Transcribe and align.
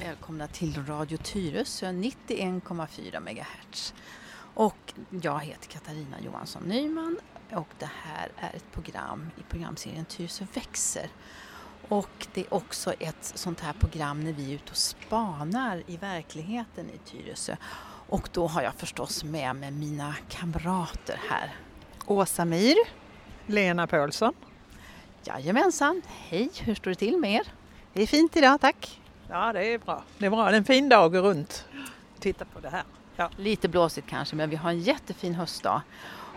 Välkomna 0.00 0.46
till 0.46 0.86
Radio 0.86 1.18
Tyresö 1.18 1.86
91,4 1.86 3.20
MHz. 3.20 3.94
Och 4.54 4.94
jag 5.10 5.40
heter 5.40 5.68
Katarina 5.68 6.20
Johansson 6.20 6.62
Nyman 6.62 7.18
och 7.52 7.68
det 7.78 7.90
här 8.02 8.28
är 8.36 8.56
ett 8.56 8.72
program 8.72 9.30
i 9.36 9.42
programserien 9.42 10.04
Tyresö 10.04 10.46
växer. 10.54 11.10
Och 11.92 12.26
det 12.34 12.40
är 12.40 12.54
också 12.54 12.92
ett 12.92 13.32
sånt 13.34 13.60
här 13.60 13.72
program 13.72 14.24
när 14.24 14.32
vi 14.32 14.50
är 14.50 14.54
ute 14.54 14.70
och 14.70 14.76
spanar 14.76 15.82
i 15.86 15.96
verkligheten 15.96 16.90
i 16.90 16.98
Tyresö. 16.98 17.56
Och 18.08 18.28
då 18.32 18.46
har 18.46 18.62
jag 18.62 18.74
förstås 18.74 19.24
med 19.24 19.56
mig 19.56 19.70
mina 19.70 20.14
kamrater 20.28 21.20
här. 21.30 21.54
Åsa 22.06 22.44
Myhr. 22.44 22.76
Lena 23.46 23.86
Paulsson. 23.86 24.34
Jajamensan, 25.24 26.02
hej, 26.08 26.50
hur 26.60 26.74
står 26.74 26.90
det 26.90 26.94
till 26.94 27.18
med 27.18 27.34
er? 27.34 27.46
Det 27.92 28.02
är 28.02 28.06
fint 28.06 28.36
idag, 28.36 28.60
tack. 28.60 29.00
Ja, 29.28 29.52
det 29.52 29.74
är 29.74 29.78
bra. 29.78 30.02
Det 30.18 30.26
är 30.26 30.30
bra. 30.30 30.44
Det 30.44 30.50
är 30.50 30.58
en 30.58 30.64
fin 30.64 30.88
dag 30.88 31.16
runt 31.16 31.66
och 32.14 32.20
titta 32.20 32.44
på 32.44 32.60
det 32.60 32.70
här. 32.70 32.84
Ja. 33.16 33.30
Lite 33.36 33.68
blåsigt 33.68 34.08
kanske, 34.08 34.36
men 34.36 34.50
vi 34.50 34.56
har 34.56 34.70
en 34.70 34.80
jättefin 34.80 35.34
höstdag. 35.34 35.82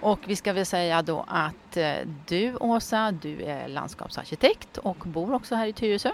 Och 0.05 0.19
vi 0.25 0.35
ska 0.35 0.53
väl 0.53 0.65
säga 0.65 1.01
då 1.01 1.25
att 1.27 1.77
eh, 1.77 1.93
du 2.27 2.55
Åsa, 2.55 3.11
du 3.11 3.43
är 3.43 3.67
landskapsarkitekt 3.67 4.77
och 4.77 4.97
bor 4.97 5.33
också 5.33 5.55
här 5.55 5.67
i 5.67 5.73
Tyresö. 5.73 6.11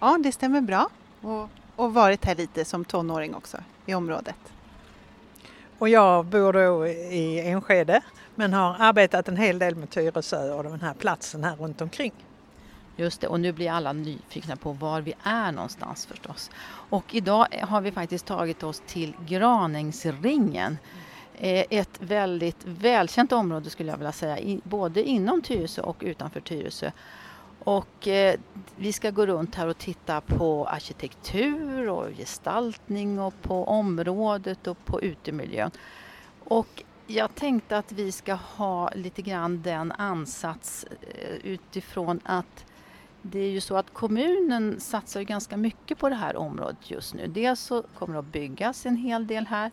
Ja, 0.00 0.18
det 0.22 0.32
stämmer 0.32 0.60
bra. 0.60 0.88
Och, 1.20 1.48
och 1.76 1.94
varit 1.94 2.24
här 2.24 2.34
lite 2.34 2.64
som 2.64 2.84
tonåring 2.84 3.34
också 3.34 3.58
i 3.86 3.94
området. 3.94 4.36
Och 5.78 5.88
jag 5.88 6.26
bor 6.26 6.52
då 6.52 6.86
i 6.86 7.48
Enskede 7.48 8.00
men 8.34 8.52
har 8.52 8.76
arbetat 8.78 9.28
en 9.28 9.36
hel 9.36 9.58
del 9.58 9.76
med 9.76 9.90
Tyresö 9.90 10.52
och 10.52 10.64
den 10.64 10.80
här 10.80 10.94
platsen 10.94 11.44
här 11.44 11.56
runt 11.56 11.80
omkring. 11.80 12.12
Just 12.96 13.20
det, 13.20 13.28
och 13.28 13.40
nu 13.40 13.52
blir 13.52 13.70
alla 13.70 13.92
nyfikna 13.92 14.56
på 14.56 14.72
var 14.72 15.00
vi 15.00 15.14
är 15.22 15.52
någonstans 15.52 16.06
förstås. 16.06 16.50
Och 16.90 17.14
idag 17.14 17.46
har 17.62 17.80
vi 17.80 17.92
faktiskt 17.92 18.26
tagit 18.26 18.62
oss 18.62 18.82
till 18.86 19.14
Graningsringen. 19.26 20.78
Eh, 21.42 21.64
ett 21.70 22.00
väldigt 22.00 22.64
välkänt 22.64 23.32
område 23.32 23.70
skulle 23.70 23.90
jag 23.90 23.96
vilja 23.96 24.12
säga, 24.12 24.60
både 24.64 25.02
inom 25.02 25.42
Tyresö 25.42 25.82
och 25.82 25.96
utanför 26.00 26.40
Tyresö. 26.40 26.90
Och 27.58 28.08
eh, 28.08 28.40
vi 28.76 28.92
ska 28.92 29.10
gå 29.10 29.26
runt 29.26 29.54
här 29.54 29.66
och 29.66 29.78
titta 29.78 30.20
på 30.20 30.66
arkitektur 30.66 31.88
och 31.88 32.06
gestaltning 32.16 33.20
och 33.20 33.42
på 33.42 33.64
området 33.64 34.66
och 34.66 34.84
på 34.84 35.02
utemiljön. 35.02 35.70
Och 36.44 36.82
jag 37.06 37.34
tänkte 37.34 37.78
att 37.78 37.92
vi 37.92 38.12
ska 38.12 38.34
ha 38.34 38.90
lite 38.94 39.22
grann 39.22 39.62
den 39.62 39.92
ansats 39.92 40.86
eh, 41.00 41.36
utifrån 41.44 42.20
att 42.24 42.64
det 43.22 43.38
är 43.38 43.50
ju 43.50 43.60
så 43.60 43.76
att 43.76 43.92
kommunen 43.92 44.80
satsar 44.80 45.22
ganska 45.22 45.56
mycket 45.56 45.98
på 45.98 46.08
det 46.08 46.14
här 46.14 46.36
området 46.36 46.90
just 46.90 47.14
nu. 47.14 47.26
Dels 47.26 47.60
så 47.60 47.82
kommer 47.82 48.14
det 48.14 48.20
att 48.20 48.32
byggas 48.32 48.86
en 48.86 48.96
hel 48.96 49.26
del 49.26 49.46
här 49.46 49.70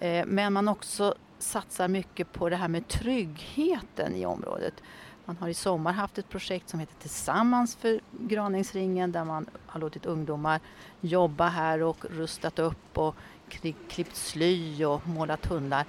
Eh, 0.00 0.26
men 0.26 0.52
man 0.52 0.68
också 0.68 1.14
satsar 1.38 1.88
mycket 1.88 2.32
på 2.32 2.48
det 2.48 2.56
här 2.56 2.68
med 2.68 2.88
tryggheten 2.88 4.14
i 4.14 4.26
området. 4.26 4.74
Man 5.24 5.36
har 5.36 5.48
i 5.48 5.54
sommar 5.54 5.92
haft 5.92 6.18
ett 6.18 6.28
projekt 6.28 6.68
som 6.68 6.80
heter 6.80 6.94
Tillsammans 7.00 7.76
för 7.76 8.00
Graningsringen 8.10 9.12
där 9.12 9.24
man 9.24 9.46
har 9.66 9.80
låtit 9.80 10.06
ungdomar 10.06 10.60
jobba 11.00 11.48
här 11.48 11.82
och 11.82 12.04
rustat 12.10 12.58
upp 12.58 12.98
och 12.98 13.16
klippt 13.88 14.16
sly 14.16 14.84
och 14.84 15.08
målat 15.08 15.46
hundar. 15.46 15.84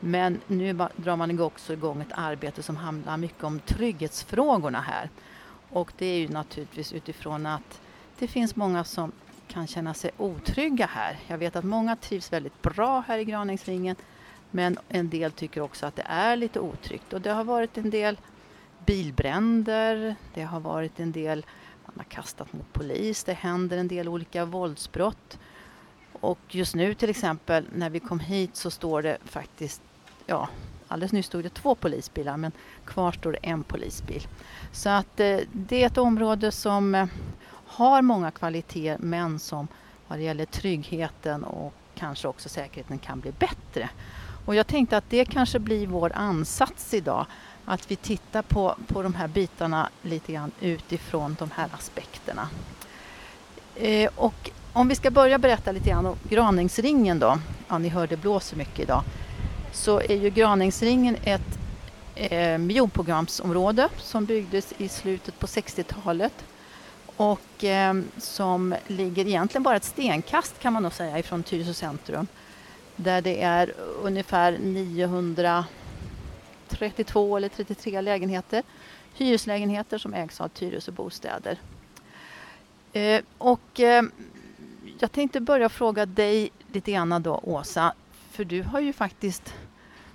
Men 0.00 0.40
nu 0.46 0.72
drar 0.96 1.16
man 1.16 1.40
också 1.40 1.72
igång 1.72 2.00
ett 2.02 2.12
arbete 2.12 2.62
som 2.62 2.76
handlar 2.76 3.16
mycket 3.16 3.44
om 3.44 3.60
trygghetsfrågorna 3.60 4.80
här. 4.80 5.10
Och 5.70 5.92
det 5.98 6.06
är 6.06 6.18
ju 6.18 6.28
naturligtvis 6.28 6.92
utifrån 6.92 7.46
att 7.46 7.80
det 8.18 8.28
finns 8.28 8.56
många 8.56 8.84
som 8.84 9.12
kan 9.50 9.66
känna 9.66 9.94
sig 9.94 10.10
otrygga 10.16 10.86
här. 10.86 11.18
Jag 11.26 11.38
vet 11.38 11.56
att 11.56 11.64
många 11.64 11.96
trivs 11.96 12.32
väldigt 12.32 12.62
bra 12.62 13.04
här 13.08 13.18
i 13.18 13.24
Graningsringen 13.24 13.96
men 14.50 14.78
en 14.88 15.08
del 15.08 15.32
tycker 15.32 15.60
också 15.60 15.86
att 15.86 15.96
det 15.96 16.04
är 16.06 16.36
lite 16.36 16.60
otryggt. 16.60 17.12
Och 17.12 17.20
det 17.20 17.30
har 17.30 17.44
varit 17.44 17.78
en 17.78 17.90
del 17.90 18.18
bilbränder, 18.86 20.14
det 20.34 20.42
har 20.42 20.60
varit 20.60 21.00
en 21.00 21.12
del, 21.12 21.46
man 21.86 21.94
har 21.96 22.04
kastat 22.04 22.52
mot 22.52 22.72
polis, 22.72 23.24
det 23.24 23.32
händer 23.32 23.78
en 23.78 23.88
del 23.88 24.08
olika 24.08 24.44
våldsbrott. 24.44 25.38
Och 26.12 26.38
just 26.48 26.74
nu 26.74 26.94
till 26.94 27.10
exempel 27.10 27.66
när 27.72 27.90
vi 27.90 28.00
kom 28.00 28.20
hit 28.20 28.56
så 28.56 28.70
står 28.70 29.02
det 29.02 29.18
faktiskt, 29.24 29.82
ja 30.26 30.48
alldeles 30.90 31.12
nyss 31.12 31.26
stod 31.26 31.42
det 31.42 31.54
två 31.54 31.74
polisbilar 31.74 32.36
men 32.36 32.52
kvar 32.84 33.12
står 33.12 33.32
det 33.32 33.38
en 33.42 33.62
polisbil. 33.62 34.26
Så 34.72 34.88
att 34.88 35.20
eh, 35.20 35.38
det 35.52 35.82
är 35.82 35.86
ett 35.86 35.98
område 35.98 36.52
som 36.52 36.94
eh, 36.94 37.06
har 37.80 38.02
många 38.02 38.30
kvaliteter 38.30 38.98
men 39.04 39.38
som 39.38 39.68
vad 40.08 40.18
det 40.18 40.22
gäller 40.22 40.44
tryggheten 40.44 41.44
och 41.44 41.72
kanske 41.94 42.28
också 42.28 42.48
säkerheten 42.48 42.98
kan 42.98 43.20
bli 43.20 43.32
bättre. 43.32 43.88
Och 44.46 44.54
jag 44.54 44.66
tänkte 44.66 44.96
att 44.96 45.10
det 45.10 45.24
kanske 45.24 45.58
blir 45.58 45.86
vår 45.86 46.12
ansats 46.14 46.94
idag. 46.94 47.26
Att 47.64 47.90
vi 47.90 47.96
tittar 47.96 48.42
på, 48.42 48.76
på 48.86 49.02
de 49.02 49.14
här 49.14 49.28
bitarna 49.28 49.88
lite 50.02 50.32
grann 50.32 50.50
utifrån 50.60 51.36
de 51.38 51.50
här 51.50 51.68
aspekterna. 51.72 52.48
Eh, 53.76 54.10
och 54.16 54.50
om 54.72 54.88
vi 54.88 54.94
ska 54.94 55.10
börja 55.10 55.38
berätta 55.38 55.72
lite 55.72 55.88
grann 55.88 56.06
om 56.06 56.16
Graningsringen 56.28 57.18
då. 57.18 57.38
Ja, 57.68 57.78
ni 57.78 57.88
hör 57.88 58.06
det 58.06 58.16
blåser 58.16 58.56
mycket 58.56 58.80
idag. 58.80 59.02
Så 59.72 60.00
är 60.00 60.16
ju 60.16 60.30
Graningsringen 60.30 61.16
ett 61.24 61.58
eh, 62.14 62.58
miljonprogramsområde 62.58 63.88
som 63.96 64.24
byggdes 64.24 64.72
i 64.78 64.88
slutet 64.88 65.38
på 65.38 65.46
60-talet 65.46 66.32
och 67.20 67.64
eh, 67.64 67.94
som 68.18 68.74
ligger 68.86 69.26
egentligen 69.26 69.62
bara 69.62 69.76
ett 69.76 69.84
stenkast 69.84 70.58
kan 70.58 70.72
man 70.72 70.82
nog 70.82 70.92
säga 70.92 71.18
ifrån 71.18 71.42
Tyresö 71.42 71.74
centrum 71.74 72.26
där 72.96 73.22
det 73.22 73.42
är 73.42 73.74
ungefär 74.02 74.58
932 74.58 77.36
eller 77.36 77.48
33 77.48 78.00
lägenheter, 78.00 78.62
hyreslägenheter 79.14 79.98
som 79.98 80.14
ägs 80.14 80.40
av 80.40 80.48
Tyresö 80.48 80.92
Bostäder. 80.92 81.58
Eh, 82.92 83.20
och 83.38 83.80
eh, 83.80 84.02
jag 84.98 85.12
tänkte 85.12 85.40
börja 85.40 85.68
fråga 85.68 86.06
dig 86.06 86.50
lite 86.72 86.92
grann 86.92 87.22
då 87.22 87.40
Åsa, 87.42 87.94
för 88.30 88.44
du 88.44 88.62
har 88.62 88.80
ju 88.80 88.92
faktiskt 88.92 89.54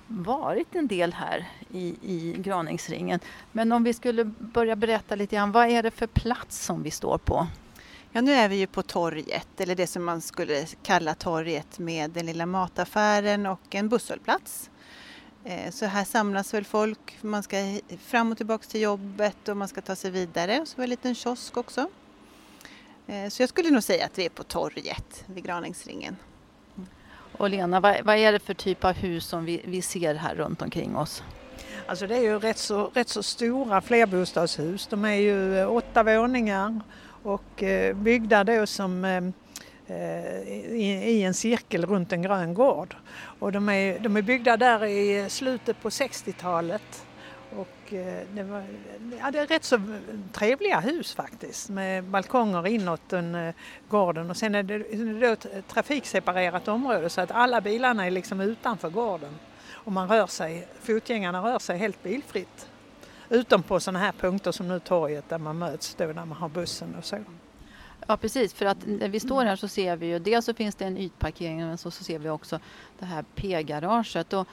varit 0.08 0.76
en 0.76 0.88
del 0.88 1.14
här 1.14 1.48
i, 1.72 1.96
i 2.02 2.36
Graningsringen. 2.38 3.20
Men 3.52 3.72
om 3.72 3.84
vi 3.84 3.94
skulle 3.94 4.24
börja 4.26 4.76
berätta 4.76 5.16
lite 5.16 5.36
grann, 5.36 5.52
vad 5.52 5.70
är 5.70 5.84
det 5.84 5.92
för 5.92 6.08
plats 6.08 6.66
som 6.66 6.84
vi 6.84 6.92
står 6.92 7.18
på? 7.18 7.48
Ja, 8.12 8.22
nu 8.22 8.34
är 8.34 8.50
vi 8.50 8.56
ju 8.56 8.68
på 8.68 8.84
torget, 8.84 9.62
eller 9.62 9.76
det 9.76 9.88
som 9.88 10.06
man 10.06 10.22
skulle 10.22 10.66
kalla 10.84 11.16
torget 11.16 11.80
med 11.80 12.12
den 12.12 12.26
lilla 12.26 12.46
mataffären 12.46 13.46
och 13.46 13.76
en 13.76 13.90
busshållplats. 13.90 14.70
Eh, 15.44 15.72
så 15.72 15.86
här 15.86 16.04
samlas 16.04 16.54
väl 16.54 16.66
folk, 16.66 17.18
man 17.22 17.44
ska 17.44 17.80
fram 18.00 18.32
och 18.32 18.38
tillbaka 18.38 18.66
till 18.68 18.82
jobbet 18.82 19.48
och 19.48 19.58
man 19.58 19.68
ska 19.68 19.82
ta 19.82 19.96
sig 19.96 20.12
vidare. 20.12 20.62
Och 20.62 20.68
så 20.68 20.78
var 20.78 20.82
det 20.82 20.86
en 20.86 20.90
liten 20.90 21.16
kiosk 21.16 21.58
också. 21.58 21.90
Eh, 23.08 23.30
så 23.30 23.42
jag 23.42 23.50
skulle 23.50 23.70
nog 23.70 23.84
säga 23.84 24.06
att 24.06 24.18
vi 24.18 24.26
är 24.26 24.30
på 24.30 24.44
torget 24.44 25.24
vid 25.26 25.44
Graningsringen. 25.44 26.16
Och 27.38 27.50
Lena, 27.50 27.79
vad, 27.79 27.96
vad 28.03 28.16
är 28.16 28.31
det 28.31 28.40
för 28.40 28.53
typ 28.53 28.84
av 28.85 28.94
hus 28.94 29.25
som 29.25 29.46
vi, 29.46 29.62
vi 29.66 29.81
ser 29.81 30.16
här 30.16 30.35
runt 30.35 30.62
omkring 30.62 30.96
oss? 30.96 31.23
Alltså 31.88 32.07
det 32.07 32.16
är 32.16 32.22
ju 32.22 32.40
rätt 32.40 32.57
så, 32.57 32.91
rätt 32.94 33.09
så 33.09 33.23
stora 33.23 33.81
flerbostadshus. 33.81 34.88
De 34.88 35.06
är 35.06 35.16
ju 35.16 35.59
eh, 35.59 35.72
åtta 35.72 36.03
våningar 36.03 36.81
och 37.24 37.63
eh, 37.63 37.95
byggda 37.95 38.44
då 38.44 38.65
som 38.65 39.06
eh, 39.06 39.24
i, 40.74 41.04
i 41.07 41.24
en 41.24 41.33
cirkel 41.33 41.86
runt 41.86 42.12
en 42.12 42.21
grön 42.21 42.54
gård. 42.54 42.95
Och 43.39 43.51
de 43.51 43.69
är, 43.69 44.00
de 44.00 44.18
är 44.18 44.21
byggda 44.21 44.57
där 44.57 44.86
i 44.86 45.30
slutet 45.30 45.81
på 45.81 45.89
60-talet. 45.89 47.06
Och 47.57 47.94
eh, 47.94 48.24
det, 48.34 48.44
var, 48.44 48.63
ja, 49.19 49.31
det 49.31 49.40
är 49.40 49.48
rätt 49.48 49.63
så 49.63 49.80
trevliga 50.31 50.80
hus 50.80 51.13
faktiskt 51.13 51.69
med 51.69 52.04
balkonger 52.04 52.68
inåt 52.68 53.10
den, 53.10 53.36
eh, 53.36 53.54
gården 53.90 54.30
och 54.30 54.38
sen 54.38 54.56
är 54.56 54.63
det, 54.63 54.78
det 54.78 55.28
är 55.28 55.34
ett 55.34 55.68
trafikseparerat 55.68 56.68
område 56.68 57.10
så 57.10 57.22
att 57.22 57.31
alla 57.31 57.62
bilarna 57.62 58.06
är 58.06 58.12
liksom 58.12 58.42
utanför 58.42 58.90
gården 58.90 59.36
och 59.72 59.92
man 59.92 60.10
rör 60.10 60.28
sig, 60.28 60.68
fotgängarna 60.81 61.42
rör 61.42 61.60
sig 61.60 61.78
helt 61.78 62.04
bilfritt. 62.04 62.68
Utom 63.30 63.63
på 63.63 63.80
sådana 63.80 64.00
här 64.00 64.12
punkter 64.12 64.51
som 64.51 64.68
nu 64.68 64.80
torget 64.80 65.30
där 65.30 65.38
man 65.38 65.58
möts 65.58 65.96
då 65.96 66.06
när 66.06 66.13
man 66.13 66.31
har 66.31 66.50
bussen 66.50 66.96
och 66.96 67.06
så. 67.06 67.18
Ja 68.08 68.18
precis, 68.18 68.54
för 68.54 68.66
att 68.66 68.78
när 68.86 69.10
vi 69.10 69.19
står 69.19 69.44
här 69.44 69.56
så 69.56 69.68
ser 69.68 69.96
vi 69.96 70.06
ju 70.06 70.19
dels 70.19 70.46
så 70.46 70.54
finns 70.54 70.75
det 70.75 70.86
en 70.86 70.98
ytparkering 70.98 71.58
men 71.58 71.78
så, 71.78 71.92
så 71.92 72.04
ser 72.04 72.19
vi 72.19 72.30
också 72.30 72.60
det 73.00 73.06
här 73.06 73.25
P-garaget. 73.36 74.34
Och, 74.34 74.48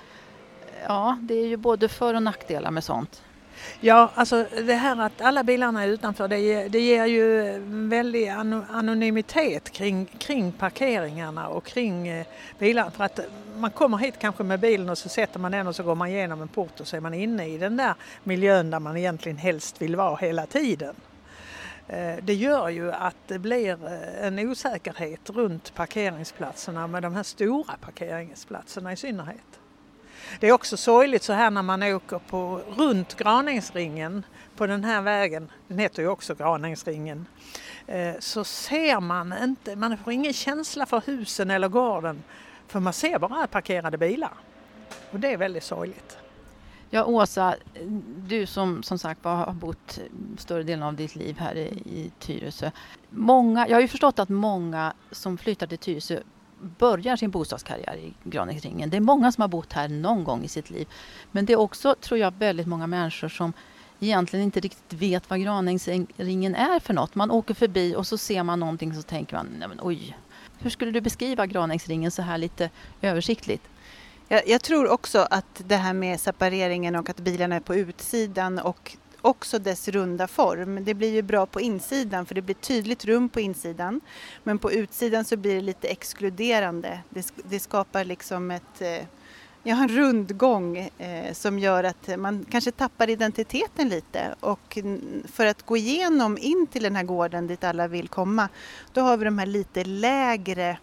ja, 0.88 1.18
det 1.22 1.34
är 1.34 1.46
ju 1.46 1.56
både 1.56 1.88
för 1.88 2.14
och 2.14 2.22
nackdelar 2.22 2.70
med 2.70 2.84
sånt. 2.84 3.22
Ja, 3.80 4.10
alltså 4.14 4.46
det 4.66 4.74
här 4.74 5.00
att 5.00 5.20
alla 5.20 5.44
bilarna 5.44 5.82
är 5.82 5.88
utanför 5.88 6.28
det, 6.28 6.38
ger- 6.38 6.68
det 6.68 6.80
ger 6.80 7.06
ju 7.06 7.46
en 7.54 7.88
väldig 7.88 8.28
anonymitet 8.28 9.70
kring, 9.70 10.06
kring 10.18 10.52
parkeringarna 10.52 11.48
och 11.48 11.64
kring 11.64 12.08
eh, 12.08 12.26
bilarna. 12.58 12.90
För 12.90 13.04
att 13.04 13.20
man 13.58 13.70
kommer 13.70 13.98
hit 13.98 14.14
kanske 14.18 14.44
med 14.44 14.60
bilen 14.60 14.88
och 14.90 14.98
så 14.98 15.08
sätter 15.08 15.38
man 15.40 15.52
den 15.52 15.66
och 15.66 15.76
så 15.76 15.82
går 15.82 15.94
man 15.94 16.08
igenom 16.08 16.42
en 16.42 16.48
port 16.48 16.80
och 16.80 16.86
så 16.86 16.96
är 16.96 17.00
man 17.00 17.14
inne 17.14 17.48
i 17.48 17.58
den 17.58 17.76
där 17.76 17.94
miljön 18.24 18.70
där 18.70 18.80
man 18.80 18.96
egentligen 18.96 19.38
helst 19.38 19.82
vill 19.82 19.96
vara 19.96 20.16
hela 20.16 20.46
tiden. 20.46 20.94
Eh, 21.88 22.14
Det 22.22 22.34
gör 22.34 22.68
ju 22.68 22.92
att 22.92 23.16
det 23.26 23.38
blir 23.38 23.86
eh, 23.86 24.26
en 24.26 24.38
osäkerhet 24.38 25.30
runt 25.30 25.74
parkeringsplatserna 25.74 26.86
med 26.86 27.02
de 27.02 27.14
här 27.14 27.22
stora 27.22 27.74
parkeringsplatserna 27.80 28.92
i 28.92 28.96
synnerhet. 28.96 29.38
Det 30.40 30.48
är 30.48 30.52
också 30.52 30.76
sorgligt 30.76 31.22
så 31.22 31.32
här 31.32 31.50
när 31.50 31.62
man 31.62 31.82
åker 31.82 32.18
på, 32.18 32.60
runt 32.76 33.16
Graningsringen 33.16 34.24
på 34.56 34.66
den 34.66 34.84
här 34.84 35.02
vägen, 35.02 35.50
den 35.68 35.78
heter 35.78 36.02
ju 36.02 36.08
också 36.08 36.34
Graningsringen, 36.34 37.26
eh, 37.86 38.14
så 38.18 38.44
ser 38.44 39.00
man 39.00 39.34
inte, 39.42 39.76
man 39.76 39.98
får 39.98 40.12
ingen 40.12 40.32
känsla 40.32 40.86
för 40.86 41.02
husen 41.06 41.50
eller 41.50 41.68
gården 41.68 42.22
för 42.68 42.80
man 42.80 42.92
ser 42.92 43.18
bara 43.18 43.46
parkerade 43.46 43.98
bilar. 43.98 44.32
Och 45.10 45.20
det 45.20 45.32
är 45.32 45.36
väldigt 45.36 45.64
sorgligt. 45.64 46.18
Ja, 46.90 47.04
Åsa, 47.04 47.54
du 48.16 48.46
som 48.46 48.82
som 48.82 48.98
sagt 48.98 49.24
har 49.24 49.52
bott 49.52 49.98
större 50.38 50.62
delen 50.62 50.82
av 50.82 50.94
ditt 50.94 51.16
liv 51.16 51.38
här 51.38 51.54
i, 51.54 51.66
i 51.86 52.12
Tyresö. 52.18 52.70
Många, 53.10 53.68
jag 53.68 53.76
har 53.76 53.80
ju 53.80 53.88
förstått 53.88 54.18
att 54.18 54.28
många 54.28 54.92
som 55.10 55.38
flyttar 55.38 55.66
till 55.66 55.78
Tyresö 55.78 56.20
börjar 56.78 57.16
sin 57.16 57.30
bostadskarriär 57.30 57.96
i 57.96 58.14
Granängsringen. 58.24 58.90
Det 58.90 58.96
är 58.96 59.00
många 59.00 59.32
som 59.32 59.42
har 59.42 59.48
bott 59.48 59.72
här 59.72 59.88
någon 59.88 60.24
gång 60.24 60.44
i 60.44 60.48
sitt 60.48 60.70
liv. 60.70 60.88
Men 61.30 61.46
det 61.46 61.52
är 61.52 61.58
också, 61.58 61.94
tror 62.00 62.20
jag, 62.20 62.34
väldigt 62.38 62.66
många 62.66 62.86
människor 62.86 63.28
som 63.28 63.52
egentligen 64.00 64.44
inte 64.44 64.60
riktigt 64.60 65.00
vet 65.00 65.30
vad 65.30 65.40
Granängsringen 65.40 66.54
är 66.54 66.80
för 66.80 66.94
något. 66.94 67.14
Man 67.14 67.30
åker 67.30 67.54
förbi 67.54 67.94
och 67.96 68.06
så 68.06 68.18
ser 68.18 68.42
man 68.42 68.60
någonting 68.60 68.90
och 68.90 68.96
så 68.96 69.02
tänker 69.02 69.36
man, 69.36 69.48
nej 69.58 69.68
men 69.68 69.78
oj. 69.82 70.18
Hur 70.58 70.70
skulle 70.70 70.90
du 70.90 71.00
beskriva 71.00 71.46
Granängsringen 71.46 72.10
så 72.10 72.22
här 72.22 72.38
lite 72.38 72.70
översiktligt? 73.00 73.68
Jag, 74.28 74.48
jag 74.48 74.62
tror 74.62 74.88
också 74.88 75.26
att 75.30 75.62
det 75.66 75.76
här 75.76 75.92
med 75.92 76.20
separeringen 76.20 76.96
och 76.96 77.10
att 77.10 77.20
bilarna 77.20 77.56
är 77.56 77.60
på 77.60 77.74
utsidan 77.74 78.58
och 78.58 78.96
också 79.22 79.58
dess 79.58 79.88
runda 79.88 80.28
form. 80.28 80.84
Det 80.84 80.94
blir 80.94 81.10
ju 81.10 81.22
bra 81.22 81.46
på 81.46 81.60
insidan 81.60 82.26
för 82.26 82.34
det 82.34 82.42
blir 82.42 82.54
tydligt 82.54 83.04
rum 83.04 83.28
på 83.28 83.40
insidan. 83.40 84.00
Men 84.44 84.58
på 84.58 84.72
utsidan 84.72 85.24
så 85.24 85.36
blir 85.36 85.54
det 85.54 85.60
lite 85.60 85.88
exkluderande. 85.88 87.00
Det, 87.08 87.32
det 87.44 87.60
skapar 87.60 88.04
liksom 88.04 88.50
ett, 88.50 88.80
eh, 88.80 89.06
ja, 89.62 89.82
en 89.82 89.88
rundgång 89.88 90.76
eh, 90.98 91.32
som 91.32 91.58
gör 91.58 91.84
att 91.84 92.18
man 92.18 92.46
kanske 92.50 92.70
tappar 92.70 93.10
identiteten 93.10 93.88
lite. 93.88 94.34
Och 94.40 94.78
för 95.24 95.46
att 95.46 95.62
gå 95.62 95.76
igenom 95.76 96.38
in 96.38 96.66
till 96.66 96.82
den 96.82 96.96
här 96.96 97.04
gården 97.04 97.46
dit 97.46 97.64
alla 97.64 97.88
vill 97.88 98.08
komma, 98.08 98.48
då 98.92 99.00
har 99.00 99.16
vi 99.16 99.24
de 99.24 99.38
här 99.38 99.46
lite 99.46 99.84
lägre 99.84 100.78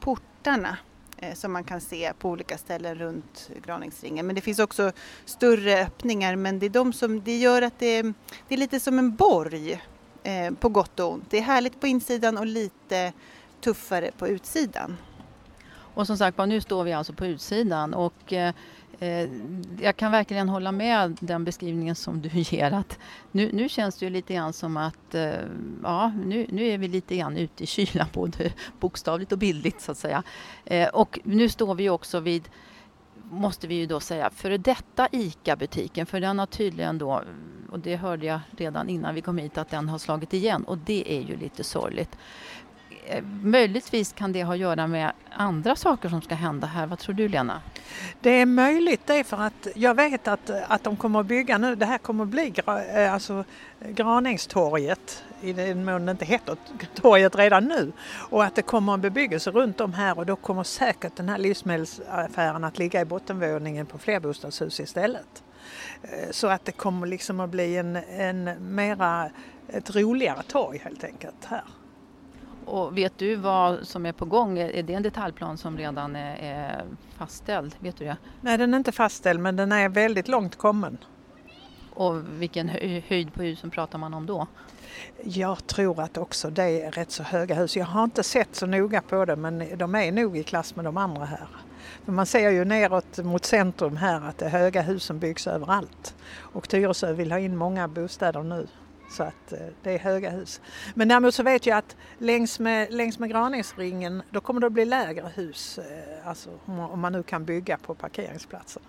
portarna 0.00 0.76
Eh, 1.20 1.34
som 1.34 1.52
man 1.52 1.64
kan 1.64 1.80
se 1.80 2.12
på 2.18 2.30
olika 2.30 2.58
ställen 2.58 2.94
runt 2.94 3.50
Graningsringen. 3.64 4.26
Men 4.26 4.34
det 4.34 4.40
finns 4.40 4.58
också 4.58 4.92
större 5.24 5.82
öppningar 5.82 6.36
men 6.36 6.58
det 6.58 6.66
är 6.66 6.70
de 6.70 6.92
som, 6.92 7.22
det 7.24 7.36
gör 7.36 7.62
att 7.62 7.78
det, 7.78 8.02
det 8.48 8.54
är 8.54 8.56
lite 8.56 8.80
som 8.80 8.98
en 8.98 9.16
borg 9.16 9.82
eh, 10.22 10.50
på 10.60 10.68
gott 10.68 11.00
och 11.00 11.12
ont. 11.12 11.24
Det 11.30 11.38
är 11.38 11.42
härligt 11.42 11.80
på 11.80 11.86
insidan 11.86 12.38
och 12.38 12.46
lite 12.46 13.12
tuffare 13.60 14.10
på 14.18 14.28
utsidan. 14.28 14.96
Och 15.98 16.06
som 16.06 16.16
sagt 16.16 16.38
var, 16.38 16.46
nu 16.46 16.60
står 16.60 16.84
vi 16.84 16.92
alltså 16.92 17.12
på 17.12 17.26
utsidan 17.26 17.94
och 17.94 18.32
eh, 18.32 18.54
eh 18.98 19.28
jag 19.80 19.96
kan 19.96 20.12
verkligen 20.12 20.48
hålla 20.48 20.72
med 20.72 21.16
den 21.20 21.44
beskrivningen 21.44 21.94
som 21.94 22.20
du 22.20 22.28
ger 22.32 22.72
att 22.72 22.98
nu, 23.32 23.50
nu 23.52 23.68
känns 23.68 23.96
det 23.98 24.06
ju 24.06 24.10
lite 24.10 24.34
grann 24.34 24.52
som 24.52 24.76
att 24.76 25.14
eh, 25.14 25.32
ja, 25.82 26.12
nu, 26.24 26.46
nu 26.48 26.66
är 26.66 26.78
vi 26.78 26.88
lite 26.88 27.16
grann 27.16 27.36
ute 27.36 27.62
i 27.62 27.66
kylan 27.66 28.06
både 28.12 28.52
bokstavligt 28.80 29.32
och 29.32 29.38
bildligt 29.38 29.80
så 29.80 29.92
att 29.92 29.98
säga. 29.98 30.22
Eh, 30.64 30.88
och 30.88 31.18
nu 31.24 31.48
står 31.48 31.74
vi 31.74 31.90
också 31.90 32.20
vid 32.20 32.48
måste 33.30 33.66
vi 33.66 33.74
ju 33.74 33.86
då 33.86 34.00
säga, 34.00 34.30
före 34.30 34.58
detta 34.58 35.08
ICA-butiken, 35.12 36.06
för 36.06 36.20
den 36.20 36.38
har 36.38 36.46
tydligen 36.46 36.98
då, 36.98 37.22
och 37.70 37.78
det 37.78 37.96
hörde 37.96 38.26
jag 38.26 38.40
redan 38.56 38.88
innan 38.88 39.14
vi 39.14 39.20
kom 39.20 39.38
hit, 39.38 39.58
att 39.58 39.70
den 39.70 39.88
har 39.88 39.98
slagit 39.98 40.32
igen 40.32 40.64
och 40.64 40.78
det 40.78 41.12
är 41.12 41.20
ju 41.20 41.36
lite 41.36 41.64
sorgligt. 41.64 42.18
Eh, 43.10 43.24
möjligtvis 43.42 44.12
kan 44.12 44.32
det 44.32 44.44
ha 44.44 44.52
att 44.52 44.58
göra 44.58 44.86
med 44.86 45.12
andra 45.30 45.76
saker 45.76 46.08
som 46.08 46.22
ska 46.22 46.34
hända 46.34 46.66
här. 46.66 46.86
Vad 46.86 46.98
tror 46.98 47.14
du 47.14 47.28
Lena? 47.28 47.62
Det 48.20 48.30
är 48.30 48.46
möjligt 48.46 49.06
det 49.06 49.24
för 49.24 49.36
att 49.36 49.68
jag 49.74 49.94
vet 49.94 50.28
att, 50.28 50.50
att 50.68 50.84
de 50.84 50.96
kommer 50.96 51.20
att 51.20 51.26
bygga 51.26 51.58
nu, 51.58 51.74
det 51.74 51.86
här 51.86 51.98
kommer 51.98 52.24
att 52.24 52.30
bli 52.30 52.54
eh, 52.94 53.12
alltså, 53.12 53.44
Graningstorget 53.80 55.24
i 55.40 55.52
den 55.52 55.84
mån 55.84 56.06
det 56.06 56.12
inte 56.12 56.24
heter 56.24 56.56
torget 56.94 57.36
redan 57.36 57.64
nu 57.64 57.92
och 58.08 58.44
att 58.44 58.54
det 58.54 58.62
kommer 58.62 58.94
en 58.94 59.00
bebyggelse 59.00 59.50
runt 59.50 59.80
om 59.80 59.92
här 59.92 60.18
och 60.18 60.26
då 60.26 60.36
kommer 60.36 60.62
säkert 60.62 61.16
den 61.16 61.28
här 61.28 61.38
livsmedelsaffären 61.38 62.64
att 62.64 62.78
ligga 62.78 63.00
i 63.00 63.04
bottenvåningen 63.04 63.86
på 63.86 63.98
flerbostadshus 63.98 64.80
istället. 64.80 65.42
Eh, 66.02 66.30
så 66.30 66.46
att 66.46 66.64
det 66.64 66.72
kommer 66.72 67.06
liksom 67.06 67.40
att 67.40 67.50
bli 67.50 67.76
en, 67.76 67.96
en 67.96 68.74
mera, 68.74 69.30
ett 69.68 69.96
roligare 69.96 70.42
torg 70.42 70.80
helt 70.84 71.04
enkelt 71.04 71.44
här. 71.44 71.64
Och 72.68 72.98
vet 72.98 73.18
du 73.18 73.36
vad 73.36 73.86
som 73.86 74.06
är 74.06 74.12
på 74.12 74.24
gång? 74.24 74.58
Är 74.58 74.82
det 74.82 74.94
en 74.94 75.02
detaljplan 75.02 75.58
som 75.58 75.78
redan 75.78 76.16
är, 76.16 76.84
fastställd? 77.16 77.74
Vet 77.78 77.96
du 77.96 78.04
det? 78.04 78.16
Nej 78.40 78.58
den 78.58 78.74
är 78.74 78.78
inte 78.78 78.92
fastställd 78.92 79.40
men 79.40 79.56
den 79.56 79.72
är 79.72 79.88
väldigt 79.88 80.28
långt 80.28 80.56
kommen. 80.56 80.98
Och 81.94 82.14
vilken 82.40 82.68
hö- 82.68 83.02
höjd 83.08 83.34
på 83.34 83.42
husen 83.42 83.70
pratar 83.70 83.98
man 83.98 84.14
om 84.14 84.26
då? 84.26 84.46
Jag 85.22 85.66
tror 85.66 86.00
att 86.00 86.18
också 86.18 86.50
det 86.50 86.82
är 86.82 86.90
rätt 86.90 87.10
så 87.10 87.22
höga 87.22 87.54
hus. 87.54 87.76
Jag 87.76 87.86
har 87.86 88.04
inte 88.04 88.22
sett 88.22 88.54
så 88.56 88.66
noga 88.66 89.00
på 89.00 89.24
det 89.24 89.36
men 89.36 89.78
de 89.78 89.94
är 89.94 90.12
nog 90.12 90.36
i 90.36 90.42
klass 90.42 90.76
med 90.76 90.84
de 90.84 90.96
andra 90.96 91.24
här. 91.24 91.48
För 92.04 92.12
man 92.12 92.26
ser 92.26 92.50
ju 92.50 92.64
neråt 92.64 93.18
mot 93.18 93.44
centrum 93.44 93.96
här 93.96 94.20
att 94.28 94.38
det 94.38 94.44
är 94.44 94.50
höga 94.50 94.82
hus 94.82 95.02
som 95.04 95.18
byggs 95.18 95.46
överallt. 95.46 96.14
Och 96.36 96.68
Tyresö 96.68 97.12
vill 97.12 97.32
ha 97.32 97.38
in 97.38 97.56
många 97.56 97.88
bostäder 97.88 98.42
nu. 98.42 98.66
Så 99.10 99.22
att 99.22 99.52
eh, 99.52 99.58
det 99.82 99.92
är 99.94 99.98
höga 99.98 100.30
hus. 100.30 100.60
Men 100.94 101.08
däremot 101.08 101.34
så 101.34 101.42
vet 101.42 101.66
jag 101.66 101.78
att 101.78 101.96
längs 102.18 102.58
med, 102.60 102.92
längs 102.92 103.18
med 103.18 103.30
Graningsringen 103.30 104.22
då 104.30 104.40
kommer 104.40 104.60
det 104.60 104.66
att 104.66 104.72
bli 104.72 104.84
lägre 104.84 105.32
hus. 105.34 105.78
eh, 105.78 106.28
Alltså 106.28 106.50
om 106.64 106.76
man- 106.76 106.90
om 106.90 107.00
man 107.00 107.12
nu 107.12 107.22
kan 107.22 107.44
bygga 107.44 107.76
på 107.78 107.94
parkeringsplatserna. 107.94 108.86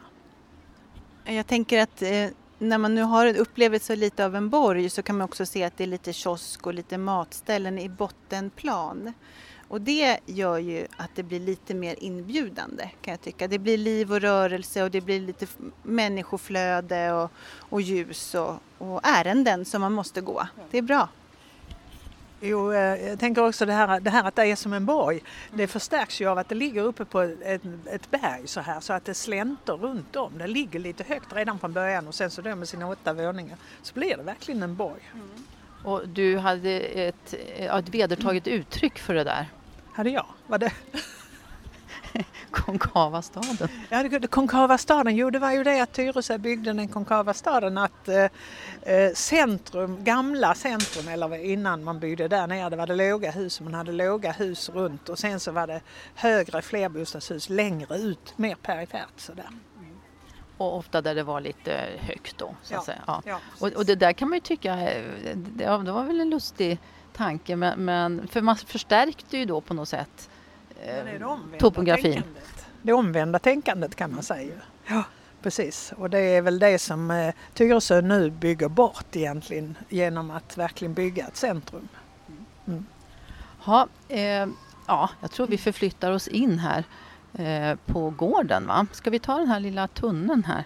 Jag 1.25 1.47
tänker 1.47 1.81
att 1.83 2.01
eh, 2.01 2.27
när 2.57 2.77
man 2.77 2.95
nu 2.95 3.01
har 3.01 3.37
upplevt 3.37 3.83
så 3.83 3.95
lite 3.95 4.25
av 4.25 4.35
en 4.35 4.49
borg 4.49 4.89
så 4.89 5.01
kan 5.01 5.17
man 5.17 5.25
också 5.25 5.45
se 5.45 5.63
att 5.63 5.77
det 5.77 5.83
är 5.83 5.87
lite 5.87 6.13
kiosk 6.13 6.67
och 6.67 6.73
lite 6.73 6.97
matställen 6.97 7.79
i 7.79 7.89
bottenplan. 7.89 9.13
Och 9.69 9.81
det 9.81 10.19
gör 10.25 10.57
ju 10.57 10.87
att 10.97 11.09
det 11.15 11.23
blir 11.23 11.39
lite 11.39 11.73
mer 11.73 11.95
inbjudande 12.03 12.89
kan 13.01 13.11
jag 13.11 13.21
tycka. 13.21 13.47
Det 13.47 13.59
blir 13.59 13.77
liv 13.77 14.11
och 14.11 14.21
rörelse 14.21 14.83
och 14.83 14.91
det 14.91 15.01
blir 15.01 15.19
lite 15.19 15.47
människoflöde 15.83 17.13
och, 17.13 17.31
och 17.59 17.81
ljus 17.81 18.35
och, 18.35 18.55
och 18.77 19.01
ärenden 19.03 19.65
som 19.65 19.81
man 19.81 19.93
måste 19.93 20.21
gå. 20.21 20.47
Det 20.71 20.77
är 20.77 20.81
bra. 20.81 21.09
Jo, 22.41 22.71
eh, 22.71 23.09
jag 23.09 23.19
tänker 23.19 23.47
också 23.47 23.65
det 23.65 23.73
här, 23.73 23.99
det 23.99 24.09
här 24.09 24.23
att 24.23 24.35
det 24.35 24.45
är 24.45 24.55
som 24.55 24.73
en 24.73 24.85
borg. 24.85 25.23
Det 25.53 25.67
förstärks 25.67 26.21
ju 26.21 26.27
av 26.27 26.37
att 26.37 26.49
det 26.49 26.55
ligger 26.55 26.83
uppe 26.83 27.05
på 27.05 27.21
ett, 27.21 27.61
ett 27.85 28.11
berg 28.11 28.47
så 28.47 28.59
här 28.59 28.79
så 28.79 28.93
att 28.93 29.05
det 29.05 29.13
slänter 29.13 29.73
runt 29.73 30.15
om. 30.15 30.37
Det 30.37 30.47
ligger 30.47 30.79
lite 30.79 31.03
högt 31.03 31.33
redan 31.33 31.59
från 31.59 31.73
början 31.73 32.07
och 32.07 32.15
sen 32.15 32.31
så 32.31 32.41
då 32.41 32.55
med 32.55 32.69
sina 32.69 32.89
åtta 32.89 33.13
våningar 33.13 33.57
så 33.81 33.93
blir 33.93 34.17
det 34.17 34.23
verkligen 34.23 34.63
en 34.63 34.75
borg. 34.75 35.01
Och 35.83 36.07
du 36.07 36.37
hade 36.37 36.79
ett, 36.79 37.33
ett 37.57 37.89
vedertaget 37.89 38.47
uttryck 38.47 38.99
för 38.99 39.13
det 39.13 39.23
där. 39.23 39.47
Hade 39.99 40.09
jag? 40.09 40.25
Var 40.47 40.57
det? 40.57 40.71
Konkava 42.51 43.21
staden. 43.21 43.67
Ja, 43.89 44.03
det, 44.03 44.27
konkava 44.27 44.77
staden, 44.77 45.15
jo 45.15 45.29
det 45.29 45.39
var 45.39 45.51
ju 45.51 45.63
det 45.63 45.79
att 45.81 45.93
Tyresö 45.93 46.37
byggde 46.37 46.73
den 46.73 46.87
konkava 46.87 47.33
staden 47.33 47.77
att 47.77 48.07
eh, 48.07 48.23
eh, 48.95 49.13
centrum, 49.13 50.03
gamla 50.03 50.55
centrum 50.55 51.07
eller 51.07 51.35
innan 51.45 51.83
man 51.83 51.99
byggde 51.99 52.27
där 52.27 52.47
nere, 52.47 52.69
det 52.69 52.75
var 52.75 52.87
det 52.87 52.95
låga 52.95 53.31
hus, 53.31 53.61
man 53.61 53.73
hade 53.73 53.91
låga 53.91 54.31
hus 54.31 54.69
runt 54.69 55.09
och 55.09 55.19
sen 55.19 55.39
så 55.39 55.51
var 55.51 55.67
det 55.67 55.81
högre 56.15 56.61
flerbostadshus 56.61 57.49
längre 57.49 57.97
ut, 57.97 58.33
mer 58.37 58.55
perifert 58.55 59.13
sådär. 59.17 59.47
Och 60.57 60.77
ofta 60.77 61.01
där 61.01 61.15
det 61.15 61.23
var 61.23 61.41
lite 61.41 61.89
högt 61.99 62.37
då. 62.37 62.55
Så 62.63 62.73
att 62.75 62.79
Ja. 62.79 62.81
säga. 62.85 63.01
Ja. 63.07 63.21
Ja, 63.25 63.39
Och, 63.59 63.67
och 63.67 63.85
det 63.85 63.95
där 63.95 64.13
kan 64.13 64.29
man 64.29 64.35
ju 64.37 64.41
tycka, 64.41 64.73
eh, 64.91 65.03
det, 65.35 65.65
det 65.83 65.91
var 65.91 66.03
väl 66.03 66.19
en 66.19 66.29
lustig 66.29 66.79
tanke 67.13 67.55
men, 67.55 67.85
men 67.85 68.27
för 68.27 68.41
man 68.41 68.55
förstärkte 68.55 69.37
ju 69.37 69.45
då 69.45 69.61
på 69.61 69.73
något 69.73 69.89
sätt 69.89 70.29
eh, 70.81 71.05
det 71.05 71.59
topografin. 71.59 72.13
tänkandet. 72.13 72.65
Det 72.81 72.93
omvända 72.93 73.39
tänkandet 73.39 73.95
kan 73.95 74.13
man 74.13 74.23
säga. 74.23 74.53
Ja, 74.87 75.03
precis. 75.41 75.93
Och 75.97 76.09
det 76.09 76.19
är 76.19 76.41
väl 76.41 76.59
det 76.59 76.79
som 76.79 77.11
eh, 77.11 77.33
Tyresö 77.53 78.01
nu 78.01 78.29
bygger 78.29 78.67
bort 78.67 79.15
egentligen 79.15 79.77
genom 79.89 80.31
att 80.31 80.57
verkligen 80.57 80.93
bygga 80.93 81.27
ett 81.27 81.37
centrum. 81.37 81.87
Ha, 83.59 83.87
eh, 84.07 84.47
ja, 84.87 85.09
jag 85.21 85.31
tror 85.31 85.47
vi 85.47 85.57
förflyttar 85.57 86.11
oss 86.11 86.27
in 86.27 86.59
här 86.59 86.83
eh, 87.33 87.77
på 87.85 88.09
gården. 88.09 88.67
Va? 88.67 88.87
Ska 88.91 89.09
vi 89.09 89.19
ta 89.19 89.37
den 89.37 89.47
här 89.47 89.59
lilla 89.59 89.87
tunneln 89.87 90.43
här? 90.43 90.63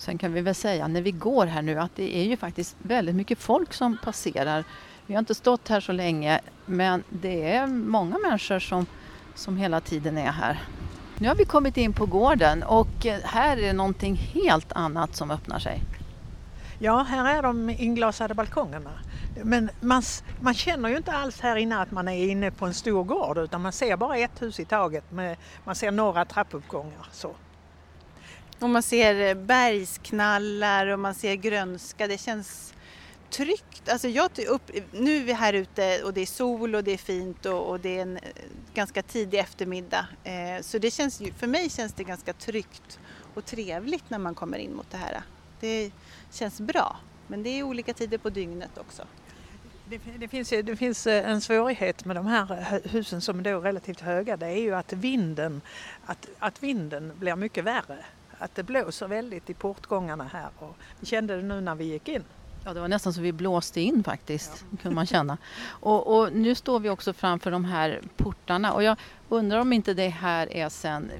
Sen 0.00 0.18
kan 0.18 0.32
vi 0.32 0.40
väl 0.40 0.54
säga 0.54 0.88
när 0.88 1.02
vi 1.02 1.10
går 1.10 1.46
här 1.46 1.62
nu 1.62 1.78
att 1.78 1.96
det 1.96 2.16
är 2.16 2.24
ju 2.24 2.36
faktiskt 2.36 2.76
väldigt 2.82 3.14
mycket 3.14 3.38
folk 3.38 3.72
som 3.72 3.98
passerar. 4.04 4.64
Vi 5.06 5.14
har 5.14 5.18
inte 5.18 5.34
stått 5.34 5.68
här 5.68 5.80
så 5.80 5.92
länge 5.92 6.40
men 6.66 7.02
det 7.08 7.52
är 7.52 7.66
många 7.66 8.18
människor 8.18 8.58
som, 8.58 8.86
som 9.34 9.56
hela 9.56 9.80
tiden 9.80 10.18
är 10.18 10.30
här. 10.30 10.62
Nu 11.18 11.28
har 11.28 11.34
vi 11.34 11.44
kommit 11.44 11.76
in 11.76 11.92
på 11.92 12.06
gården 12.06 12.62
och 12.62 13.06
eh, 13.06 13.20
här 13.24 13.56
är 13.56 13.62
det 13.62 13.72
någonting 13.72 14.14
helt 14.14 14.72
annat 14.72 15.16
som 15.16 15.30
öppnar 15.30 15.58
sig. 15.58 15.82
Ja, 16.78 17.02
här 17.02 17.38
är 17.38 17.42
de 17.42 17.70
inglasade 17.70 18.34
balkongerna. 18.34 18.90
Men 19.44 19.70
man, 19.80 20.02
man 20.40 20.54
känner 20.54 20.88
ju 20.88 20.96
inte 20.96 21.12
alls 21.12 21.40
här 21.40 21.56
inne 21.56 21.78
att 21.78 21.90
man 21.90 22.08
är 22.08 22.28
inne 22.28 22.50
på 22.50 22.66
en 22.66 22.74
stor 22.74 23.04
gård 23.04 23.38
utan 23.38 23.62
man 23.62 23.72
ser 23.72 23.96
bara 23.96 24.16
ett 24.16 24.42
hus 24.42 24.60
i 24.60 24.64
taget. 24.64 25.12
Med, 25.12 25.36
man 25.64 25.74
ser 25.74 25.90
några 25.90 26.24
trappuppgångar. 26.24 27.08
Så. 27.12 27.34
Och 28.60 28.70
man 28.70 28.82
ser 28.82 29.28
eh, 29.28 29.34
bergsknallar 29.34 30.86
och 30.86 30.98
man 30.98 31.14
ser 31.14 31.34
grönska. 31.34 32.06
Det 32.06 32.18
känns 32.18 32.74
tryggt. 33.30 33.88
Alltså 33.88 34.08
jag, 34.08 34.30
upp, 34.48 34.70
nu 34.92 35.16
är 35.16 35.24
vi 35.24 35.32
här 35.32 35.52
ute 35.52 36.02
och 36.04 36.14
det 36.14 36.20
är 36.20 36.26
sol 36.26 36.74
och 36.74 36.84
det 36.84 36.92
är 36.92 36.98
fint 36.98 37.46
och, 37.46 37.68
och 37.68 37.80
det 37.80 37.98
är 37.98 38.02
en 38.02 38.16
eh, 38.16 38.22
ganska 38.74 39.02
tidig 39.02 39.38
eftermiddag. 39.38 40.06
Eh, 40.24 40.62
så 40.62 40.78
det 40.78 40.90
känns, 40.90 41.22
för 41.36 41.46
mig 41.46 41.70
känns 41.70 41.92
det 41.92 42.04
ganska 42.04 42.32
tryggt 42.32 42.98
och 43.34 43.44
trevligt 43.44 44.10
när 44.10 44.18
man 44.18 44.34
kommer 44.34 44.58
in 44.58 44.76
mot 44.76 44.90
det 44.90 44.96
här. 44.96 45.22
Det 45.60 45.90
känns 46.32 46.60
bra. 46.60 46.96
Men 47.26 47.42
det 47.42 47.50
är 47.50 47.62
olika 47.62 47.94
tider 47.94 48.18
på 48.18 48.30
dygnet 48.30 48.78
också. 48.78 49.02
Det, 49.84 50.00
det, 50.18 50.28
finns, 50.28 50.48
det 50.48 50.76
finns 50.76 51.06
eh, 51.06 51.30
en 51.30 51.40
svårighet 51.40 52.04
med 52.04 52.16
de 52.16 52.26
här 52.26 52.80
husen 52.84 53.20
som 53.20 53.40
är 53.40 53.60
relativt 53.60 54.00
höga. 54.00 54.36
Det 54.36 54.46
är 54.46 54.60
ju 54.60 54.74
att 54.74 54.92
vinden, 54.92 55.60
att, 56.06 56.28
att 56.38 56.62
vinden 56.62 57.12
blir 57.18 57.36
mycket 57.36 57.64
värre. 57.64 58.04
Att 58.40 58.54
det 58.54 58.62
blåser 58.62 59.08
väldigt 59.08 59.50
i 59.50 59.54
portgångarna 59.54 60.24
här 60.24 60.48
och 60.58 60.76
vi 61.00 61.06
kände 61.06 61.36
det 61.36 61.42
nu 61.42 61.60
när 61.60 61.74
vi 61.74 61.84
gick 61.84 62.08
in. 62.08 62.24
Ja, 62.64 62.74
det 62.74 62.80
var 62.80 62.88
nästan 62.88 63.12
så 63.12 63.20
vi 63.20 63.32
blåste 63.32 63.80
in 63.80 64.04
faktiskt, 64.04 64.64
ja. 64.70 64.76
kunde 64.82 64.94
man 64.94 65.06
känna. 65.06 65.38
Och, 65.80 66.18
och, 66.18 66.32
nu 66.32 66.54
står 66.54 66.80
vi 66.80 66.90
också 66.90 67.12
framför 67.12 67.50
de 67.50 67.64
här 67.64 68.00
portarna 68.16 68.72
och 68.72 68.82
jag 68.82 68.96
undrar 69.28 69.58
om 69.58 69.72
inte 69.72 69.94
det 69.94 70.08
här 70.08 70.52
är 70.52 70.68
sen, 70.68 71.10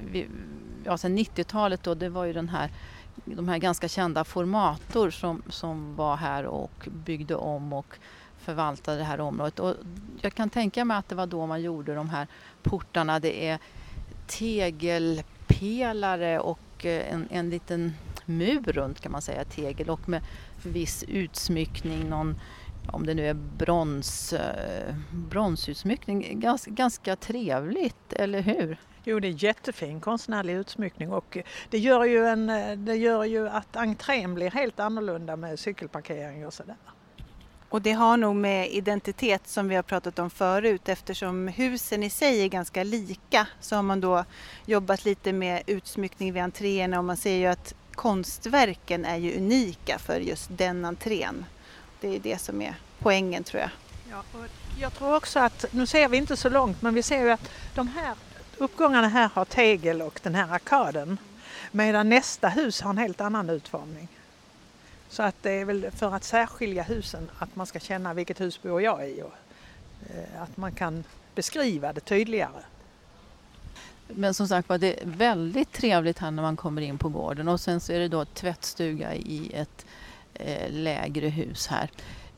ja, 0.85 0.99
sen 0.99 1.19
90-talet 1.19 1.83
då, 1.83 1.95
det 1.95 2.09
var 2.09 2.25
ju 2.25 2.33
den 2.33 2.49
här 2.49 2.71
de 3.25 3.49
här 3.49 3.59
ganska 3.59 3.89
kända 3.89 4.25
Formator 4.25 5.11
som, 5.11 5.43
som 5.49 5.97
var 5.97 6.17
här 6.17 6.45
och 6.45 6.89
byggde 7.05 7.35
om 7.35 7.73
och 7.73 7.99
förvaltade 8.39 8.99
det 8.99 9.05
här 9.05 9.21
området. 9.21 9.59
Och 9.59 9.75
jag 10.21 10.35
kan 10.35 10.51
tänka 10.51 10.85
mig 10.85 10.97
att 10.97 11.09
det 11.09 11.15
var 11.15 11.27
då 11.27 11.47
man 11.47 11.63
gjorde 11.63 11.95
de 11.95 12.11
här 12.11 12.27
portarna. 12.63 13.21
Det 13.21 13.49
är 13.49 13.59
tegelpelare 14.27 16.41
och 16.41 16.59
och 16.81 16.87
eh, 16.87 17.13
en, 17.13 17.29
en 17.31 17.51
liten 17.51 17.93
mur 18.27 18.73
runt 18.73 19.01
kan 19.01 19.13
man 19.13 19.23
säga, 19.23 19.45
tegel 19.45 19.91
och 19.91 20.09
med 20.09 20.23
viss 20.63 21.05
utsmyckning, 21.09 22.09
någon, 22.09 22.41
om 22.93 23.07
det 23.07 23.15
nu 23.15 23.27
är 23.27 23.35
brons, 23.35 24.33
eh, 24.33 24.95
bronsutsmyckning. 25.13 26.41
Gans, 26.41 26.67
ganska 26.67 27.17
trevligt, 27.17 28.13
eller 28.13 28.41
hur? 28.41 28.77
Jo, 29.05 29.21
det 29.21 29.29
är 29.29 29.45
jättefin 29.45 30.01
konstnärlig 30.01 30.55
utsmyckning 30.55 31.13
och 31.13 31.39
det 31.71 31.79
gör 31.79 32.05
ju, 32.05 32.27
en, 32.27 32.51
eh, 32.51 32.77
det 32.77 32.97
gör 32.97 33.25
ju 33.25 33.49
att 33.49 33.77
entrén 33.77 34.35
blir 34.35 34.51
helt 34.51 34.81
annorlunda 34.81 35.37
med 35.37 35.59
cykelparkering 35.59 36.47
och 36.47 36.55
sådär. 36.55 36.77
Och 37.71 37.83
det 37.83 37.93
har 37.93 38.17
nog 38.17 38.37
med 38.37 38.71
identitet 38.71 39.49
som 39.49 39.69
vi 39.69 39.75
har 39.75 39.83
pratat 39.83 40.19
om 40.19 40.31
förut 40.31 40.89
eftersom 40.89 41.49
husen 41.49 42.03
i 42.03 42.11
sig 42.11 42.43
är 42.43 42.49
ganska 42.49 42.85
lika 42.85 43.47
så 43.61 43.77
har 43.77 43.83
man 43.83 44.01
då 44.01 44.25
jobbat 44.67 45.05
lite 45.05 45.33
med 45.33 45.63
utsmyckning 45.67 46.33
vid 46.33 46.43
entréerna 46.43 46.99
och 46.99 47.05
man 47.05 47.17
ser 47.17 47.37
ju 47.37 47.47
att 47.47 47.75
konstverken 47.95 49.05
är 49.05 49.17
ju 49.17 49.37
unika 49.37 49.99
för 49.99 50.21
just 50.21 50.49
den 50.57 50.85
entrén. 50.85 51.45
Det 52.01 52.17
är 52.17 52.21
det 52.21 52.39
som 52.39 52.63
är 52.63 52.75
poängen 52.99 53.45
tror 53.45 53.61
jag. 53.61 53.71
Ja, 54.11 54.23
jag 54.81 54.95
tror 54.95 55.17
också 55.17 55.39
att, 55.39 55.65
nu 55.71 55.87
ser 55.87 56.09
vi 56.09 56.17
inte 56.17 56.37
så 56.37 56.49
långt, 56.49 56.83
men 56.83 56.95
vi 56.95 57.03
ser 57.03 57.23
ju 57.23 57.31
att 57.31 57.51
de 57.75 57.89
här 57.89 58.15
uppgångarna 58.59 59.09
här 59.09 59.31
har 59.35 59.45
tegel 59.45 60.03
och 60.03 60.21
den 60.23 60.35
här 60.35 60.53
arkaden. 60.53 61.19
Medan 61.73 62.09
nästa 62.09 62.49
hus 62.49 62.81
har 62.81 62.91
en 62.91 62.99
helt 62.99 63.21
annan 63.21 63.51
utformning. 63.51 64.09
Så 65.11 65.23
att 65.23 65.43
det 65.43 65.51
är 65.51 65.65
väl 65.65 65.91
för 65.91 66.15
att 66.15 66.25
särskilja 66.25 66.83
husen, 66.83 67.31
att 67.39 67.57
man 67.57 67.67
ska 67.67 67.81
känna 67.81 68.15
vilket 68.15 68.41
hus 68.41 68.63
bor 68.63 68.83
jag 68.83 69.09
i 69.09 69.23
och 69.23 69.35
eh, 70.11 70.43
att 70.43 70.57
man 70.57 70.73
kan 70.73 71.05
beskriva 71.35 71.93
det 71.93 72.01
tydligare. 72.01 72.63
Men 74.09 74.35
som 74.35 74.49
sagt 74.49 74.69
var, 74.69 74.79
det 74.79 75.03
är 75.03 75.07
väldigt 75.07 75.73
trevligt 75.73 76.19
här 76.19 76.31
när 76.31 76.43
man 76.43 76.57
kommer 76.57 76.83
in 76.83 76.99
på 76.99 77.09
gården 77.09 77.49
och 77.49 77.61
sen 77.61 77.81
så 77.81 77.93
är 77.93 77.99
det 77.99 78.09
då 78.09 78.25
tvättstuga 78.25 79.15
i 79.15 79.51
ett 79.55 79.87
eh, 80.35 80.71
lägre 80.71 81.29
hus 81.29 81.67
här. 81.67 81.91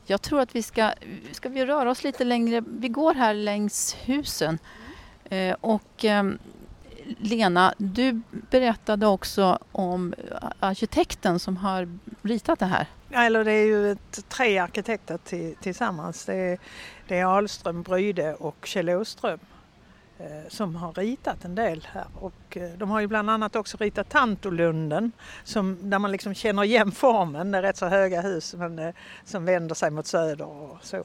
Jag 0.05 0.21
tror 0.21 0.41
att 0.41 0.55
vi 0.55 0.63
ska, 0.63 0.91
ska 1.31 1.49
vi 1.49 1.65
röra 1.65 1.91
oss 1.91 2.03
lite 2.03 2.23
längre, 2.23 2.63
vi 2.67 2.87
går 2.87 3.13
här 3.13 3.33
längs 3.33 3.95
husen 4.03 4.59
eh, 5.29 5.55
och 5.61 6.05
ehm, 6.05 6.37
Lena, 7.17 7.73
du 7.77 8.21
berättade 8.31 9.07
också 9.07 9.59
om 9.71 10.13
arkitekten 10.59 11.39
som 11.39 11.57
har 11.57 11.99
ritat 12.21 12.59
det 12.59 12.65
här. 12.65 12.87
Eller 13.11 13.43
det 13.43 13.51
är 13.51 13.65
ju 13.65 13.91
ett, 13.91 14.29
tre 14.29 14.57
arkitekter 14.57 15.17
till, 15.17 15.55
tillsammans. 15.61 16.25
Det 16.25 16.35
är, 16.35 16.59
det 17.07 17.19
är 17.19 17.25
Ahlström, 17.25 17.83
Bryde 17.83 18.35
och 18.35 18.65
Kjell 18.65 18.89
Åström. 18.89 19.39
Eh, 20.17 20.49
som 20.49 20.75
har 20.75 20.93
ritat 20.93 21.45
en 21.45 21.55
del 21.55 21.87
här. 21.91 22.05
Och 22.19 22.57
eh, 22.57 22.69
de 22.77 22.89
har 22.89 22.99
ju 22.99 23.07
bland 23.07 23.29
annat 23.29 23.55
också 23.55 23.77
ritat 23.77 24.09
Tantolunden 24.09 25.11
som, 25.43 25.89
där 25.89 25.99
man 25.99 26.11
liksom 26.11 26.33
känner 26.33 26.63
igen 26.63 26.91
formen. 26.91 27.51
Det 27.51 27.57
är 27.57 27.61
rätt 27.61 27.77
så 27.77 27.85
höga 27.85 28.21
hus 28.21 28.55
men, 28.57 28.79
eh, 28.79 28.93
som 29.25 29.45
vänder 29.45 29.75
sig 29.75 29.91
mot 29.91 30.07
söder 30.07 30.47
och 30.47 30.77
så. 30.81 31.03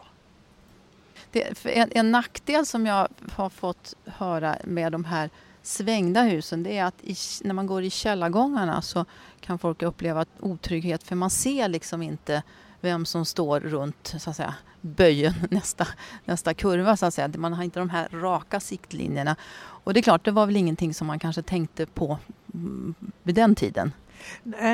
Det, 1.31 1.67
en, 1.67 1.90
en 1.95 2.11
nackdel 2.11 2.67
som 2.67 2.87
jag 2.87 3.09
har 3.33 3.50
fått 3.50 3.95
höra 4.05 4.57
med 4.64 4.93
de 4.93 5.05
här 5.05 5.31
svängda 5.69 6.23
husen 6.23 6.63
det 6.63 6.79
är 6.79 6.85
att 6.85 7.05
i, 7.05 7.17
när 7.45 7.55
man 7.55 7.67
går 7.67 7.83
i 7.83 7.91
källargångarna 7.91 8.83
så 8.83 9.05
kan 9.41 9.59
folk 9.59 9.83
uppleva 9.83 10.25
otrygghet 10.41 11.03
för 11.03 11.17
man 11.17 11.31
ser 11.31 11.69
liksom 11.69 12.03
inte 12.03 12.43
vem 12.81 13.07
som 13.07 13.25
står 13.25 13.61
runt 13.61 14.15
så 14.19 14.31
att 14.31 14.37
säga, 14.37 14.55
böjen, 14.81 15.35
nästa, 15.51 15.87
nästa 16.25 16.55
kurva 16.55 16.97
så 16.97 17.07
att 17.07 17.15
säga. 17.15 17.31
Man 17.37 17.53
har 17.53 17.65
inte 17.65 17.79
de 17.79 17.91
här 17.91 18.09
raka 18.09 18.61
siktlinjerna. 18.61 19.37
Och 19.59 19.95
det 19.95 20.01
är 20.01 20.03
klart, 20.03 20.25
det 20.25 20.31
var 20.31 20.47
väl 20.47 20.57
ingenting 20.57 20.95
som 20.95 21.07
man 21.07 21.19
kanske 21.19 21.43
tänkte 21.43 21.87
på 21.87 22.19
mm, 22.55 22.95
vid 23.23 23.35
den 23.35 23.55
tiden. 23.55 23.93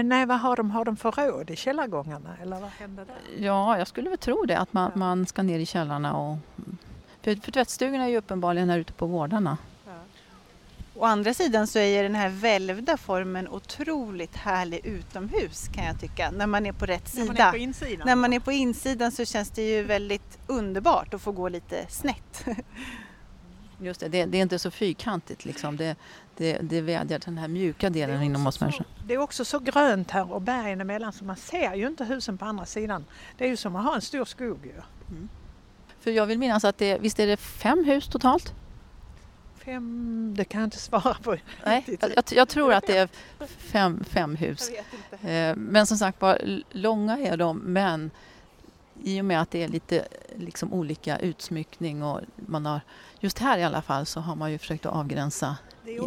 Nej, 0.04 0.26
vad 0.26 0.40
har 0.40 0.56
de? 0.56 0.70
Har 0.70 0.84
de 0.84 0.96
förråd 0.96 1.50
i 1.50 1.56
källargångarna 1.56 2.36
eller 2.42 2.60
vad 2.60 2.70
händer 2.70 3.04
där? 3.04 3.44
Ja, 3.44 3.78
jag 3.78 3.88
skulle 3.88 4.08
väl 4.10 4.18
tro 4.18 4.44
det, 4.44 4.58
att 4.58 4.72
man, 4.72 4.92
man 4.94 5.26
ska 5.26 5.42
ner 5.42 5.58
i 5.58 5.66
källarna 5.66 6.16
och... 6.16 6.36
För, 7.22 7.34
för 7.34 7.52
tvättstugorna 7.52 8.04
är 8.04 8.08
ju 8.08 8.16
uppenbarligen 8.16 8.70
här 8.70 8.78
ute 8.78 8.92
på 8.92 9.06
gårdarna. 9.06 9.56
Å 10.96 11.04
andra 11.04 11.34
sidan 11.34 11.66
så 11.66 11.78
är 11.78 12.02
den 12.02 12.14
här 12.14 12.28
välvda 12.28 12.96
formen 12.96 13.48
otroligt 13.48 14.36
härlig 14.36 14.86
utomhus 14.86 15.68
kan 15.68 15.84
jag 15.84 16.00
tycka, 16.00 16.30
när 16.30 16.46
man 16.46 16.66
är 16.66 16.72
på 16.72 16.86
rätt 16.86 17.08
sida. 17.08 17.24
När 17.24 17.34
man 17.34 17.46
är 17.46 17.50
på 17.50 17.56
insidan, 17.56 18.06
när 18.06 18.16
man 18.16 18.32
är 18.32 18.40
på 18.40 18.52
insidan 18.52 19.12
så 19.12 19.24
känns 19.24 19.50
det 19.50 19.62
ju 19.62 19.82
väldigt 19.82 20.38
underbart 20.46 21.14
att 21.14 21.22
få 21.22 21.32
gå 21.32 21.48
lite 21.48 21.86
snett. 21.88 22.44
Just 23.80 24.00
det, 24.00 24.08
det, 24.08 24.24
det 24.24 24.38
är 24.38 24.42
inte 24.42 24.58
så 24.58 24.70
fyrkantigt 24.70 25.44
liksom. 25.44 25.76
Det, 25.76 25.96
det, 26.36 26.58
det 26.62 26.80
vädjar 26.80 27.18
till 27.18 27.30
den 27.30 27.38
här 27.38 27.48
mjuka 27.48 27.90
delen 27.90 28.22
inom 28.22 28.46
oss 28.46 28.60
människor. 28.60 28.86
Det 29.06 29.14
är 29.14 29.18
också 29.18 29.44
så 29.44 29.58
grönt 29.58 30.10
här 30.10 30.32
och 30.32 30.42
bergen 30.42 30.80
emellan 30.80 31.12
så 31.12 31.24
man 31.24 31.36
ser 31.36 31.74
ju 31.74 31.86
inte 31.86 32.04
husen 32.04 32.38
på 32.38 32.44
andra 32.44 32.66
sidan. 32.66 33.04
Det 33.38 33.44
är 33.44 33.48
ju 33.48 33.56
som 33.56 33.76
att 33.76 33.84
ha 33.84 33.94
en 33.94 34.00
stor 34.00 34.24
skog 34.24 34.66
ju. 34.66 34.72
Mm. 35.10 35.28
För 36.00 36.10
jag 36.10 36.26
vill 36.26 36.38
minnas 36.38 36.64
att 36.64 36.78
det, 36.78 36.98
visst 36.98 37.20
är 37.20 37.26
det 37.26 37.36
fem 37.36 37.84
hus 37.84 38.08
totalt? 38.08 38.54
Fem, 39.64 40.34
det 40.36 40.44
kan 40.44 40.60
jag 40.60 40.66
inte 40.66 40.78
svara 40.78 41.14
på. 41.14 41.36
Nej, 41.66 41.84
jag, 42.00 42.24
jag 42.30 42.48
tror 42.48 42.72
att 42.72 42.86
det 42.86 42.96
är 42.96 43.08
fem, 43.46 44.04
fem 44.04 44.36
hus. 44.36 44.70
Eh, 45.22 45.56
men 45.56 45.86
som 45.86 45.96
sagt 45.96 46.20
var, 46.20 46.62
långa 46.70 47.18
är 47.18 47.36
de 47.36 47.58
men 47.58 48.10
i 49.02 49.20
och 49.20 49.24
med 49.24 49.40
att 49.40 49.50
det 49.50 49.62
är 49.62 49.68
lite 49.68 50.08
liksom 50.36 50.72
olika 50.72 51.18
utsmyckning 51.18 52.02
och 52.02 52.20
man 52.36 52.66
har, 52.66 52.80
just 53.20 53.38
här 53.38 53.58
i 53.58 53.64
alla 53.64 53.82
fall 53.82 54.06
så 54.06 54.20
har 54.20 54.36
man 54.36 54.52
ju 54.52 54.58
försökt 54.58 54.86
att 54.86 54.92
avgränsa 54.92 55.56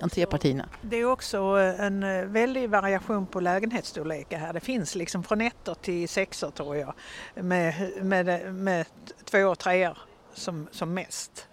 entrépartierna. 0.02 0.70
Det 0.82 0.98
är 0.98 1.06
också 1.06 1.38
en 1.80 2.04
eh, 2.04 2.26
väldig 2.26 2.70
variation 2.70 3.28
på 3.28 3.40
lägenhetsstorlekar 3.40 4.40
här. 4.40 4.54
Det 4.54 4.60
finns 4.60 4.96
liksom 4.96 5.24
från 5.24 5.42
ettor 5.42 5.74
till 5.74 6.10
sexor 6.10 6.52
tror 6.52 6.76
jag 6.76 6.94
med, 7.36 7.92
med, 8.02 8.54
med 8.54 8.86
två 9.24 9.48
och 9.48 9.60
treor 9.60 9.98
som, 10.34 10.68
som 10.72 10.94
mest. 10.94 11.48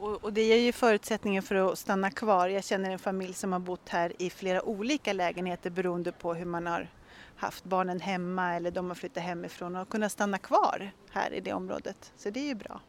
Och, 0.00 0.24
och, 0.24 0.32
det 0.32 0.42
ger 0.42 0.56
ju 0.56 0.72
förutsättningar 0.72 1.42
för 1.42 1.54
att 1.54 1.78
stanna 1.78 2.10
kvar. 2.10 2.48
Jag 2.48 2.64
känner 2.64 2.90
en 2.90 2.98
familj 2.98 3.34
som 3.34 3.52
har 3.52 3.58
bott 3.58 3.88
här 3.88 4.12
i 4.18 4.30
flera 4.30 4.62
olika 4.62 5.12
lägenheter 5.12 5.70
beroende 5.70 6.12
på 6.12 6.34
hur 6.34 6.44
man 6.44 6.66
har 6.66 6.88
haft 7.36 7.64
barnen 7.64 8.00
hemma 8.00 8.54
eller 8.54 8.70
de 8.70 8.88
har 8.88 8.94
flyttat 8.94 9.22
hemifrån 9.22 9.76
och 9.76 9.88
kunnat 9.88 10.12
stanna 10.12 10.38
kvar 10.38 10.90
här 11.10 11.32
i 11.32 11.40
det 11.40 11.52
området. 11.52 12.12
Så 12.16 12.30
det 12.30 12.40
är 12.40 12.44
ju 12.44 12.54
bra. 12.54 12.80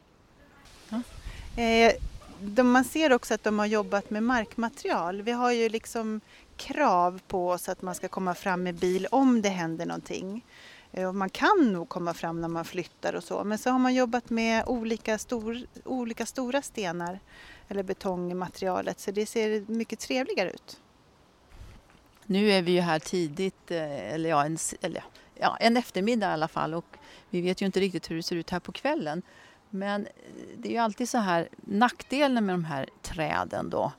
Ja. 0.88 1.02
Eh, 1.62 1.92
de, 2.40 2.70
man 2.70 2.84
ser 2.84 3.12
också 3.12 3.34
att 3.34 3.44
de 3.44 3.58
har 3.58 3.66
jobbat 3.66 4.10
med 4.10 4.22
markmaterial. 4.22 5.22
Vi 5.22 5.32
har 5.32 5.52
ju 5.52 5.68
liksom 5.68 6.20
krav 6.56 7.20
på 7.26 7.48
oss 7.48 7.68
att 7.68 7.82
man 7.82 7.94
ska 7.94 8.08
komma 8.08 8.34
fram 8.34 8.62
med 8.62 8.74
bil 8.74 9.06
om 9.10 9.42
det 9.42 9.48
händer 9.48 9.86
någonting. 9.86 10.44
Eh, 10.92 11.08
och 11.08 11.14
man 11.14 11.30
kan 11.30 11.72
nog 11.72 11.88
komma 11.88 12.14
fram 12.14 12.40
när 12.40 12.48
man 12.48 12.64
flyttar 12.64 13.14
och 13.14 13.24
så. 13.24 13.44
Men 13.44 13.58
så 13.58 13.70
har 13.70 13.78
man 13.78 13.94
jobbat 13.94 14.30
med 14.30 14.64
olika, 14.66 15.18
stor, 15.18 15.58
olika 15.84 16.26
stora 16.26 16.62
stenar 16.62 17.20
eller 17.68 17.82
betong 17.82 18.30
i 18.30 18.34
materialet 18.34 19.00
så 19.00 19.10
det 19.10 19.26
ser 19.26 19.64
mycket 19.66 19.98
trevligare 19.98 20.50
ut. 20.50 20.80
Nu 22.26 22.50
är 22.50 22.62
vi 22.62 22.72
ju 22.72 22.80
här 22.80 22.98
tidigt, 22.98 23.70
eh, 23.70 24.14
eller 24.14 24.30
ja, 24.30 24.44
en, 24.44 24.58
eller 24.80 25.04
ja, 25.34 25.56
en 25.60 25.76
eftermiddag 25.76 26.30
i 26.30 26.32
alla 26.32 26.48
fall 26.48 26.74
och 26.74 26.96
vi 27.30 27.40
vet 27.40 27.62
ju 27.62 27.66
inte 27.66 27.80
riktigt 27.80 28.10
hur 28.10 28.16
det 28.16 28.22
ser 28.22 28.36
ut 28.36 28.50
här 28.50 28.60
på 28.60 28.72
kvällen. 28.72 29.22
Men 29.70 30.06
eh, 30.06 30.12
det 30.56 30.68
är 30.68 30.72
ju 30.72 30.78
alltid 30.78 31.08
så 31.08 31.18
här, 31.18 31.48
nackdelen 31.56 32.46
med 32.46 32.54
de 32.54 32.64
här 32.64 32.88
träden 33.02 33.70
då 33.70 33.92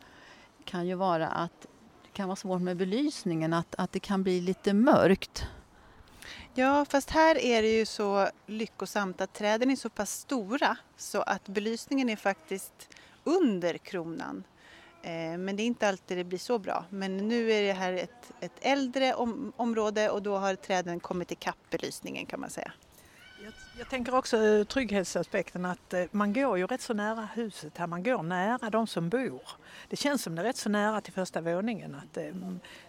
kan 0.66 0.88
ju 0.88 0.96
vara 0.96 1.28
att 1.28 1.62
det 2.04 2.10
kan 2.14 2.28
vara 2.28 2.36
svårt 2.36 2.62
med 2.62 2.78
belysningen, 2.78 3.54
att, 3.54 3.76
att 3.78 3.92
det 3.92 4.00
kan 4.00 4.24
bli 4.24 4.42
lite 4.42 4.74
mörkt. 4.74 5.48
Ja, 6.56 6.86
fast 6.86 7.10
här 7.10 7.38
är 7.38 7.62
det 7.62 7.78
ju 7.78 7.86
så 7.86 8.30
lyckosamt 8.46 9.22
att 9.22 9.34
träden 9.34 9.72
är 9.72 9.76
så 9.76 9.90
pass 9.90 10.12
stora 10.12 10.78
så 10.98 11.22
att 11.22 11.48
belysningen 11.48 12.10
är 12.10 12.16
faktiskt 12.16 12.90
under 13.24 13.78
kronan. 13.78 14.44
Eh, 15.02 15.38
men 15.38 15.56
det 15.56 15.64
är 15.64 15.66
inte 15.66 15.88
alltid 15.88 16.18
det 16.18 16.24
blir 16.24 16.40
så 16.40 16.60
bra. 16.60 16.86
Men 16.90 17.18
nu 17.18 17.52
är 17.52 17.62
det 17.62 17.74
här 17.74 17.94
ett, 17.94 18.32
ett 18.40 18.52
äldre 18.62 19.14
om, 19.14 19.54
område 19.56 20.10
och 20.10 20.22
då 20.22 20.38
har 20.38 20.56
träden 20.56 21.00
kommit 21.00 21.32
ikapp 21.32 21.70
belysningen 21.70 22.26
kan 22.26 22.40
man 22.40 22.50
säga. 22.50 22.72
Jag, 23.44 23.54
jag 23.78 23.90
tänker 23.90 24.16
också 24.16 24.38
eh, 24.38 24.64
trygghetsaspekten 24.64 25.66
att 25.66 25.94
eh, 25.94 26.04
man 26.12 26.34
går 26.34 26.58
ju 26.58 26.68
rätt 26.68 26.82
så 26.82 26.94
nära 26.94 27.28
huset 27.34 27.78
här, 27.78 27.88
man 27.88 28.04
går 28.04 28.24
nära 28.24 28.70
de 28.70 28.88
som 28.88 29.10
bor. 29.10 29.42
Det 29.90 29.96
känns 29.96 30.24
som 30.24 30.36
det 30.36 30.42
är 30.42 30.44
rätt 30.44 30.58
så 30.58 30.70
nära 30.70 31.02
till 31.02 31.14
första 31.14 31.42
våningen. 31.42 31.96
Att 31.96 32.14
det, 32.14 32.34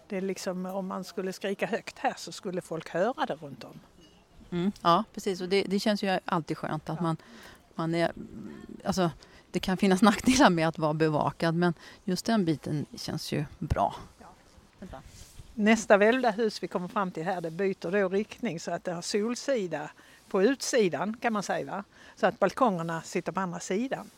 det 0.07 0.17
är 0.17 0.21
liksom, 0.21 0.65
om 0.65 0.87
man 0.87 1.03
skulle 1.03 1.33
skrika 1.33 1.67
högt 1.67 1.99
här 1.99 2.13
så 2.17 2.31
skulle 2.31 2.61
folk 2.61 2.89
höra 2.89 3.25
det 3.25 3.35
runt 3.35 3.63
om. 3.63 3.79
Mm, 4.49 4.71
ja, 4.81 5.03
precis. 5.13 5.41
Och 5.41 5.49
det, 5.49 5.63
det, 5.63 5.79
känns 5.79 6.03
ju 6.03 6.19
alltid 6.25 6.57
skönt 6.57 6.89
att 6.89 6.97
ja. 6.97 7.03
man, 7.03 7.17
man 7.75 7.95
är... 7.95 8.11
Alltså, 8.83 9.11
det 9.51 9.59
kan 9.59 9.77
finnas 9.77 10.01
nackdelar 10.09 10.49
med 10.49 10.67
att 10.67 10.77
vara 10.77 10.93
bevakad 10.93 11.55
men 11.55 11.73
just 12.03 12.25
den 12.25 12.45
biten 12.45 12.85
känns 12.95 13.31
ju 13.31 13.45
bra. 13.59 13.95
Ja. 14.19 14.97
Nästa 15.57 15.97
välvda 15.97 16.31
hus 16.31 16.63
vi 16.63 16.67
kommer 16.67 16.87
fram 16.87 17.11
till 17.11 17.23
här 17.23 17.41
det 17.41 17.51
byter 17.51 17.91
då 17.91 18.09
riktning 18.09 18.59
så 18.59 18.71
att 18.71 18.83
det 18.83 18.93
har 18.93 19.01
solsida 19.01 19.89
på 20.35 20.43
utsidan 20.43 21.17
kan 21.21 21.33
man 21.33 21.43
säga. 21.43 21.71
Va? 21.71 21.83
Så 22.15 22.27
att 22.27 22.39
balkongerna 22.39 23.01
sitter 23.01 23.31
på 23.31 23.39
andra 23.39 23.59
sidan. 23.59 24.09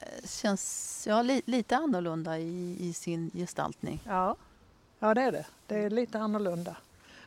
Eh, 0.00 0.28
känns 0.28 1.04
ja, 1.08 1.22
li, 1.22 1.42
lite 1.44 1.76
annorlunda 1.76 2.38
i, 2.38 2.76
i, 2.80 2.92
sin 2.92 3.30
gestaltning. 3.34 4.02
Ja. 4.06 4.36
ja, 4.98 5.14
det 5.14 5.22
är 5.22 5.32
det. 5.32 5.46
Det 5.66 5.76
är 5.76 5.90
lite 5.90 6.18
annorlunda. 6.18 6.76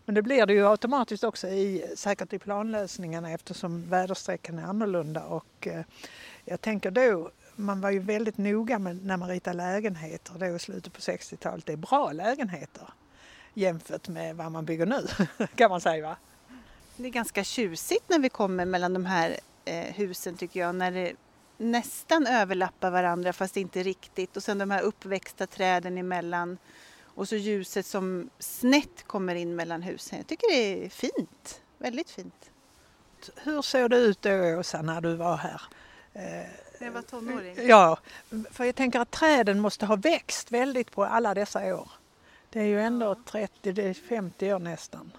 Men 0.05 0.15
det 0.15 0.21
blir 0.21 0.45
det 0.45 0.53
ju 0.53 0.67
automatiskt 0.67 1.23
också 1.23 1.47
i, 1.47 1.85
säkert 1.95 2.33
i 2.33 2.39
planlösningarna 2.39 3.31
eftersom 3.31 3.89
väderstrecken 3.89 4.59
är 4.59 4.63
annorlunda. 4.63 5.23
Och, 5.23 5.67
eh, 5.67 5.85
jag 6.45 6.61
tänker 6.61 6.91
då, 6.91 7.29
man 7.55 7.81
var 7.81 7.89
ju 7.89 7.99
väldigt 7.99 8.37
noga 8.37 8.79
med 8.79 9.05
när 9.05 9.17
man 9.17 9.29
ritade 9.29 9.57
lägenheter 9.57 10.33
då 10.39 10.45
i 10.45 10.59
slutet 10.59 10.93
på 10.93 10.99
60-talet. 10.99 11.65
Det 11.65 11.73
är 11.73 11.77
bra 11.77 12.11
lägenheter 12.11 12.87
jämfört 13.53 14.07
med 14.07 14.35
vad 14.35 14.51
man 14.51 14.65
bygger 14.65 14.85
nu 14.85 15.07
kan 15.55 15.69
man 15.69 15.81
säga. 15.81 16.07
Va? 16.07 16.15
Det 16.97 17.07
är 17.07 17.11
ganska 17.11 17.43
tjusigt 17.43 18.09
när 18.09 18.19
vi 18.19 18.29
kommer 18.29 18.65
mellan 18.65 18.93
de 18.93 19.05
här 19.05 19.39
eh, 19.65 19.93
husen 19.93 20.37
tycker 20.37 20.59
jag. 20.59 20.75
När 20.75 20.91
det 20.91 21.13
nästan 21.57 22.27
överlappar 22.27 22.91
varandra 22.91 23.33
fast 23.33 23.57
inte 23.57 23.83
riktigt. 23.83 24.37
Och 24.37 24.43
sen 24.43 24.57
de 24.57 24.71
här 24.71 24.81
uppväxta 24.81 25.47
träden 25.47 25.97
emellan. 25.97 26.57
Och 27.03 27.29
så 27.29 27.35
ljuset 27.35 27.85
som 27.85 28.29
snett 28.39 29.03
kommer 29.07 29.35
in 29.35 29.55
mellan 29.55 29.81
husen. 29.81 30.17
Jag 30.17 30.27
tycker 30.27 30.51
det 30.51 30.85
är 30.85 30.89
fint. 30.89 31.61
Väldigt 31.77 32.09
fint. 32.09 32.51
Hur 33.35 33.61
såg 33.61 33.89
det 33.89 33.97
ut 33.97 34.21
då 34.21 34.59
Åsa 34.59 34.81
när 34.81 35.01
du 35.01 35.15
var 35.15 35.37
här? 35.37 35.61
Eh, 36.13 36.21
när 36.79 36.87
jag 36.87 36.91
var 36.91 37.01
tonåring? 37.01 37.67
Ja, 37.67 37.97
för 38.51 38.63
jag 38.63 38.75
tänker 38.75 38.99
att 38.99 39.11
träden 39.11 39.59
måste 39.59 39.85
ha 39.85 39.95
växt 39.95 40.51
väldigt 40.51 40.91
på 40.91 41.05
alla 41.05 41.33
dessa 41.33 41.75
år. 41.75 41.91
Det 42.49 42.59
är 42.59 42.65
ju 42.65 42.81
ändå 42.81 43.13
30-50 43.13 44.53
år 44.53 44.59
nästan. 44.59 45.11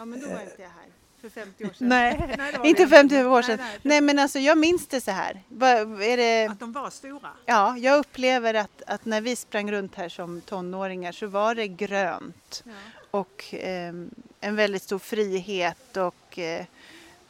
Ja, 0.00 0.04
men 0.04 0.20
då 0.20 0.28
var 0.28 0.40
inte 0.40 0.62
jag 0.62 0.68
här. 0.68 0.88
För 1.20 1.28
50 1.28 1.64
år 1.64 1.72
sedan. 1.72 1.88
Nej, 1.88 2.34
nej 2.38 2.54
inte 2.64 2.88
50 2.88 3.24
år 3.24 3.42
sedan. 3.42 3.56
Nej, 3.56 3.68
nej, 3.68 3.80
nej, 3.82 4.00
men 4.00 4.18
alltså 4.18 4.38
jag 4.38 4.58
minns 4.58 4.86
det 4.86 5.00
så 5.00 5.10
här. 5.10 5.42
Är 5.60 6.16
det... 6.16 6.46
Att 6.52 6.60
de 6.60 6.72
var 6.72 6.90
stora? 6.90 7.28
Ja, 7.46 7.76
jag 7.78 7.98
upplever 7.98 8.54
att, 8.54 8.82
att 8.86 9.04
när 9.04 9.20
vi 9.20 9.36
sprang 9.36 9.72
runt 9.72 9.94
här 9.94 10.08
som 10.08 10.40
tonåringar 10.40 11.12
så 11.12 11.26
var 11.26 11.54
det 11.54 11.68
grönt. 11.68 12.62
Ja. 12.66 12.72
Och 13.10 13.54
eh, 13.54 13.94
en 14.40 14.56
väldigt 14.56 14.82
stor 14.82 14.98
frihet 14.98 15.96
och 15.96 16.38
eh, 16.38 16.64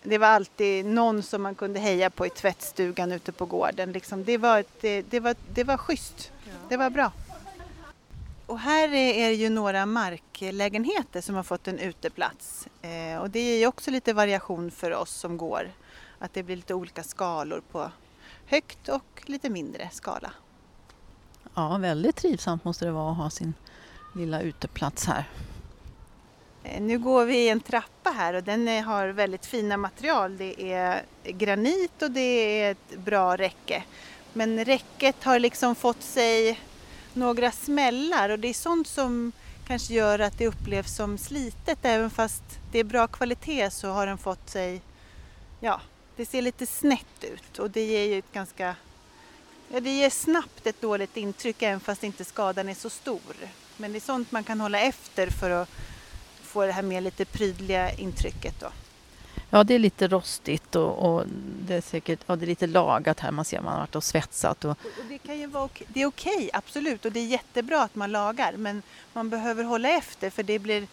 det 0.03 0.19
var 0.19 0.29
alltid 0.29 0.87
någon 0.87 1.23
som 1.23 1.43
man 1.43 1.55
kunde 1.55 1.81
heja 1.81 2.11
på 2.11 2.27
i 2.27 2.31
tvättstugan 2.31 3.13
ute 3.13 3.33
på 3.33 3.47
gården. 3.47 3.93
Liksom, 3.93 4.25
det, 4.25 4.39
var, 4.39 4.65
det, 4.81 5.03
det, 5.03 5.21
var, 5.21 5.35
det 5.55 5.65
var 5.65 5.77
schysst. 5.77 6.33
Ja. 6.45 6.53
Det 6.69 6.77
var 6.77 6.91
bra. 6.91 7.13
Och 8.51 8.59
här 8.59 8.95
är 8.95 9.29
det 9.29 9.35
ju 9.35 9.49
några 9.51 9.87
marklägenheter 9.87 11.21
som 11.21 11.35
har 11.35 11.43
fått 11.43 11.69
en 11.69 11.79
uteplats. 11.79 12.69
Eh, 12.83 13.21
och 13.21 13.31
det 13.31 13.41
ger 13.41 13.67
också 13.67 13.91
lite 13.91 14.13
variation 14.13 14.71
för 14.71 14.95
oss 14.95 15.11
som 15.11 15.37
går. 15.37 15.73
Att 16.19 16.35
det 16.35 16.43
blir 16.43 16.57
lite 16.57 16.75
olika 16.75 17.03
skalor 17.03 17.63
på 17.73 17.91
högt 18.47 18.89
och 18.89 19.23
lite 19.27 19.51
mindre 19.51 19.89
skala. 19.93 20.33
Ja, 21.55 21.79
väldigt 21.79 22.17
trivsamt 22.17 22.65
måste 22.65 22.85
det 22.85 22.93
vara 22.93 23.11
att 23.11 23.17
ha 23.17 23.31
sin 23.31 23.55
lilla 24.15 24.41
uteplats 24.41 25.07
här. 25.07 25.29
Eh, 26.65 26.83
nu 26.83 26.99
går 26.99 27.25
vi 27.25 27.37
i 27.37 27.49
en 27.49 27.61
trappa 27.61 28.11
här 28.11 28.35
och 28.35 28.43
den 28.43 28.85
har 28.85 29.09
väldigt 29.09 29.47
fina 29.47 29.77
material. 29.77 30.37
Det 30.37 30.73
är 30.73 31.03
granit 31.25 32.03
och 32.03 32.11
det 32.11 32.21
är 32.61 32.71
ett 32.71 32.99
bra 32.99 33.37
räcke. 33.37 33.85
Men 34.33 34.65
räcket 34.65 35.25
har 35.25 35.39
liksom 35.39 35.75
fått 35.75 36.03
sig 36.03 36.59
några 37.15 37.53
smällar 37.53 38.29
och 38.29 38.39
det 38.39 38.49
är 38.49 38.55
sånt 38.55 38.89
som 38.89 39.33
kanske 39.67 39.95
gör 39.95 40.19
att 40.19 40.39
det 40.39 40.47
upplevs 40.47 40.97
som 40.97 41.19
slitet 41.19 41.79
även 41.83 42.11
fast 42.11 42.43
det 42.73 42.79
är 42.79 42.85
bra 42.85 43.07
kvalitet 43.07 43.71
så 43.71 43.89
har 43.89 44.07
den 44.07 44.19
fått 44.19 44.51
sig, 44.51 44.83
ja, 45.61 45.81
det 46.17 46.27
ser 46.27 46.43
lite 46.43 46.67
snett 46.67 47.25
ut 47.25 47.59
och 47.59 47.71
det 47.71 47.85
ger 47.85 48.05
ju 48.05 48.19
ett 48.19 48.33
ganska, 48.33 48.77
ja 49.73 49.81
det 49.81 49.91
ger 49.91 50.11
snabbt 50.11 50.67
ett 50.67 50.81
dåligt 50.81 51.17
intryck 51.17 51.63
även 51.63 51.81
fast 51.81 52.05
inte 52.05 52.25
skadan 52.25 52.69
är 52.69 52.75
så 52.75 52.91
stor. 52.91 53.35
Men 53.77 53.93
det 53.93 53.99
är 53.99 54.01
sånt 54.01 54.33
man 54.33 54.45
kan 54.45 54.61
hålla 54.61 54.81
efter 54.81 55.31
för 55.31 55.51
att 55.51 55.69
få 56.43 56.67
det 56.67 56.73
här 56.73 56.83
mer 56.83 57.01
lite 57.01 57.25
prydliga 57.25 57.93
intrycket 57.93 58.61
då. 58.61 58.69
Ja, 59.51 59.65
det 59.65 59.75
är 59.75 59.79
lite 59.79 60.09
rostigt 60.09 60.77
och, 60.77 61.15
och, 61.15 61.25
det 61.67 61.75
är 61.75 61.81
säkert 61.81 62.21
ja, 62.27 62.37
det 62.37 62.45
är 62.45 62.47
lite 62.47 62.67
lagat 62.67 63.21
här. 63.21 63.31
Man 63.31 63.45
ser 63.45 63.59
att 63.59 63.65
man 63.65 63.73
har 63.73 63.81
varit 63.81 63.97
och 63.97 64.05
svetsat. 64.05 64.65
Och... 64.65 64.71
och 64.71 65.05
det, 65.09 65.19
kan 65.19 65.39
ju 65.39 65.47
vara, 65.47 65.69
det 65.89 66.03
är 66.03 66.07
okej, 66.07 66.51
absolut. 66.53 67.05
Och 67.05 67.13
det 67.13 67.21
är 67.21 67.27
jättebra 67.27 67.83
att 67.83 67.95
man 67.95 68.13
lagar. 68.13 68.53
Men 68.57 68.83
man 69.13 69.31
behöver 69.31 69.65
hålla 69.65 69.89
efter 69.89 70.31
för 70.31 70.43
det, 70.43 70.59
blir, 70.59 70.87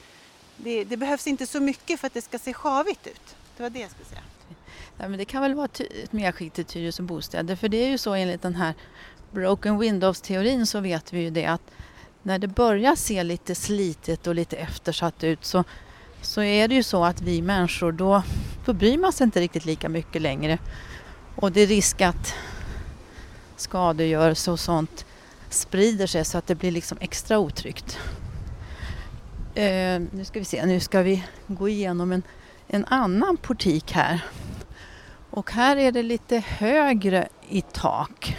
det, 0.58 0.84
det 0.84 0.98
behövs 0.98 1.28
inte 1.28 1.48
så 1.48 1.60
mycket 1.60 2.00
för 2.00 2.08
att 2.08 2.14
det 2.14 2.22
ska 2.22 2.40
se 2.40 2.54
sjavigt 2.54 3.08
ut. 3.08 3.36
Det 3.58 3.64
var 3.64 3.70
det 3.70 3.80
jag 3.80 3.92
skulle 3.92 4.10
säga. 4.10 4.22
Ja, 4.98 5.08
men 5.08 5.18
det 5.18 5.26
kan 5.26 5.42
väl 5.42 5.54
vara 5.54 5.66
ett 5.66 6.12
medskick 6.12 6.54
till 6.54 6.66
Tyresö 6.66 7.04
bostäder. 7.04 7.56
För 7.56 7.70
det 7.70 7.78
är 7.78 7.90
ju 7.90 7.98
så 7.98 8.14
enligt 8.14 8.42
den 8.42 8.56
här 8.56 8.74
Broken 9.32 9.80
Windows-teorin 9.80 10.66
så 10.66 10.80
vet 10.80 11.14
vi 11.14 11.20
ju 11.20 11.30
det 11.30 11.46
att 11.46 11.62
när 12.24 12.40
det 12.40 12.48
börjar 12.48 12.96
se 12.96 13.24
lite 13.24 13.56
slitet 13.56 14.28
och 14.28 14.36
lite 14.36 14.58
eftersatt 14.58 15.24
ut 15.24 15.46
så 15.46 15.64
så 16.22 16.42
är 16.42 16.68
det 16.68 16.76
ju 16.76 16.84
så 16.84 17.04
att 17.04 17.22
vi 17.22 17.42
människor 17.42 17.92
då, 17.92 18.24
då 18.68 18.74
bryr 18.74 18.98
man 18.98 19.14
sig 19.14 19.24
inte 19.24 19.40
riktigt 19.40 19.66
lika 19.66 19.90
mycket 19.90 20.22
längre. 20.22 20.58
Och 21.36 21.52
det 21.52 21.62
är 21.62 21.68
risk 21.68 22.02
att 22.02 22.34
skadegörelse 23.56 24.52
och 24.52 24.60
sånt 24.60 25.06
sprider 25.50 26.08
sig 26.08 26.26
så 26.26 26.38
att 26.38 26.48
det 26.48 26.56
blir 26.56 26.72
liksom 26.72 26.98
extra 27.02 27.40
otryggt. 27.40 28.00
Eh, 29.56 30.00
nu 30.12 30.26
ska 30.26 30.40
vi 30.40 30.46
se, 30.46 30.66
nu 30.66 30.80
ska 30.80 31.02
vi 31.02 31.24
gå 31.48 31.70
igenom 31.70 32.12
en, 32.12 32.24
en 32.68 32.86
annan 32.86 33.38
portik 33.38 33.92
här. 33.92 34.26
Och 35.30 35.52
här 35.52 35.78
är 35.78 35.92
det 35.92 36.04
lite 36.04 36.38
högre 36.38 37.28
i 37.50 37.62
tak. 37.62 38.38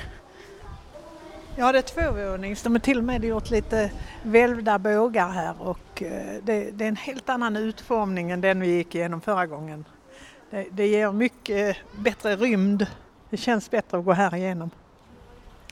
Ja, 1.56 1.72
det 1.72 1.78
är 1.78 1.82
tvåvånings. 1.82 2.62
De 2.62 2.72
har 2.72 2.80
till 2.80 2.98
och 2.98 3.04
med 3.04 3.24
gjort 3.24 3.50
lite 3.50 3.90
välvda 4.22 4.78
bågar 4.78 5.28
här 5.28 5.54
och 5.62 6.02
eh, 6.02 6.42
det, 6.42 6.70
det, 6.70 6.84
är 6.84 6.88
en 6.88 6.96
helt 6.96 7.28
annan 7.28 7.56
utformning 7.56 8.30
än 8.30 8.40
den 8.40 8.60
vi 8.60 8.68
gick 8.68 8.94
igenom 8.94 9.20
förra 9.20 9.46
gången. 9.46 9.84
Det, 10.50 10.66
det 10.70 10.87
ger 10.87 11.12
mycket 11.12 11.76
bättre 11.98 12.37
rymd. 12.37 12.87
Det 13.30 13.37
känns 13.37 13.70
bättre 13.70 13.98
att 13.98 14.04
gå 14.04 14.12
här 14.12 14.34
igenom. 14.34 14.70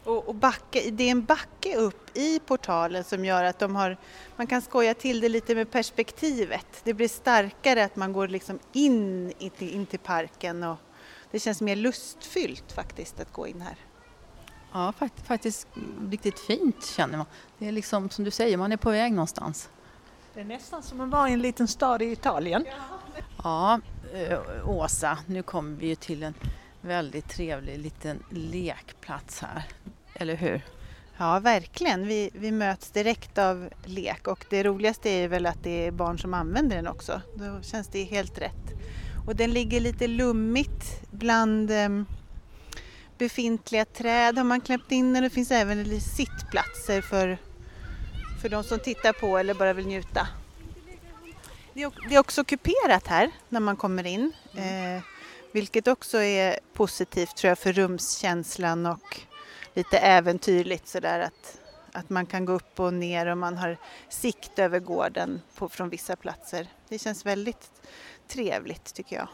Och, 0.05 0.29
och 0.29 0.35
backe, 0.35 0.91
det 0.91 1.05
är 1.05 1.11
en 1.11 1.25
backe 1.25 1.77
upp 1.77 2.17
i 2.17 2.39
portalen 2.39 3.05
som 3.05 3.25
gör 3.25 3.45
att 3.45 3.59
de 3.59 3.77
har, 3.77 3.97
man 4.37 4.47
kan 4.47 4.63
skoja 4.63 4.95
till 4.95 5.21
det 5.21 5.29
lite 5.29 5.55
med 5.55 5.71
perspektivet. 5.71 6.67
Det 6.85 6.95
blir 6.95 7.09
starkare 7.09 7.85
att 7.85 7.97
man 7.97 8.13
går 8.13 8.29
liksom 8.29 8.59
in, 8.73 9.33
in 9.59 9.87
till 9.87 9.99
parken 9.99 10.63
och 10.63 10.77
det 11.31 11.39
känns 11.39 11.61
mer 11.61 11.77
lustfyllt 11.77 12.73
faktiskt 12.73 13.21
att 13.21 13.33
gå 13.33 13.47
in 13.47 13.61
här. 13.61 13.77
Ja, 14.73 14.93
fakt 14.99 15.27
faktiskt 15.27 15.69
riktigt 16.11 16.39
fint 16.39 16.85
känner 16.85 17.17
man. 17.17 17.27
Det 17.59 17.69
är 17.69 17.73
liksom 17.73 18.11
som 18.11 18.25
du 18.25 18.31
säger, 18.31 18.57
man 18.57 18.73
är 18.73 18.77
på 18.77 18.91
väg 18.91 19.13
någonstans. 19.13 19.71
Det 20.35 20.41
är 20.41 20.45
nästan 20.45 20.83
som 20.83 21.01
att 21.01 21.09
vara 21.09 21.29
i 21.29 21.33
en 21.33 21.43
liten 21.43 21.69
stad 21.69 22.03
i 22.03 22.13
Italien. 22.13 22.65
Ja, 23.45 23.81
Eh, 24.17 24.69
Åsa, 24.69 25.19
nu 25.27 25.43
kommer 25.43 25.77
vi 25.77 25.87
ju 25.87 25.95
till 25.95 26.23
en 26.23 26.35
väldigt 26.81 27.29
trevlig 27.29 27.79
liten 27.79 28.23
lekplats 28.31 29.41
här. 29.41 29.65
Eller 30.15 30.37
hur? 30.37 30.61
Ja, 31.17 31.39
verkligen. 31.39 32.07
Vi, 32.07 32.31
vi 32.35 32.53
möts 32.53 32.91
direkt 32.91 33.39
av 33.39 33.69
lek 33.85 34.29
och 34.29 34.45
det 34.51 34.63
roligaste 34.63 35.11
är 35.11 35.29
väl 35.29 35.47
att 35.47 35.63
det 35.63 35.87
är 35.87 35.91
barn 35.91 36.19
som 36.19 36.35
använder 36.35 36.77
den 36.77 36.87
också. 36.87 37.21
Då 37.35 37.63
känns 37.63 37.89
det 37.89 38.05
helt 38.05 38.39
rätt. 38.39 38.75
Och 39.27 39.37
den 39.37 39.51
ligger 39.51 39.81
lite 39.81 40.07
lummigt 40.07 41.11
bland 41.11 41.71
eh, 41.71 41.89
befintliga 43.19 43.85
träd 43.85 44.39
har 44.39 44.45
man 44.45 44.61
klämt 44.61 44.93
in 44.93 45.15
den. 45.15 45.23
Det 45.23 45.31
finns 45.31 45.51
även 45.51 45.83
lite 45.83 46.09
sittplatser 46.09 47.01
för, 47.01 47.39
för 48.43 48.49
de 48.49 48.65
som 48.65 48.79
tittar 48.79 49.13
på 49.13 49.39
eller 49.39 49.55
bara 49.55 49.73
vill 49.73 49.87
njuta. 49.87 50.29
Det 51.77 52.15
är, 52.15 52.19
också 52.19 52.45
kuperat 52.45 53.07
här 53.07 53.31
när 53.49 53.61
man 53.61 53.77
kommer 53.77 54.07
in. 54.07 54.33
Eh, 54.55 55.03
vilket 55.53 55.89
också 55.89 56.19
är 56.23 56.59
positivt 56.73 57.37
tror 57.37 57.49
jag 57.49 57.59
för 57.59 57.73
rumskänslan 57.73 58.87
och 58.87 59.21
lite 59.75 59.99
äventyrligt 59.99 60.89
sådär 60.89 61.21
att, 61.21 61.61
att 61.93 62.11
man 62.11 62.27
kan 62.27 62.45
gå 62.45 62.53
upp 62.53 62.81
och 62.81 62.95
ner 62.95 63.27
och 63.27 63.39
man 63.39 63.57
har 63.57 63.77
sikt 64.09 64.59
över 64.59 64.81
gården 64.81 65.43
på, 65.55 65.69
från 65.69 65.89
vissa 65.89 66.17
platser. 66.17 66.69
Det 66.89 66.99
känns 66.99 67.27
väldigt 67.27 67.71
trevligt 68.29 68.95
tycker 68.95 69.17
jag. 69.17 69.29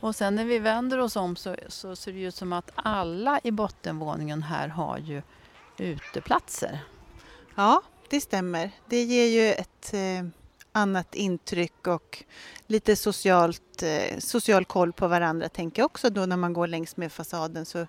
Och 0.00 0.16
sen 0.16 0.34
när 0.34 0.44
vi 0.44 0.58
vänder 0.58 0.98
oss 0.98 1.16
om 1.16 1.36
så, 1.36 1.56
så 1.68 1.96
ser 1.96 2.12
det 2.12 2.20
ut 2.20 2.34
som 2.34 2.52
att 2.52 2.70
alla 2.74 3.40
i 3.44 3.50
bottenvåningen 3.50 4.42
här 4.42 4.68
har 4.68 4.98
ju 4.98 5.22
uteplatser. 5.78 6.80
Ja, 7.54 7.82
det 8.10 8.20
stämmer. 8.20 8.70
Det 8.86 9.02
ger 9.02 9.26
ju 9.26 9.52
ett 9.52 9.94
eh, 9.94 10.43
annat 10.74 11.14
intryck 11.14 11.86
och 11.86 12.24
lite 12.66 12.96
socialt, 12.96 13.82
eh, 13.82 14.18
social 14.18 14.64
koll 14.64 14.92
på 14.92 15.08
varandra 15.08 15.48
tänker 15.48 15.82
jag 15.82 15.86
också 15.86 16.10
då 16.10 16.26
när 16.26 16.36
man 16.36 16.52
går 16.52 16.66
längs 16.66 16.96
med 16.96 17.12
fasaden 17.12 17.66
så 17.66 17.86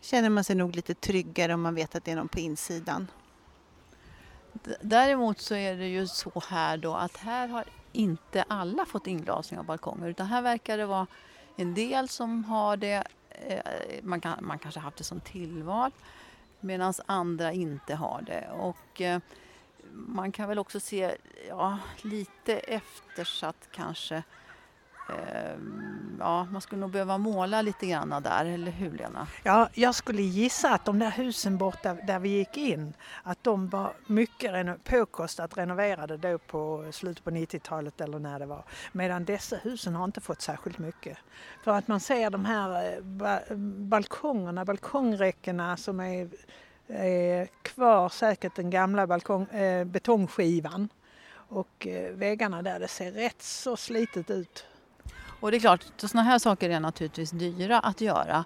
känner 0.00 0.30
man 0.30 0.44
sig 0.44 0.56
nog 0.56 0.76
lite 0.76 0.94
tryggare 0.94 1.54
om 1.54 1.62
man 1.62 1.74
vet 1.74 1.94
att 1.94 2.04
det 2.04 2.10
är 2.10 2.16
någon 2.16 2.28
på 2.28 2.40
insidan. 2.40 3.06
Däremot 4.80 5.40
så 5.40 5.54
är 5.54 5.76
det 5.76 5.88
ju 5.88 6.06
så 6.06 6.42
här 6.48 6.76
då 6.76 6.94
att 6.94 7.16
här 7.16 7.48
har 7.48 7.64
inte 7.92 8.44
alla 8.48 8.86
fått 8.86 9.06
inglasning 9.06 9.60
av 9.60 9.66
balkonger 9.66 10.08
utan 10.08 10.26
här 10.26 10.42
verkar 10.42 10.78
det 10.78 10.86
vara 10.86 11.06
en 11.56 11.74
del 11.74 12.08
som 12.08 12.44
har 12.44 12.76
det, 12.76 13.04
eh, 13.30 13.60
man, 14.02 14.20
kan, 14.20 14.38
man 14.40 14.58
kanske 14.58 14.80
haft 14.80 14.96
det 14.96 15.04
som 15.04 15.20
tillval 15.20 15.90
medan 16.60 16.94
andra 17.06 17.52
inte 17.52 17.94
har 17.94 18.22
det. 18.26 18.48
Och 18.52 19.00
eh, 19.00 19.20
man 19.96 20.32
kan 20.32 20.48
väl 20.48 20.58
också 20.58 20.80
se 20.80 21.16
ja, 21.48 21.78
lite 22.02 22.58
eftersatt 22.58 23.68
kanske. 23.72 24.22
Eh, 25.08 25.56
ja, 26.18 26.44
man 26.44 26.60
skulle 26.60 26.80
nog 26.80 26.90
behöva 26.90 27.18
måla 27.18 27.62
lite 27.62 27.86
grann 27.86 28.22
där, 28.22 28.44
eller 28.44 28.72
hur 28.72 28.90
Lena? 28.90 29.26
Ja, 29.42 29.68
jag 29.74 29.94
skulle 29.94 30.22
gissa 30.22 30.70
att 30.74 30.84
de 30.84 30.98
där 30.98 31.10
husen 31.10 31.58
borta 31.58 31.94
där 31.94 32.18
vi 32.18 32.28
gick 32.28 32.56
in, 32.56 32.94
att 33.22 33.44
de 33.44 33.68
var 33.68 33.92
mycket 34.06 34.52
reno- 34.52 34.78
påkostat 34.84 35.56
renoverade 35.56 36.16
då 36.16 36.38
på 36.38 36.84
slutet 36.92 37.24
på 37.24 37.30
90-talet 37.30 38.00
eller 38.00 38.18
när 38.18 38.38
det 38.38 38.46
var. 38.46 38.64
Medan 38.92 39.24
dessa 39.24 39.56
husen 39.56 39.94
har 39.94 40.04
inte 40.04 40.20
fått 40.20 40.40
särskilt 40.42 40.78
mycket. 40.78 41.18
För 41.64 41.70
att 41.72 41.88
man 41.88 42.00
ser 42.00 42.30
de 42.30 42.44
här 42.44 42.92
eh, 42.96 43.00
ba- 43.02 43.54
balkongerna, 43.88 44.64
balkongräckena 44.64 45.76
som 45.76 46.00
är, 46.00 46.28
är 46.88 47.48
kvar 47.62 48.08
säkert 48.08 48.54
den 48.54 48.70
gamla 48.70 49.06
balkong, 49.06 49.44
eh, 49.44 49.84
betongskivan. 49.84 50.88
Och 51.48 51.86
eh, 51.86 52.12
väggarna 52.12 52.62
där, 52.62 52.80
det 52.80 52.88
ser 52.88 53.12
rätt 53.12 53.42
så 53.42 53.76
slitet 53.76 54.30
ut. 54.30 54.64
Och 55.40 55.50
det 55.50 55.56
är 55.56 55.60
klart, 55.60 55.84
sådana 55.96 56.22
här 56.22 56.38
saker 56.38 56.70
är 56.70 56.80
naturligtvis 56.80 57.30
dyra 57.30 57.80
att 57.80 58.00
göra. 58.00 58.44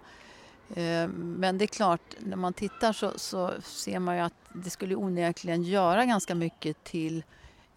Eh, 0.74 1.08
men 1.14 1.58
det 1.58 1.64
är 1.64 1.66
klart, 1.66 2.14
när 2.18 2.36
man 2.36 2.52
tittar 2.52 2.92
så, 2.92 3.12
så 3.16 3.52
ser 3.62 3.98
man 3.98 4.16
ju 4.16 4.22
att 4.22 4.34
det 4.48 4.70
skulle 4.70 4.94
onekligen 4.94 5.62
göra 5.62 6.04
ganska 6.04 6.34
mycket 6.34 6.84
till 6.84 7.24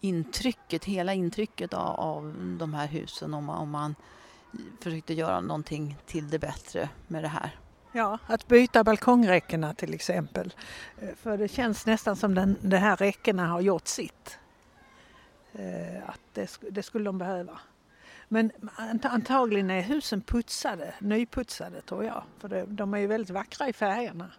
intrycket, 0.00 0.84
hela 0.84 1.14
intrycket 1.14 1.74
av, 1.74 2.00
av 2.00 2.34
de 2.58 2.74
här 2.74 2.86
husen 2.86 3.34
om 3.34 3.44
man, 3.44 3.56
om 3.56 3.70
man 3.70 3.94
försökte 4.80 5.14
göra 5.14 5.40
någonting 5.40 5.96
till 6.06 6.30
det 6.30 6.38
bättre 6.38 6.88
med 7.06 7.24
det 7.24 7.28
här. 7.28 7.58
Ja, 7.96 8.18
att 8.26 8.48
byta 8.48 8.84
balkongräckena 8.84 9.74
till 9.74 9.94
exempel. 9.94 10.54
Eh, 10.98 11.14
för 11.14 11.38
det 11.38 11.48
känns 11.48 11.86
nästan 11.86 12.16
som 12.16 12.34
den, 12.34 12.56
de 12.60 12.76
här 12.76 12.96
räckena 12.96 13.46
har 13.46 13.60
gjort 13.60 13.86
sitt. 13.86 14.38
Eh, 15.52 16.08
Att 16.08 16.20
det, 16.32 16.58
det 16.70 16.82
skulle 16.82 17.04
de 17.04 17.18
behöva. 17.18 17.58
Men 18.28 18.50
antagligen 19.02 19.70
är 19.70 19.82
husen 19.82 20.20
putsade, 20.20 20.94
nyputsade 20.98 21.80
tror 21.80 22.04
jag. 22.04 22.22
För 22.38 22.48
det, 22.48 22.64
de 22.66 22.94
är 22.94 22.98
ju 22.98 23.06
väldigt 23.06 23.30
vackra 23.30 23.68
i 23.68 23.72
färgerna. 23.72 24.30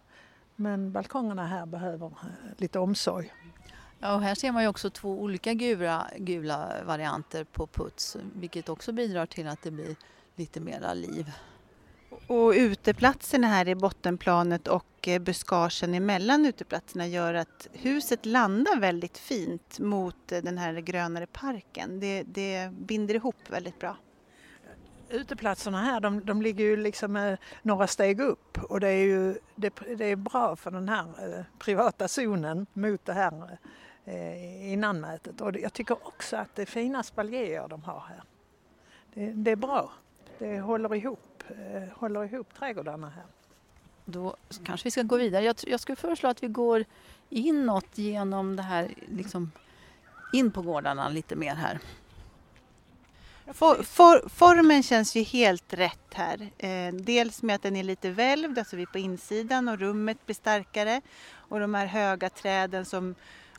Men 0.56 0.92
balkongerna 0.92 1.46
här 1.46 1.66
behöver 1.66 2.06
eh, 2.06 2.12
lite 2.56 2.78
omsorg. 2.78 3.32
Ja, 3.98 4.14
och 4.14 4.22
här 4.22 4.34
ser 4.34 4.52
man 4.52 4.62
ju 4.62 4.68
också 4.68 4.90
två 4.90 5.20
olika 5.20 5.54
gula, 5.54 6.10
gula 6.16 6.72
varianter 6.84 7.44
på 7.44 7.66
puts 7.66 8.16
vilket 8.34 8.68
också 8.68 8.92
bidrar 8.92 9.26
till 9.26 9.48
att 9.48 9.62
det 9.62 9.70
blir 9.70 9.96
lite 10.34 10.60
mera 10.60 10.94
liv. 10.94 11.32
Och 12.26 12.50
uteplatserna 12.50 13.46
här 13.46 13.68
i 13.68 13.74
bottenplanet 13.74 14.68
och 14.68 15.08
eh, 15.08 15.18
buskagen 15.18 15.94
emellan 15.94 16.46
uteplatserna 16.46 17.06
gör 17.06 17.34
att 17.34 17.68
huset 17.72 18.26
landar 18.26 18.80
väldigt 18.80 19.18
fint 19.18 19.78
mot 19.78 20.32
eh, 20.32 20.42
den 20.42 20.58
här 20.58 20.72
grönare 20.72 21.26
parken. 21.26 22.00
Det, 22.00 22.22
det 22.22 22.70
binder 22.72 23.14
ihop 23.14 23.36
väldigt 23.48 23.78
bra. 23.78 23.96
Uteplatserna 25.08 25.82
här 25.82 26.00
de, 26.00 26.24
de 26.24 26.42
ligger 26.42 26.64
ju 26.64 26.76
liksom 26.76 27.16
eh, 27.16 27.38
några 27.62 27.86
steg 27.86 28.20
upp 28.20 28.58
och 28.62 28.80
det 28.80 28.88
är 28.88 29.04
ju 29.04 29.38
det, 29.54 29.72
det 29.96 30.04
är 30.04 30.16
bra 30.16 30.56
för 30.56 30.70
den 30.70 30.88
här 30.88 31.44
privata 31.58 32.08
zonen 32.08 32.66
mot 32.72 33.04
det 33.04 33.12
här 33.12 33.58
innanmätet. 34.62 35.40
Och 35.40 35.56
jag 35.56 35.72
tycker 35.72 36.08
också 36.08 36.36
att 36.36 36.54
det 36.54 36.62
är 36.62 36.66
fina 36.66 37.02
spaljéer 37.02 37.68
de 37.68 37.82
har 37.82 38.04
här. 38.08 38.22
Det, 39.14 39.32
det 39.32 39.50
är 39.50 39.56
bra. 39.56 39.92
Det 40.38 40.60
håller 40.60 40.94
ihop, 40.94 41.35
håller 41.94 42.24
ihop 42.24 42.54
trädgårdarna 42.58 43.08
här. 43.08 43.24
Då 44.04 44.36
kanske 44.64 44.86
vi 44.86 44.90
ska 44.90 45.02
gå 45.02 45.16
vidare. 45.16 45.44
Jag, 45.44 45.56
jag 45.66 45.80
skulle 45.80 45.96
föreslå 45.96 46.28
att 46.28 46.42
vi 46.42 46.48
går 46.48 46.84
inåt 47.30 47.98
genom 47.98 48.56
det 48.56 48.62
här, 48.62 48.94
liksom 49.08 49.52
in 50.32 50.50
på 50.50 50.62
gårdarna 50.62 51.08
lite 51.08 51.36
mer 51.36 51.54
här. 51.54 51.78
For, 53.52 53.82
for, 53.82 54.28
formen 54.28 54.82
känns 54.82 55.16
ju 55.16 55.22
helt 55.22 55.74
rätt 55.74 56.14
här. 56.14 56.50
Eh, 56.58 56.94
dels 56.94 57.42
med 57.42 57.56
att 57.56 57.62
den 57.62 57.76
är 57.76 57.84
lite 57.84 58.10
välvd, 58.10 58.58
alltså 58.58 58.76
vi 58.76 58.82
är 58.82 58.86
på 58.86 58.98
insidan 58.98 59.68
och 59.68 59.78
rummet 59.78 60.26
blir 60.26 60.34
starkare. 60.34 61.00
Och 61.32 61.60
de 61.60 61.74
här 61.74 61.86
höga 61.86 62.30
träden 62.30 62.84
som 62.84 63.14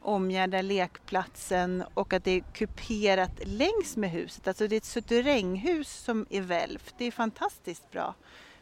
omgärdar 0.08 0.64
lekplatsen 0.64 1.84
och 1.94 2.14
att 2.14 2.24
det 2.24 2.32
är 2.32 2.44
kuperat 2.54 3.32
längs 3.44 3.98
med 3.98 4.12
huset. 4.12 4.48
Alltså 4.48 4.68
det 4.68 4.76
är 4.76 4.78
ett 4.78 4.86
suterränghus 4.86 5.94
som 5.94 6.26
är 6.30 6.42
välvt. 6.42 6.96
Det 6.98 7.06
är 7.06 7.12
fantastiskt 7.12 7.92
bra. 7.92 8.16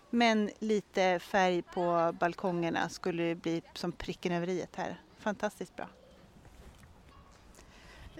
Men 0.09 0.49
lite 0.59 1.19
färg 1.19 1.61
på 1.61 2.15
balkongerna 2.19 2.89
skulle 2.89 3.35
bli 3.35 3.61
som 3.73 3.91
pricken 3.91 4.31
över 4.31 4.49
i 4.49 4.65
här. 4.75 5.01
Fantastiskt 5.19 5.75
bra. 5.75 5.87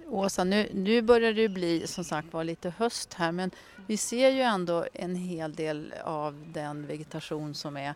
Åsa, 0.08 0.44
nu, 0.44 0.70
nu 0.74 1.02
börjar 1.02 1.34
det 1.34 1.50
bli 1.50 1.88
som 1.88 2.04
sagt 2.04 2.34
var 2.34 2.44
lite 2.44 2.70
höst 2.70 3.14
här 3.14 3.32
men 3.32 3.52
vi 3.88 3.98
ser 3.98 4.30
ju 4.30 4.42
ändå 4.42 4.86
en 4.94 5.16
hel 5.16 5.54
del 5.54 5.94
av 6.04 6.46
den 6.54 6.88
vegetation 6.88 7.54
som 7.54 7.78
är. 7.78 7.96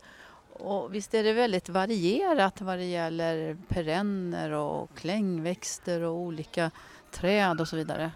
Och 0.53 0.95
visst 0.95 1.13
är 1.13 1.23
det 1.23 1.33
väldigt 1.33 1.69
varierat 1.69 2.61
vad 2.61 2.77
det 2.77 2.85
gäller 2.85 3.57
perenner 3.67 4.51
och 4.51 4.89
klängväxter 4.95 6.01
och 6.01 6.15
olika 6.15 6.71
träd 7.11 7.61
och 7.61 7.67
så 7.67 7.75
vidare. 7.75 8.11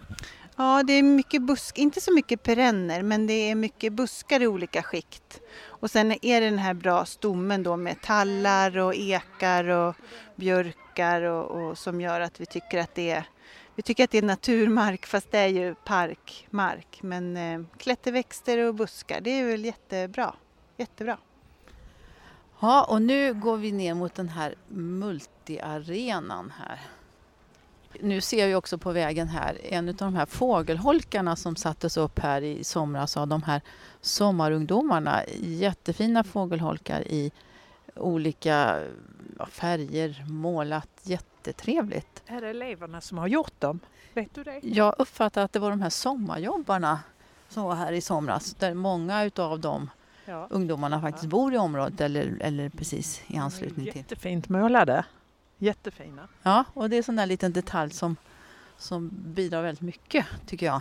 Ja, 0.56 0.82
det 0.82 0.92
är 0.92 1.02
mycket 1.02 1.42
busk, 1.42 1.78
inte 1.78 2.00
så 2.00 2.14
mycket 2.14 2.42
perenner, 2.42 3.02
men 3.02 3.26
det 3.26 3.50
är 3.50 3.54
mycket 3.54 3.92
buskar 3.92 4.42
i 4.42 4.46
olika 4.46 4.82
skikt. 4.82 5.40
Och 5.66 5.90
sen 5.90 6.12
är 6.12 6.40
det 6.40 6.50
den 6.50 6.58
här 6.58 6.74
bra 6.74 7.04
stommen 7.04 7.62
då 7.62 7.76
med 7.76 8.02
tallar 8.02 8.78
och 8.78 8.94
ekar 8.94 9.68
och 9.68 9.94
björkar 10.36 11.22
och, 11.22 11.50
och 11.50 11.78
som 11.78 12.00
gör 12.00 12.20
att 12.20 12.40
vi 12.40 12.46
tycker 12.46 12.78
att 12.78 12.94
det 12.94 13.10
är 13.10 13.28
vi 13.76 13.82
tycker 13.82 14.04
att 14.04 14.10
det 14.10 14.18
är 14.18 14.22
naturmark 14.22 15.06
fast 15.06 15.30
det 15.30 15.38
är 15.38 15.46
ju 15.46 15.74
parkmark. 15.74 16.98
Men 17.00 17.36
eh, 17.36 17.60
klätterväxter 17.78 18.58
och 18.58 18.74
buskar, 18.74 19.20
det 19.20 19.30
är 19.30 19.44
väl 19.44 19.64
jättebra. 19.64 20.34
Jättebra. 20.76 21.18
Ja, 22.60 22.84
och 22.84 23.02
nu 23.02 23.34
går 23.34 23.56
vi 23.56 23.72
ner 23.72 23.94
mot 23.94 24.14
den 24.14 24.28
här 24.28 24.54
multiarenan 24.68 26.52
här. 26.58 26.80
Nu 28.00 28.20
ser 28.20 28.48
vi 28.48 28.54
också 28.54 28.78
på 28.78 28.92
vägen 28.92 29.28
här 29.28 29.58
en 29.64 29.88
av 29.88 29.94
de 29.94 30.14
här 30.14 30.26
fågelholkarna 30.26 31.36
som 31.36 31.56
sattes 31.56 31.96
upp 31.96 32.18
här 32.18 32.42
i 32.42 32.64
somras 32.64 33.16
av 33.16 33.28
de 33.28 33.42
här 33.42 33.60
sommarungdomarna. 34.00 35.22
Jättefina 35.38 36.24
fågelholkar 36.24 37.00
i 37.00 37.32
olika 37.94 38.82
färger, 39.48 40.24
målat. 40.28 40.88
Jättetrevligt. 41.02 42.22
Är 42.26 42.40
det 42.40 42.48
eleverna 42.48 43.00
som 43.00 43.18
har 43.18 43.26
gjort 43.26 43.60
dem? 43.60 43.80
Vet 44.14 44.34
du 44.34 44.44
det? 44.44 44.60
Jag 44.62 44.94
uppfattar 44.98 45.44
att 45.44 45.52
det 45.52 45.58
var 45.58 45.70
de 45.70 45.82
här 45.82 45.90
sommarjobbarna 45.90 47.00
som 47.48 47.62
var 47.62 47.74
här 47.74 47.92
i 47.92 48.00
somras, 48.00 48.54
där 48.54 48.74
många 48.74 49.24
utav 49.24 49.60
de 49.60 49.90
Ja. 50.26 50.46
ungdomarna 50.50 51.00
faktiskt 51.00 51.26
bor 51.26 51.54
i 51.54 51.58
området 51.58 52.00
eller, 52.00 52.36
eller 52.40 52.68
precis 52.68 53.22
i 53.26 53.36
anslutning 53.36 53.86
till. 53.86 53.96
Jättefint 53.96 54.48
målade. 54.48 55.04
Jättefina. 55.58 56.28
Ja, 56.42 56.64
och 56.74 56.90
det 56.90 56.96
är 56.96 57.02
sån 57.02 57.16
där 57.16 57.26
liten 57.26 57.52
detalj 57.52 57.90
som, 57.90 58.16
som 58.78 59.10
bidrar 59.12 59.62
väldigt 59.62 59.82
mycket 59.82 60.26
tycker 60.46 60.66
jag. 60.66 60.80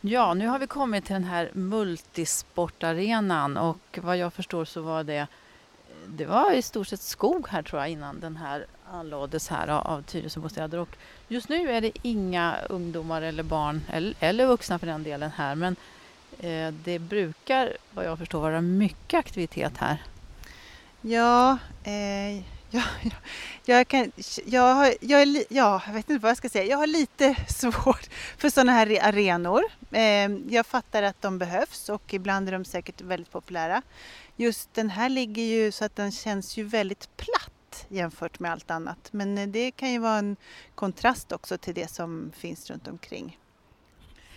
Ja, 0.00 0.34
nu 0.34 0.46
har 0.46 0.58
vi 0.58 0.66
kommit 0.66 1.04
till 1.04 1.14
den 1.14 1.24
här 1.24 1.50
multisportarenan 1.52 3.56
och 3.56 3.98
vad 4.02 4.16
jag 4.16 4.32
förstår 4.32 4.64
så 4.64 4.82
var 4.82 5.04
det 5.04 5.26
det 6.06 6.24
var 6.24 6.52
i 6.52 6.62
stort 6.62 6.86
sett 6.86 7.00
skog 7.00 7.48
här 7.48 7.62
tror 7.62 7.80
jag 7.80 7.90
innan 7.90 8.20
den 8.20 8.36
här 8.36 8.66
anlades 8.90 9.48
här 9.48 9.68
av, 9.68 10.02
Tyresöbostäder 10.02 10.78
och 10.78 10.96
just 11.28 11.48
nu 11.48 11.70
är 11.70 11.80
det 11.80 11.92
inga 12.02 12.56
ungdomar 12.68 13.22
eller 13.22 13.42
barn 13.42 13.82
eller, 13.88 14.14
eller 14.20 14.46
vuxna 14.46 14.78
för 14.78 14.86
den 14.86 15.02
delen 15.02 15.30
här 15.30 15.54
men 15.54 15.76
Eh, 16.40 16.72
det 16.84 16.98
brukar 16.98 17.76
vad 17.90 18.04
jag 18.04 18.18
förstår 18.18 18.40
vara 18.40 18.60
mycket 18.60 19.18
aktivitet 19.18 19.76
här. 19.76 20.02
Ja, 21.00 21.58
eh, 21.84 22.36
ja, 22.70 22.82
ja, 23.02 23.16
jag, 23.64 23.88
kan, 23.88 24.12
jag, 24.46 24.74
har, 24.74 24.94
jag, 25.00 25.22
är, 25.22 25.44
ja, 25.48 25.82
jag 25.86 25.94
vet 25.94 26.10
inte 26.10 26.22
vad 26.22 26.30
jag 26.30 26.36
ska 26.36 26.48
säga. 26.48 26.64
Jag 26.64 26.78
har 26.78 26.86
lite 26.86 27.36
svårt 27.48 28.08
för 28.36 28.50
sådana 28.50 28.72
här 28.72 28.98
arenor. 29.02 29.62
Eh, 29.90 30.30
jag 30.48 30.66
fattar 30.66 31.02
att 31.02 31.22
de 31.22 31.38
behövs 31.38 31.88
och 31.88 32.14
ibland 32.14 32.48
är 32.48 32.52
de 32.52 32.64
säkert 32.64 33.00
väldigt 33.00 33.30
populära. 33.30 33.82
Just 34.36 34.74
den 34.74 34.90
här 34.90 35.08
ligger 35.08 35.42
ju 35.42 35.72
så 35.72 35.84
att 35.84 35.96
den 35.96 36.12
känns 36.12 36.56
ju 36.56 36.64
väldigt 36.64 37.16
platt 37.16 37.86
jämfört 37.88 38.38
med 38.38 38.52
allt 38.52 38.70
annat. 38.70 39.08
Men 39.10 39.38
eh, 39.38 39.48
det 39.48 39.70
kan 39.70 39.92
ju 39.92 39.98
vara 39.98 40.18
en 40.18 40.36
kontrast 40.74 41.32
också 41.32 41.58
till 41.58 41.74
det 41.74 41.90
som 41.90 42.32
finns 42.36 42.70
runt 42.70 42.88
omkring. 42.88 43.38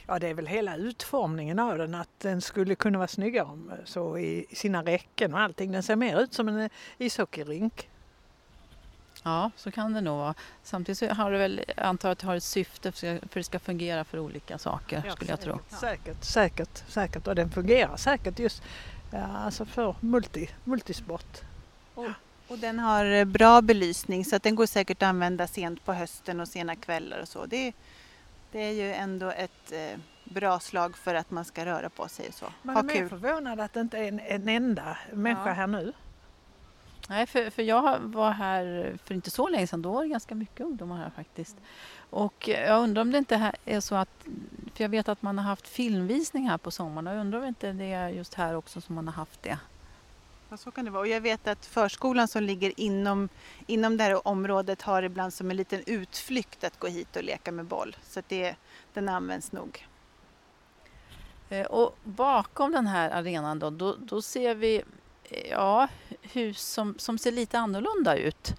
Ja, 0.08 0.20
det 0.20 0.28
är 0.28 0.34
väl 0.34 0.48
hela 0.48 0.76
utformningen 0.76 1.60
av 1.60 1.78
den, 1.78 1.96
att 1.96 2.20
den 2.20 2.42
skulle 2.42 2.76
kunna 2.76 2.98
vara 2.98 3.08
snyggare 3.08 3.46
om, 3.46 3.72
så 3.86 4.18
i 4.18 4.46
sina 4.54 4.84
räcken 4.84 5.34
och 5.34 5.40
allting. 5.40 5.72
Den 5.72 5.84
ser 5.84 5.96
mer 5.96 6.20
ut 6.20 6.34
som 6.34 6.48
en 6.48 6.60
eh, 6.60 6.70
ishockeyrink. 6.98 7.90
Ja, 9.24 9.52
så 9.56 9.72
kan 9.72 9.94
det 9.94 10.02
nog 10.02 10.18
vara. 10.18 10.34
Samtidigt 10.64 10.98
så 11.00 11.08
har 11.08 11.32
det 11.32 11.38
väl, 11.38 11.62
antar 11.78 12.10
att 12.10 12.20
det 12.20 12.28
har 12.28 12.36
ett 12.36 12.44
syfte 12.44 12.92
för 12.92 13.00
för 13.00 13.16
att 13.26 13.32
det 13.34 13.44
ska 13.44 13.60
fungera 13.60 14.04
för 14.04 14.20
olika 14.20 14.58
saker 14.58 15.12
skulle 15.16 15.32
jag 15.32 15.42
tro. 15.42 15.60
Säkert, 15.70 16.24
säkert, 16.24 16.84
säkert. 16.88 17.28
Och 17.28 17.36
den 17.36 17.52
fungerar 17.52 17.98
säkert 17.98 18.40
just 18.40 18.64
ja, 19.12 19.26
alltså 19.26 19.66
för 19.66 19.96
multi, 20.00 20.50
multisport. 20.64 21.42
Och 22.48 22.58
den 22.58 22.80
har 22.80 23.06
eh, 23.06 23.26
bra 23.26 23.62
belysning 23.62 24.26
så 24.26 24.36
att 24.36 24.44
den 24.44 24.56
går 24.56 24.66
säkert 24.66 25.04
att 25.04 25.10
använda 25.10 25.48
sent 25.48 25.86
på 25.86 25.94
hösten 25.94 26.40
och 26.40 26.48
sena 26.48 26.76
kvällar 26.76 27.22
och 27.22 27.28
så. 27.28 27.46
Det, 27.46 27.74
det 28.56 28.62
är 28.64 28.72
ju 28.72 28.94
ändå 28.94 29.30
ett 29.32 29.72
eh, 29.72 30.00
bra 30.24 30.60
slag 30.60 30.98
för 30.98 31.16
att 31.16 31.32
man 31.32 31.46
ska 31.46 31.66
röra 31.66 31.90
på 31.90 32.08
sig 32.08 32.28
och 32.28 32.34
så. 32.34 32.46
Man 32.62 32.76
Ha 32.76 32.80
är 32.84 32.86
mer 32.86 32.94
kul. 32.94 33.10
förvånad 33.10 33.60
att 33.60 33.74
det 33.74 33.80
inte 33.80 33.98
är 33.98 34.08
en, 34.08 34.20
en 34.20 34.50
enda 34.50 34.98
människa 35.14 35.48
Ja. 35.48 35.54
här 35.54 35.68
nu. 35.68 35.94
Nej, 37.10 37.26
för, 37.28 37.50
för 37.50 37.64
jag 37.64 38.00
var 38.00 38.32
här 38.32 38.94
för 39.06 39.14
inte 39.14 39.30
så 39.32 39.50
länge 39.50 39.68
sedan. 39.68 39.82
Då 39.82 39.92
var 39.92 40.02
det 40.04 40.10
ganska 40.10 40.36
mycket 40.36 40.60
ungdomar 40.66 40.98
här 40.98 41.10
faktiskt. 41.16 41.58
Och 42.10 42.48
jag 42.48 42.84
undrar 42.84 43.02
om 43.02 43.12
det 43.12 43.18
inte 43.18 43.52
är 43.66 43.80
så 43.80 43.96
att, 43.96 44.26
för 44.76 44.84
jag 44.84 44.90
vet 44.90 45.10
att 45.10 45.22
man 45.22 45.38
har 45.38 45.46
haft 45.46 45.68
filmvisning 45.68 46.50
här 46.50 46.58
på 46.58 46.72
sommaren 46.72 47.08
och 47.08 47.14
jag 47.14 47.20
undrar 47.22 47.40
om 47.40 47.46
inte 47.46 47.72
det 47.72 47.92
är 47.94 48.10
just 48.10 48.34
här 48.34 48.56
också 48.56 48.82
som 48.82 48.96
man 48.96 49.08
har 49.08 49.14
haft 49.16 49.44
det. 49.44 49.58
Ja, 50.50 50.58
så 50.58 50.72
kan 50.72 50.86
det 50.86 50.92
vara. 50.92 51.02
Och 51.02 51.08
jag 51.08 51.22
vet 51.22 51.48
att 51.48 51.66
förskolan 51.66 52.28
som 52.28 52.44
ligger 52.44 52.74
inom, 52.80 53.30
inom 53.68 53.98
det 53.98 54.04
här 54.04 54.28
området 54.28 54.82
har 54.82 55.04
ibland 55.04 55.34
som 55.34 55.52
en 55.52 55.58
liten 55.58 55.84
utflykt 55.86 56.64
att 56.64 56.80
gå 56.80 56.88
hit 56.88 57.16
och 57.16 57.24
leka 57.24 57.52
med 57.52 57.66
boll. 57.66 57.96
Så 58.04 58.20
att 58.20 58.30
det, 58.30 58.56
den 58.94 59.10
används 59.10 59.52
nog. 59.52 59.88
Eh, 61.50 61.66
och 61.66 61.98
bakom 62.04 62.72
den 62.72 62.88
här 62.88 63.10
arenan 63.10 63.60
då, 63.60 63.70
då, 63.70 63.96
då 63.96 64.22
ser 64.22 64.56
vi 64.56 64.84
eh, 65.24 65.50
ja, 65.50 65.88
hus 66.22 66.62
som, 66.62 66.96
som 66.98 67.18
ser 67.18 67.32
lite 67.32 67.60
annorlunda 67.60 68.16
ut 68.16 68.56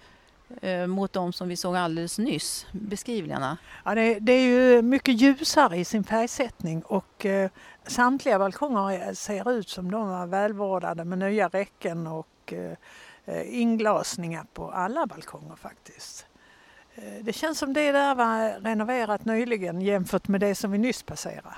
mot 0.87 1.13
de 1.13 1.33
som 1.33 1.47
vi 1.47 1.55
såg 1.55 1.75
alldeles 1.75 2.17
nyss. 2.19 2.65
Beskriv 2.71 3.25
Lena. 3.25 3.57
Ja, 3.85 3.95
det, 3.95 4.19
det 4.19 4.31
är 4.31 4.41
ju 4.47 4.81
mycket 4.81 5.21
ljusare 5.21 5.77
i 5.77 5.85
sin 5.85 6.03
färgsättning 6.03 6.81
och 6.81 7.25
eh, 7.25 7.49
samtliga 7.87 8.39
balkonger 8.39 9.13
ser 9.13 9.51
ut 9.51 9.69
som 9.69 9.91
de 9.91 10.09
var 10.09 10.27
välvårdade 10.27 11.05
med 11.05 11.17
nya 11.17 11.47
räcken 11.47 12.07
och 12.07 12.53
eh, 12.53 12.71
eh, 13.25 13.59
inglasningar 13.61 14.45
på 14.53 14.71
alla 14.71 15.05
balkonger 15.05 15.55
faktiskt. 15.55 16.25
Eh, 16.95 17.03
det 17.21 17.33
känns 17.33 17.59
som 17.59 17.73
det 17.73 17.91
där 17.91 18.15
var 18.15 18.59
renoverat 18.61 19.25
nyligen 19.25 19.81
jämfört 19.81 20.27
med 20.27 20.41
det 20.41 20.55
som 20.55 20.71
vi 20.71 20.77
nyss 20.77 21.03
passerade. 21.03 21.55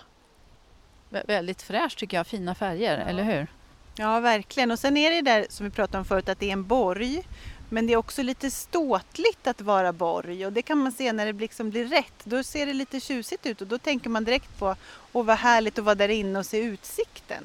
Vä- 1.10 1.28
väldigt 1.28 1.62
fräscht 1.62 2.00
tycker 2.00 2.18
jag, 2.18 2.28
fina 2.28 2.56
färger, 2.56 2.98
eller 2.98 3.24
hur? 3.24 3.48
Ja, 3.96 4.20
verkligen. 4.20 4.72
Och 4.72 4.80
sen 4.80 4.98
är 4.98 5.12
det 5.12 5.22
där 5.22 5.46
som 5.50 5.64
vi 5.66 5.70
pratade 5.70 5.98
om 5.98 6.06
förut 6.06 6.30
att 6.30 6.40
det 6.40 6.50
är 6.50 6.54
en 6.54 6.68
borg. 6.68 7.24
Men 7.70 7.88
det 7.88 7.94
är 7.94 7.98
också 7.98 8.24
lite 8.24 8.52
ståtligt 8.52 9.48
att 9.48 9.62
vara 9.62 9.94
borg 9.94 10.46
och 10.46 10.54
det 10.54 10.62
kan 10.62 10.78
man 10.78 10.92
se 10.92 11.14
när 11.14 11.26
det 11.26 11.40
liksom 11.40 11.70
blir 11.70 11.86
rätt. 11.86 12.14
Då 12.24 12.44
ser 12.44 12.66
det 12.66 12.74
lite 12.74 13.00
tjusigt 13.00 13.46
ut 13.46 13.62
och 13.62 13.68
då 13.68 13.78
tänker 13.78 14.10
man 14.10 14.24
direkt 14.24 14.60
på 14.60 14.76
åh 15.14 15.26
vad 15.26 15.38
härligt 15.38 15.80
att 15.80 15.86
vara 15.86 15.96
där 15.96 16.10
inne 16.10 16.40
och 16.40 16.46
se 16.46 16.58
utsikten. 16.58 17.44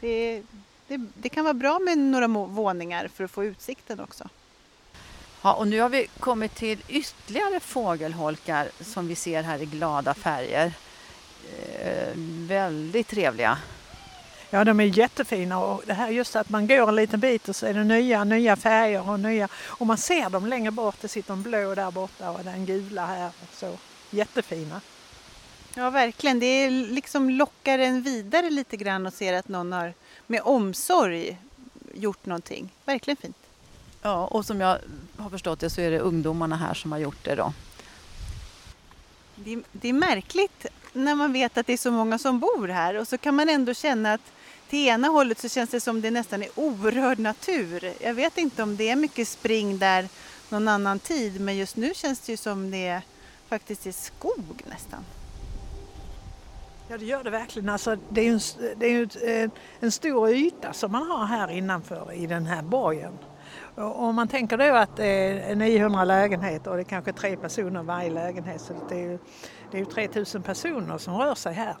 Det, 0.00 0.42
det, 0.86 1.00
det 1.14 1.28
kan 1.28 1.44
vara 1.44 1.54
bra 1.54 1.78
med 1.78 1.98
några 1.98 2.26
våningar 2.28 3.08
för 3.08 3.24
att 3.24 3.30
få 3.30 3.44
utsikten 3.44 4.00
också. 4.00 4.28
Ja, 5.42 5.54
och 5.54 5.68
nu 5.68 5.80
har 5.80 5.88
vi 5.88 6.06
kommit 6.20 6.54
till 6.54 6.84
ytterligare 6.88 7.60
fågelholkar 7.60 8.70
som 8.80 9.08
vi 9.08 9.14
ser 9.14 9.42
här 9.42 9.62
i 9.62 9.66
glada 9.66 10.14
färger. 10.14 10.72
Eh, 11.80 12.12
väldigt 12.48 13.08
trevliga. 13.08 13.58
Ja, 14.50 14.64
de 14.64 14.80
är 14.80 14.84
jättefina 14.84 15.58
och 15.58 15.82
det 15.86 15.94
här 15.94 16.08
just 16.08 16.36
att 16.36 16.48
man 16.48 16.66
går 16.66 16.88
en 16.88 16.96
liten 16.96 17.20
bit 17.20 17.48
och 17.48 17.56
så 17.56 17.66
är 17.66 17.74
det 17.74 17.84
nya, 17.84 18.24
nya 18.24 18.56
färger 18.56 19.10
och 19.10 19.20
nya 19.20 19.48
och 19.66 19.86
man 19.86 19.98
ser 19.98 20.30
dem 20.30 20.46
längre 20.46 20.70
bort. 20.70 20.96
Det 21.00 21.08
sitter 21.08 21.32
en 21.32 21.42
blå 21.42 21.74
där 21.74 21.90
borta 21.90 22.30
och 22.30 22.44
den 22.44 22.66
gula 22.66 23.06
här. 23.06 23.26
Och 23.26 23.54
så. 23.54 23.78
Jättefina. 24.10 24.80
Ja, 25.74 25.90
verkligen. 25.90 26.40
Det 26.40 26.46
är 26.46 26.70
liksom 26.70 27.30
lockar 27.30 27.78
en 27.78 28.02
vidare 28.02 28.50
lite 28.50 28.76
grann 28.76 29.06
och 29.06 29.12
ser 29.12 29.32
att 29.32 29.48
någon 29.48 29.72
har 29.72 29.94
med 30.26 30.40
omsorg 30.44 31.38
gjort 31.94 32.26
någonting. 32.26 32.70
Verkligen 32.84 33.16
fint. 33.16 33.36
Ja, 34.02 34.26
och 34.26 34.46
som 34.46 34.60
jag 34.60 34.78
har 35.16 35.30
förstått 35.30 35.60
det 35.60 35.70
så 35.70 35.80
är 35.80 35.90
det 35.90 35.98
ungdomarna 35.98 36.56
här 36.56 36.74
som 36.74 36.92
har 36.92 36.98
gjort 36.98 37.24
det 37.24 37.34
då. 37.34 37.52
Det 39.34 39.62
det 39.72 39.88
är 39.88 39.92
märkligt 39.92 40.66
när 40.92 41.14
man 41.14 41.32
vet 41.32 41.58
att 41.58 41.66
det 41.66 41.72
är 41.72 41.76
så 41.76 41.90
många 41.90 42.18
som 42.18 42.40
bor 42.40 42.68
här 42.68 42.94
och 42.94 43.08
så 43.08 43.18
kan 43.18 43.34
man 43.34 43.48
ändå 43.48 43.74
känna 43.74 44.12
att 44.12 44.32
till 44.68 44.88
ena 44.88 45.08
hållet 45.08 45.38
så 45.38 45.48
känns 45.48 45.70
det 45.70 45.80
som 45.80 46.00
det 46.00 46.10
nästan 46.10 46.42
är 46.42 46.48
orörd 46.54 47.18
natur. 47.18 47.92
Jag 48.00 48.14
vet 48.14 48.38
inte 48.38 48.62
om 48.62 48.76
det 48.76 48.88
är 48.88 48.96
mycket 48.96 49.28
spring 49.28 49.78
där 49.78 50.08
någon 50.48 50.68
annan 50.68 50.98
tid 50.98 51.40
men 51.40 51.56
just 51.56 51.76
nu 51.76 51.94
känns 51.94 52.20
det 52.20 52.32
ju 52.32 52.36
som 52.36 52.70
det 52.70 53.00
faktiskt 53.48 53.86
är 53.86 53.92
skog 53.92 54.62
nästan. 54.70 55.04
Ja, 56.90 56.98
det 56.98 57.04
gör 57.04 57.24
det 57.24 57.30
verkligen. 57.30 57.68
Alltså, 57.68 57.96
det 58.08 58.20
är 58.20 58.24
ju 58.24 58.32
en, 58.32 58.40
det 58.76 58.86
är 58.86 58.90
ju 58.90 59.08
eh, 59.42 59.50
en 59.80 59.92
stor 59.92 60.30
yta 60.30 60.72
som 60.72 60.92
man 60.92 61.10
har 61.10 61.26
här 61.26 61.50
innanför 61.50 62.12
i 62.12 62.26
den 62.26 62.46
här 62.46 62.62
borgen. 62.62 63.18
Om 63.74 64.14
man 64.14 64.28
tänker 64.28 64.58
då 64.58 64.74
att 64.74 64.96
det 64.96 65.06
är 65.06 65.54
900 65.54 66.04
lägenheter 66.04 66.70
och 66.70 66.76
det 66.76 66.82
är 66.82 66.84
kanske 66.84 67.12
tre 67.12 67.36
personer 67.36 67.80
i 67.80 67.84
varje 67.84 68.10
lägenhet 68.10 68.60
så 68.60 68.72
det 68.88 68.94
är 68.94 68.98
ju, 68.98 69.18
det 69.70 69.76
är 69.76 69.78
ju 69.78 69.84
3000 69.84 70.42
personer 70.42 70.98
som 70.98 71.14
rör 71.16 71.34
sig 71.34 71.54
här. 71.54 71.76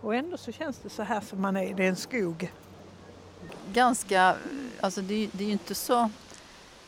Och 0.00 0.14
ändå 0.14 0.36
så 0.36 0.52
känns 0.52 0.78
det 0.78 0.90
så 0.90 1.02
här 1.02 1.20
som 1.20 1.42
man 1.42 1.56
är, 1.56 1.74
det 1.74 1.84
är 1.84 1.88
en 1.88 1.96
skog. 1.96 2.52
Ganska, 3.72 4.36
alltså 4.80 5.00
det, 5.00 5.28
det 5.32 5.44
är 5.44 5.46
ju 5.46 5.52
inte 5.52 5.74
så... 5.74 6.10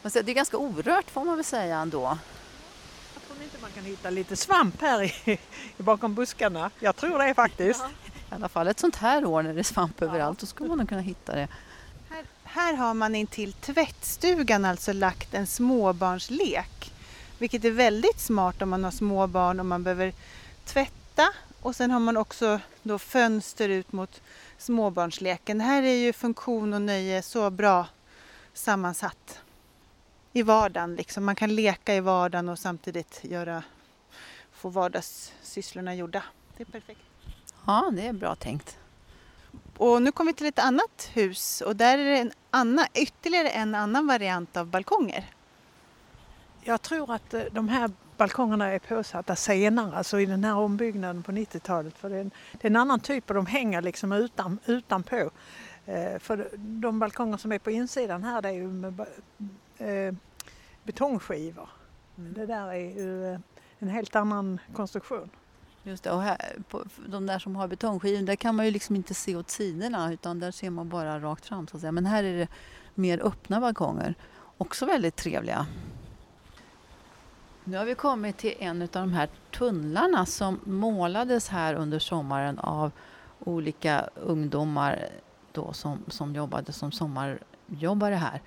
Det 0.02 0.16
är 0.16 0.34
ganska 0.34 0.56
orört 0.56 1.10
får 1.10 1.24
man 1.24 1.36
väl 1.36 1.44
säga 1.44 1.76
ändå. 1.76 2.18
Jag 3.14 3.22
tror 3.26 3.42
inte 3.42 3.56
man 3.62 3.70
kan 3.70 3.84
hitta 3.84 4.10
lite 4.10 4.36
svamp 4.36 4.80
här 4.80 5.02
i, 5.02 5.38
i 5.76 5.82
bakom 5.82 6.14
buskarna. 6.14 6.70
Jag 6.78 6.96
tror 6.96 7.18
det 7.18 7.34
faktiskt. 7.34 7.84
I 8.30 8.34
alla 8.34 8.48
fall 8.48 8.68
ett 8.68 8.80
sånt 8.80 8.96
här 8.96 9.24
år 9.24 9.42
när 9.42 9.54
det 9.54 9.60
är 9.60 9.64
svamp 9.64 10.02
överallt, 10.02 10.38
då 10.38 10.46
skulle 10.46 10.68
man 10.68 10.78
nog 10.78 10.88
kunna 10.88 11.00
hitta 11.00 11.34
det. 11.34 11.48
Här, 12.10 12.24
här 12.44 12.74
har 12.74 12.94
man 12.94 13.14
intill 13.14 13.52
tvättstugan 13.52 14.64
alltså 14.64 14.92
lagt 14.92 15.34
en 15.34 15.46
småbarnslek. 15.46 16.92
Vilket 17.38 17.64
är 17.64 17.70
väldigt 17.70 18.20
smart 18.20 18.62
om 18.62 18.70
man 18.70 18.84
har 18.84 18.90
små 18.90 19.26
barn 19.26 19.60
och 19.60 19.66
man 19.66 19.82
behöver 19.82 20.12
tvätta. 20.64 21.28
Och 21.62 21.76
sen 21.76 21.90
har 21.90 22.00
man 22.00 22.16
också 22.16 22.60
då 22.82 22.98
fönster 22.98 23.68
ut 23.68 23.92
mot 23.92 24.22
småbarnsleken. 24.58 25.58
Det 25.58 25.64
här 25.64 25.82
är 25.82 25.94
ju 25.94 26.12
funktion 26.12 26.74
och 26.74 26.82
nöje 26.82 27.22
så 27.22 27.50
bra 27.50 27.86
sammansatt. 28.52 29.40
I 30.32 30.42
vardagen 30.42 30.94
liksom. 30.94 31.24
Man 31.24 31.34
kan 31.34 31.54
leka 31.54 31.94
i 31.94 32.00
vardagen 32.00 32.48
och 32.48 32.58
samtidigt 32.58 33.20
göra, 33.24 33.62
få 34.52 34.68
vardagssysslorna 34.68 35.94
gjorda. 35.94 36.22
Det 36.56 36.62
är 36.62 36.64
perfekt. 36.64 37.00
Ja, 37.66 37.90
det 37.92 38.06
är 38.06 38.12
bra 38.12 38.34
tänkt. 38.34 38.78
Och 39.76 40.02
nu 40.02 40.12
kommer 40.12 40.32
vi 40.32 40.36
till 40.36 40.46
ett 40.46 40.58
annat 40.58 41.10
hus 41.12 41.60
och 41.60 41.76
där 41.76 41.98
är 41.98 42.04
det 42.10 42.18
en 42.18 42.32
annan, 42.50 42.86
ytterligare 42.94 43.50
en 43.50 43.74
annan 43.74 44.06
variant 44.06 44.56
av 44.56 44.66
balkonger. 44.66 45.30
Jag 46.62 46.82
tror 46.82 47.14
att 47.14 47.34
eh, 47.34 47.42
de 47.52 47.68
här 47.68 47.90
balkongerna 48.22 48.72
är 48.72 48.78
påsatta 48.78 49.36
senare, 49.36 49.96
alltså 49.96 50.20
i 50.20 50.26
den 50.26 50.44
här 50.44 50.54
ombyggnaden 50.54 51.22
på 51.22 51.32
90-talet. 51.32 51.98
För 51.98 52.10
det 52.10 52.16
är, 52.16 52.20
en, 52.20 52.30
det 52.52 52.66
är 52.66 52.70
en 52.70 52.76
annan 52.76 53.00
typ 53.00 53.30
och 53.30 53.34
de 53.34 53.46
hänger 53.46 53.82
liksom 53.82 54.12
utan, 54.12 54.58
utanpå. 54.66 55.30
Eh, 55.86 56.18
för 56.18 56.48
de 56.56 56.98
balkonger 56.98 57.36
som 57.36 57.52
är 57.52 57.58
på 57.58 57.70
insidan 57.70 58.24
här 58.24 58.42
det 58.42 58.48
är 58.48 58.52
ju 58.52 58.68
med 58.68 59.00
eh, 59.78 60.14
betongskivor. 60.84 61.68
Det 62.14 62.46
där 62.46 62.68
är 62.68 62.74
ju 62.74 63.32
eh, 63.32 63.40
en 63.78 63.88
helt 63.88 64.16
annan 64.16 64.60
konstruktion. 64.74 65.30
Just 65.82 66.04
det, 66.04 66.10
och 66.10 66.22
här, 66.22 66.56
på, 66.68 66.84
de 67.06 67.26
där 67.26 67.38
som 67.38 67.56
har 67.56 67.68
betongskivor, 67.68 68.26
där 68.26 68.36
kan 68.36 68.56
man 68.56 68.64
ju 68.64 68.70
liksom 68.70 68.96
inte 68.96 69.14
se 69.14 69.36
åt 69.36 69.50
sidorna 69.50 70.12
utan 70.12 70.40
där 70.40 70.50
ser 70.50 70.70
man 70.70 70.88
bara 70.88 71.20
rakt 71.20 71.46
fram 71.46 71.66
så 71.66 71.76
att 71.76 71.80
säga. 71.80 71.92
Men 71.92 72.06
här 72.06 72.24
är 72.24 72.38
det 72.38 72.48
mer 72.94 73.26
öppna 73.26 73.60
balkonger. 73.60 74.14
Också 74.58 74.86
väldigt 74.86 75.16
trevliga. 75.16 75.66
Nu 77.64 77.76
har 77.76 77.84
vi 77.84 77.94
kommit 77.94 78.38
till 78.38 78.54
en 78.58 78.82
av 78.82 78.88
de 78.88 79.12
här 79.12 79.28
tunnlarna 79.50 80.26
som 80.26 80.60
målades 80.64 81.48
här 81.48 81.74
under 81.74 81.98
sommaren 81.98 82.58
av 82.58 82.90
olika 83.38 84.08
ungdomar 84.14 85.08
då 85.52 85.72
som, 85.72 86.04
som 86.08 86.34
jobbade 86.34 86.72
som 86.72 86.92
sommarjobbare 86.92 88.14
här. 88.14 88.42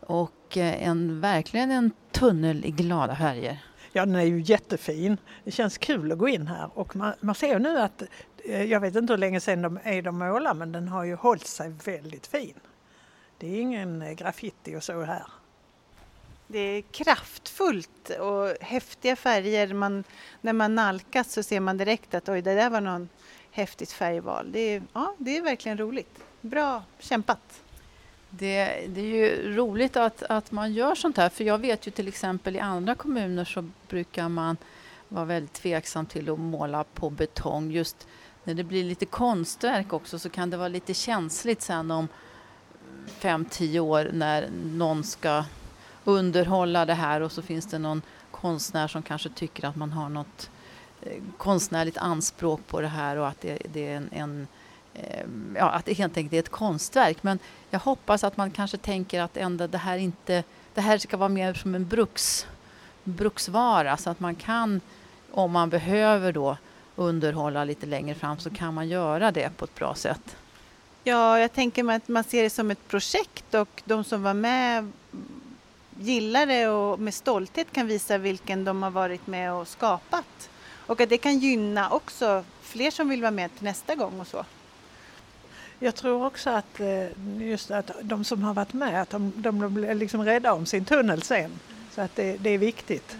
Och 0.00 0.56
eh, 0.56 0.88
en, 0.88 1.20
verkligen 1.20 1.70
en 1.70 1.90
tunnel 2.10 2.64
i 2.64 2.70
glada 2.70 3.16
färger. 3.16 3.64
Ja, 3.92 4.06
den 4.06 4.14
är 4.14 4.22
ju 4.22 4.40
jättefin. 4.40 5.16
Det 5.44 5.50
känns 5.50 5.78
kul 5.78 6.12
att 6.12 6.18
gå 6.18 6.28
in 6.28 6.46
här 6.46 6.70
och 6.74 6.96
man, 6.96 7.14
man 7.20 7.34
ser 7.34 7.52
ju 7.52 7.58
nu 7.58 7.78
att, 7.78 8.02
eh, 8.44 8.62
jag 8.62 8.80
vet 8.80 8.96
inte 8.96 9.12
hur 9.12 9.18
länge 9.18 9.40
sedan 9.40 9.62
de 9.62 9.78
är 9.82 10.02
de 10.02 10.18
målar, 10.18 10.54
men 10.54 10.72
den 10.72 10.88
har 10.88 11.04
ju 11.04 11.14
hållit 11.14 11.46
sig 11.46 11.74
väldigt 11.84 12.26
fin. 12.26 12.60
Det 13.38 13.46
är 13.46 13.60
ingen 13.60 14.16
graffiti 14.16 14.76
och 14.76 14.82
så 14.82 15.02
här. 15.02 15.26
Det 16.50 16.58
är 16.58 16.82
kraftfullt 16.82 18.10
och 18.20 18.56
häftiga 18.60 19.16
färger. 19.16 19.74
Man, 19.74 20.04
när 20.40 20.52
man 20.52 20.74
nalkas 20.74 21.32
så 21.32 21.42
ser 21.42 21.60
man 21.60 21.76
direkt 21.76 22.14
att 22.14 22.28
oj, 22.28 22.42
det 22.42 22.54
där 22.54 22.70
var 22.70 22.80
någon 22.80 23.08
häftigt 23.50 23.92
färgval. 23.92 24.52
Det 24.52 24.58
är, 24.60 24.82
ja, 24.92 25.14
det 25.18 25.36
är 25.36 25.42
verkligen 25.42 25.78
roligt. 25.78 26.18
Bra 26.40 26.82
kämpat! 26.98 27.62
Det, 28.30 28.64
det 28.88 29.00
är 29.00 29.04
ju 29.04 29.56
roligt 29.56 29.96
att, 29.96 30.22
att 30.22 30.52
man 30.52 30.72
gör 30.72 30.94
sånt 30.94 31.16
här 31.16 31.28
för 31.28 31.44
jag 31.44 31.58
vet 31.58 31.86
ju 31.86 31.90
till 31.90 32.08
exempel 32.08 32.56
i 32.56 32.60
andra 32.60 32.94
kommuner 32.94 33.44
så 33.44 33.68
brukar 33.88 34.28
man 34.28 34.56
vara 35.08 35.24
väldigt 35.24 35.52
tveksam 35.52 36.06
till 36.06 36.30
att 36.30 36.38
måla 36.38 36.84
på 36.84 37.10
betong. 37.10 37.70
Just 37.70 38.06
när 38.44 38.54
det 38.54 38.64
blir 38.64 38.84
lite 38.84 39.06
konstverk 39.06 39.92
också 39.92 40.18
så 40.18 40.28
kan 40.30 40.50
det 40.50 40.56
vara 40.56 40.68
lite 40.68 40.94
känsligt 40.94 41.62
sen 41.62 41.90
om 41.90 42.08
fem 43.06 43.44
tio 43.44 43.80
år 43.80 44.10
när 44.12 44.48
någon 44.64 45.04
ska 45.04 45.44
underhålla 46.08 46.84
det 46.84 46.94
här 46.94 47.20
och 47.20 47.32
så 47.32 47.42
finns 47.42 47.66
det 47.66 47.78
någon 47.78 48.02
konstnär 48.30 48.88
som 48.88 49.02
kanske 49.02 49.28
tycker 49.28 49.68
att 49.68 49.76
man 49.76 49.92
har 49.92 50.08
något 50.08 50.50
eh, 51.02 51.22
konstnärligt 51.36 51.98
anspråk 51.98 52.60
på 52.66 52.80
det 52.80 52.88
här 52.88 53.16
och 53.16 53.28
att 53.28 53.40
det, 53.40 53.58
det 53.72 53.88
är 53.88 53.96
en, 53.96 54.08
en 54.12 54.46
ehm, 54.94 55.56
ja, 55.58 55.70
att 55.70 55.84
det 55.84 55.92
helt 55.92 56.16
enkelt 56.16 56.32
är 56.32 56.38
ett 56.38 56.48
konstverk. 56.48 57.22
Men 57.22 57.38
jag 57.70 57.80
hoppas 57.80 58.24
att 58.24 58.36
man 58.36 58.50
kanske 58.50 58.76
tänker 58.76 59.22
att 59.22 59.36
ändå 59.36 59.66
det 59.66 59.78
här 59.78 59.98
inte, 59.98 60.44
det 60.74 60.80
här 60.80 60.98
ska 60.98 61.16
vara 61.16 61.28
mer 61.28 61.54
som 61.54 61.74
en 61.74 61.88
bruks, 61.88 62.46
bruksvara 63.04 63.96
så 63.96 64.10
att 64.10 64.20
man 64.20 64.34
kan, 64.34 64.80
om 65.30 65.52
man 65.52 65.70
behöver 65.70 66.32
då 66.32 66.56
underhålla 66.96 67.64
lite 67.64 67.86
längre 67.86 68.14
fram 68.14 68.38
så 68.38 68.50
kan 68.50 68.74
man 68.74 68.88
göra 68.88 69.32
det 69.32 69.56
på 69.56 69.64
ett 69.64 69.74
bra 69.74 69.94
sätt. 69.94 70.36
Ja, 71.04 71.38
jag 71.38 71.52
tänker 71.52 71.82
mig 71.82 71.96
att 71.96 72.08
man 72.08 72.24
ser 72.24 72.42
det 72.42 72.50
som 72.50 72.70
ett 72.70 72.88
projekt 72.88 73.54
och 73.54 73.82
de 73.84 74.04
som 74.04 74.22
var 74.22 74.34
med 74.34 74.92
gillar 75.98 76.46
det 76.46 76.68
och 76.68 77.00
med 77.00 77.14
stolthet 77.14 77.72
kan 77.72 77.86
visa 77.86 78.18
vilken 78.18 78.64
de 78.64 78.82
har 78.82 78.90
varit 78.90 79.26
med 79.26 79.52
och 79.52 79.68
skapat. 79.68 80.50
Och 80.86 81.00
att 81.00 81.08
det 81.08 81.18
kan 81.18 81.38
gynna 81.38 81.90
också 81.90 82.44
fler 82.62 82.90
som 82.90 83.08
vill 83.08 83.20
vara 83.20 83.30
med 83.30 83.54
till 83.54 83.64
nästa 83.64 83.94
gång 83.94 84.20
och 84.20 84.26
så. 84.26 84.44
Jag 85.78 85.94
tror 85.94 86.26
också 86.26 86.50
att 86.50 86.80
eh, 86.80 87.06
just 87.40 87.70
att 87.70 87.90
de 88.02 88.24
som 88.24 88.42
har 88.42 88.54
varit 88.54 88.72
med, 88.72 89.02
att 89.02 89.10
de, 89.10 89.32
de 89.36 89.74
blir 89.74 89.94
liksom 89.94 90.24
rädda 90.24 90.52
om 90.52 90.66
sin 90.66 90.84
tunnel 90.84 91.22
sen. 91.22 91.50
Så 91.94 92.00
att 92.00 92.16
det, 92.16 92.36
det 92.36 92.50
är 92.50 92.58
viktigt. 92.58 93.16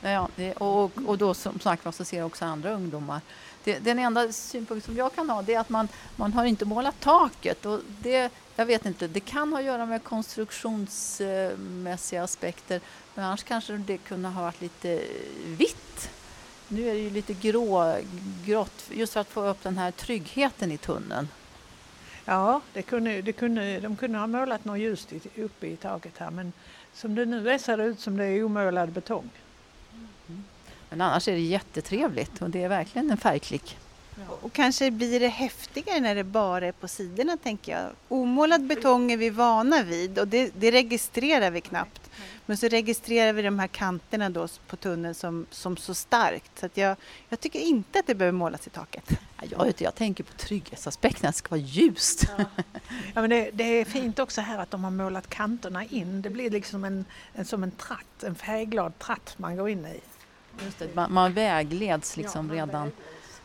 Ja, 0.00 0.28
och, 0.56 0.92
och 1.06 1.18
då 1.18 1.34
som 1.34 1.60
sagt 1.60 1.84
var 1.84 1.92
så 1.92 2.04
ser 2.04 2.18
jag 2.18 2.26
också 2.26 2.44
andra 2.44 2.72
ungdomar. 2.72 3.20
Det, 3.64 3.78
den 3.78 3.98
enda 3.98 4.32
synpunkt 4.32 4.86
som 4.86 4.96
jag 4.96 5.14
kan 5.14 5.30
ha 5.30 5.42
det 5.42 5.54
är 5.54 5.60
att 5.60 5.68
man, 5.68 5.88
man 6.16 6.32
har 6.32 6.44
inte 6.44 6.64
målat 6.64 7.00
taket. 7.00 7.66
Och 7.66 7.80
det, 8.02 8.32
jag 8.56 8.66
vet 8.66 8.86
inte, 8.86 9.08
det 9.08 9.20
kan 9.20 9.52
ha 9.52 9.58
att 9.58 9.64
göra 9.64 9.86
med 9.86 10.04
konstruktionsmässiga 10.04 12.22
aspekter. 12.22 12.80
Men 13.14 13.24
annars 13.24 13.42
kanske 13.42 13.72
det 13.72 13.98
kunde 13.98 14.28
ha 14.28 14.42
varit 14.42 14.60
lite 14.60 15.02
vitt. 15.46 16.10
Nu 16.68 16.88
är 16.88 16.94
det 16.94 17.00
ju 17.00 17.10
lite 17.10 17.34
grå, 17.34 17.96
grått 18.44 18.84
just 18.90 19.12
för 19.12 19.20
att 19.20 19.28
få 19.28 19.46
upp 19.46 19.62
den 19.62 19.78
här 19.78 19.90
tryggheten 19.90 20.72
i 20.72 20.78
tunneln. 20.78 21.28
Ja, 22.24 22.60
det 22.72 22.82
kunde, 22.82 23.22
det 23.22 23.32
kunde, 23.32 23.80
de 23.80 23.96
kunde 23.96 24.18
ha 24.18 24.26
målat 24.26 24.64
något 24.64 24.78
ljust 24.78 25.12
uppe 25.36 25.66
i 25.66 25.76
taket 25.76 26.18
här 26.18 26.30
men 26.30 26.52
som 26.94 27.14
det 27.14 27.24
nu 27.24 27.50
är 27.50 27.58
ser 27.58 27.76
det 27.76 27.84
ut 27.84 28.00
som 28.00 28.16
det 28.16 28.24
är 28.24 28.44
omålad 28.44 28.92
betong. 28.92 29.30
Men 30.90 31.00
annars 31.00 31.28
är 31.28 31.32
det 31.32 31.40
jättetrevligt 31.40 32.42
och 32.42 32.50
det 32.50 32.62
är 32.62 32.68
verkligen 32.68 33.10
en 33.10 33.16
färgklick. 33.16 33.76
Och 34.42 34.52
kanske 34.52 34.90
blir 34.90 35.20
det 35.20 35.28
häftigare 35.28 36.00
när 36.00 36.14
det 36.14 36.24
bara 36.24 36.66
är 36.66 36.72
på 36.72 36.88
sidorna 36.88 37.36
tänker 37.36 37.72
jag. 37.72 37.90
Omålad 38.08 38.66
betong 38.66 39.12
är 39.12 39.16
vi 39.16 39.30
vana 39.30 39.82
vid 39.82 40.18
och 40.18 40.28
det, 40.28 40.50
det 40.56 40.70
registrerar 40.70 41.50
vi 41.50 41.60
knappt. 41.60 42.10
Men 42.46 42.56
så 42.56 42.68
registrerar 42.68 43.32
vi 43.32 43.42
de 43.42 43.58
här 43.58 43.66
kanterna 43.66 44.30
då 44.30 44.48
på 44.66 44.76
tunneln 44.76 45.14
som, 45.14 45.46
som 45.50 45.76
så 45.76 45.94
starkt. 45.94 46.58
Så 46.58 46.66
att 46.66 46.76
jag, 46.76 46.96
jag 47.28 47.40
tycker 47.40 47.60
inte 47.60 47.98
att 47.98 48.06
det 48.06 48.14
behöver 48.14 48.38
målas 48.38 48.66
i 48.66 48.70
taket. 48.70 49.04
Ja, 49.10 49.44
Jag, 49.50 49.64
vet, 49.64 49.80
jag 49.80 49.94
tänker 49.94 50.24
på 50.24 50.32
trygghetsaspekten, 50.32 51.28
att 51.28 51.34
det 51.34 51.38
ska 51.38 51.50
vara 51.50 51.60
ljust. 51.60 52.26
Ja, 53.14 53.20
men 53.20 53.30
det, 53.30 53.50
det 53.52 53.64
är 53.64 53.84
fint 53.84 54.18
också 54.18 54.40
här 54.40 54.58
att 54.58 54.70
de 54.70 54.84
har 54.84 54.90
målat 54.90 55.30
kanterna 55.30 55.84
in. 55.84 56.22
Det 56.22 56.30
blir 56.30 56.50
liksom 56.50 56.84
en, 56.84 57.04
en, 57.34 57.44
som 57.44 57.62
en 57.62 57.70
tratt, 57.70 58.22
en 58.22 58.34
färgglad 58.34 58.98
tratt 58.98 59.34
man 59.36 59.56
går 59.56 59.68
in 59.68 59.86
i. 59.86 60.00
Just 60.64 60.78
det, 60.78 60.94
man, 60.94 61.12
man 61.12 61.32
vägleds 61.32 62.16
liksom 62.16 62.52
redan, 62.52 62.92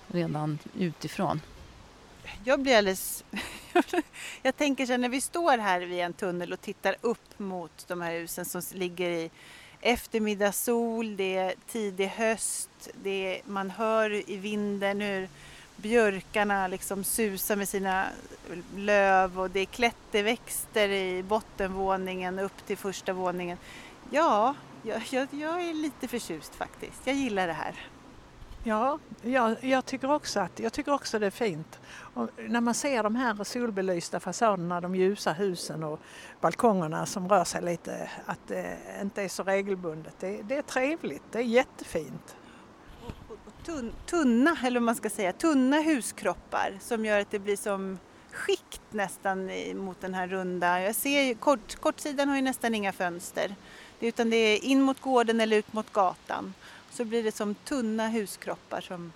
redan 0.08 0.60
utifrån. 0.78 1.41
Jag 2.43 2.60
blir 2.60 2.78
alldeles... 2.78 3.23
jag 4.41 4.58
tänker 4.58 4.86
så 4.86 4.97
när 4.97 5.10
vi 5.10 5.21
står 5.21 5.58
här 5.58 5.82
vid 5.82 5.99
en 5.99 6.13
tunnel 6.13 6.54
och 6.54 6.62
tittar 6.62 6.95
upp 7.02 7.39
mot 7.39 7.86
de 7.88 8.02
här 8.02 8.12
husen 8.12 8.45
som 8.45 8.62
ligger 8.71 9.10
i 9.10 9.30
eftermiddagssol, 9.82 11.17
det 11.17 11.38
är 11.38 11.54
tidig 11.67 12.08
höst, 12.08 12.89
det 13.04 13.36
är, 13.36 13.41
man 13.45 13.69
hör 13.69 14.30
i 14.30 14.38
vinden 14.38 15.02
hur 15.02 15.30
björkarna 15.76 16.67
liksom 16.67 17.04
susar 17.04 17.56
med 17.56 17.69
sina 17.69 18.06
löv 18.76 19.39
och 19.39 19.49
det 19.49 19.60
är 19.60 19.65
klätterväxter 19.65 20.89
i 20.89 21.23
bottenvåningen 21.23 22.39
upp 22.39 22.65
till 22.65 22.78
första 22.78 23.13
våningen. 23.13 23.58
Ja, 24.12 24.56
jag, 24.83 25.01
jag, 25.09 25.27
jag 25.31 25.63
är 25.69 25.73
lite 25.73 26.07
förtjust 26.07 26.55
faktiskt. 26.55 27.07
Jag 27.07 27.15
gillar 27.15 27.47
det 27.47 27.53
här. 27.53 27.75
Ja, 28.65 28.99
jag, 29.21 29.63
jag, 29.63 29.85
tycker 29.85 30.11
också 30.11 30.39
att, 30.39 30.59
jag 30.59 30.73
tycker 30.73 30.93
också 30.93 31.19
det 31.19 31.25
är 31.25 31.31
fint. 31.31 31.79
Och 32.13 32.29
när 32.37 32.61
man 32.61 32.73
ser 32.73 33.03
de 33.03 33.15
här 33.15 33.43
solbelysta 33.43 34.19
fasaderna, 34.19 34.81
de 34.81 34.95
ljusa 34.95 35.33
husen 35.33 35.83
och 35.83 35.99
balkongerna 36.41 37.05
som 37.05 37.29
rör 37.29 37.43
sig 37.43 37.61
lite, 37.61 38.09
att 38.25 38.47
det 38.47 38.77
inte 39.01 39.21
är 39.21 39.27
så 39.27 39.43
regelbundet. 39.43 40.13
Det, 40.19 40.41
det 40.41 40.57
är 40.57 40.61
trevligt, 40.61 41.23
det 41.31 41.39
är 41.39 41.43
jättefint. 41.43 42.35
Tun, 43.65 43.93
tunna, 44.05 44.57
eller 44.63 44.79
man 44.79 44.95
ska 44.95 45.09
säga, 45.09 45.33
tunna 45.33 45.81
huskroppar 45.81 46.77
som 46.81 47.05
gör 47.05 47.19
att 47.19 47.31
det 47.31 47.39
blir 47.39 47.57
som 47.57 47.99
skikt 48.31 48.81
nästan 48.91 49.51
mot 49.75 50.01
den 50.01 50.13
här 50.13 50.27
runda. 50.27 50.81
Jag 50.81 50.95
ser 50.95 51.21
ju, 51.21 51.35
kort, 51.35 51.75
kortsidan 51.75 52.29
har 52.29 52.35
ju 52.35 52.41
nästan 52.41 52.75
inga 52.75 52.91
fönster. 52.91 53.55
Utan 54.03 54.29
det 54.29 54.37
är 54.37 54.63
in 54.63 54.81
mot 54.81 55.01
gården 55.01 55.41
eller 55.41 55.57
ut 55.57 55.73
mot 55.73 55.93
gatan. 55.93 56.53
Så 56.91 57.05
blir 57.05 57.23
det 57.23 57.32
som 57.32 57.55
tunna 57.55 58.07
huskroppar 58.07 58.82
som 58.82 59.11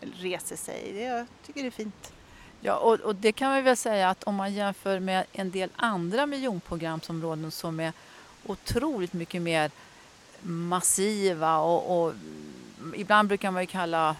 reser 0.00 0.56
sig. 0.56 0.92
Det, 0.92 1.02
jag 1.02 1.26
tycker 1.46 1.60
det 1.62 1.66
är 1.66 1.70
fint. 1.70 2.12
Ja, 2.60 2.76
och, 2.76 3.00
och 3.00 3.14
det 3.14 3.32
kan 3.32 3.54
vi 3.54 3.62
väl 3.62 3.76
säga 3.76 4.10
att 4.10 4.24
om 4.24 4.34
man 4.34 4.54
jämför 4.54 5.00
med 5.00 5.24
en 5.32 5.50
del 5.50 5.70
andra 5.76 6.26
miljonprogramsområden 6.26 7.50
som 7.50 7.80
är 7.80 7.92
otroligt 8.46 9.12
mycket 9.12 9.42
mer 9.42 9.70
massiva 10.42 11.58
och, 11.58 12.02
och 12.02 12.14
ibland 12.94 13.28
brukar 13.28 13.50
man 13.50 13.62
ju 13.62 13.66
kalla 13.66 14.16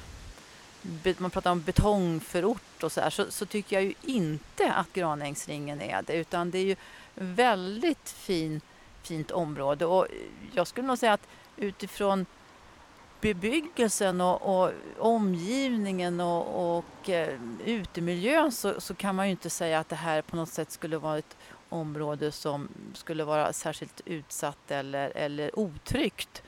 man 1.19 1.31
pratar 1.31 1.53
om 1.53 1.63
betongförort 1.63 2.83
och 2.83 2.93
så, 2.93 3.01
här, 3.01 3.11
så 3.11 3.31
så 3.31 3.47
tycker 3.47 3.77
jag 3.77 3.85
ju 3.85 3.95
inte 4.03 4.73
att 4.73 4.93
Granängsringen 4.93 5.81
är 5.81 6.03
det 6.03 6.13
utan 6.13 6.51
det 6.51 6.59
är 6.59 6.65
ju 6.65 6.77
väldigt 7.15 8.11
fint 8.11 8.65
fint 9.09 9.31
område 9.31 9.87
och 9.87 10.07
jag 10.53 10.67
skulle 10.67 10.87
nog 10.87 10.99
säga 10.99 11.13
att 11.13 11.29
utifrån 11.57 12.27
bebyggelsen 13.21 14.21
och, 14.21 14.63
och 14.63 14.73
omgivningen 14.99 16.21
och, 16.21 16.79
och 16.79 17.11
eh, 17.11 17.41
utemiljön 17.65 18.53
så, 18.53 18.81
så 18.81 18.95
kan 18.95 19.15
man 19.15 19.27
ju 19.27 19.31
inte 19.31 19.51
säga 19.51 19.79
att 19.79 19.89
det 19.89 19.97
här 19.97 20.23
på 20.23 20.37
något 20.37 20.49
sätt 20.49 20.71
skulle 20.71 20.99
vara 20.99 21.19
ett 21.19 21.37
område 21.69 22.33
som 22.33 22.69
skulle 22.95 23.25
vara 23.25 23.53
särskilt 23.53 24.01
utsatt 24.05 24.71
eller, 24.71 25.13
eller 25.17 25.59
otryggt. 25.59 26.43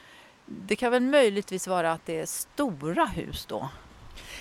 Det 0.47 0.77
kan 0.77 0.93
väl 0.93 1.03
möjligtvis 1.03 1.69
vara 1.69 1.93
att 1.93 2.07
det 2.07 2.21
är 2.21 2.27
stora 2.27 3.07
hus 3.07 3.47
då? 3.47 3.69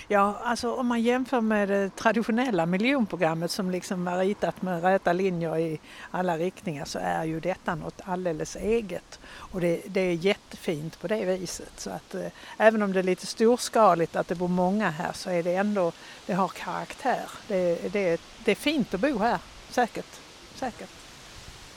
Ja, 0.08 0.40
alltså 0.44 0.76
om 0.76 0.88
man 0.88 1.02
jämför 1.02 1.42
med 1.42 1.70
det 1.70 1.96
traditionella 1.96 2.66
miljonprogrammet 2.66 3.52
som 3.52 3.72
liksom 3.72 4.06
var 4.06 4.18
ritat 4.18 4.62
med 4.62 4.84
räta 4.84 5.14
linjer 5.14 5.58
i 5.58 5.80
alla 6.12 6.38
riktningar 6.38 6.86
så 6.86 7.00
är 7.00 7.24
ju 7.24 7.40
detta 7.40 7.76
något 7.76 8.02
alldeles 8.06 8.56
eget. 8.56 9.20
Och 9.30 9.62
det, 9.62 9.82
det 9.86 10.02
är 10.02 10.14
jättefint 10.14 11.00
på 11.02 11.08
det 11.08 11.26
viset. 11.26 11.72
Så 11.78 11.90
att 11.90 12.16
eh, 12.16 12.28
även 12.58 12.82
om 12.82 12.94
det 12.94 13.00
är 13.00 13.04
lite 13.04 13.26
storskaligt 13.26 14.16
att 14.16 14.28
det 14.28 14.36
bor 14.36 14.48
många 14.48 14.90
här 14.90 15.14
så 15.14 15.30
är 15.30 15.44
det 15.44 15.56
ändå, 15.56 15.92
det 16.26 16.34
har 16.34 16.48
karaktär. 16.48 17.30
Det, 17.48 17.94
det, 17.94 18.22
det 18.46 18.52
är 18.52 18.56
fint 18.56 18.94
att 18.94 19.02
bo 19.02 19.18
här, 19.20 19.40
säkert. 19.70 20.20
säkert. 20.56 20.90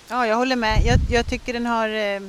Ja, 0.09 0.27
jag 0.27 0.37
håller 0.37 0.57
med. 0.57 0.83
Jag, 0.85 0.99
jag 1.11 1.27
tycker 1.27 1.53
den 1.53 1.67
har 1.67 1.89
eh, 1.89 2.21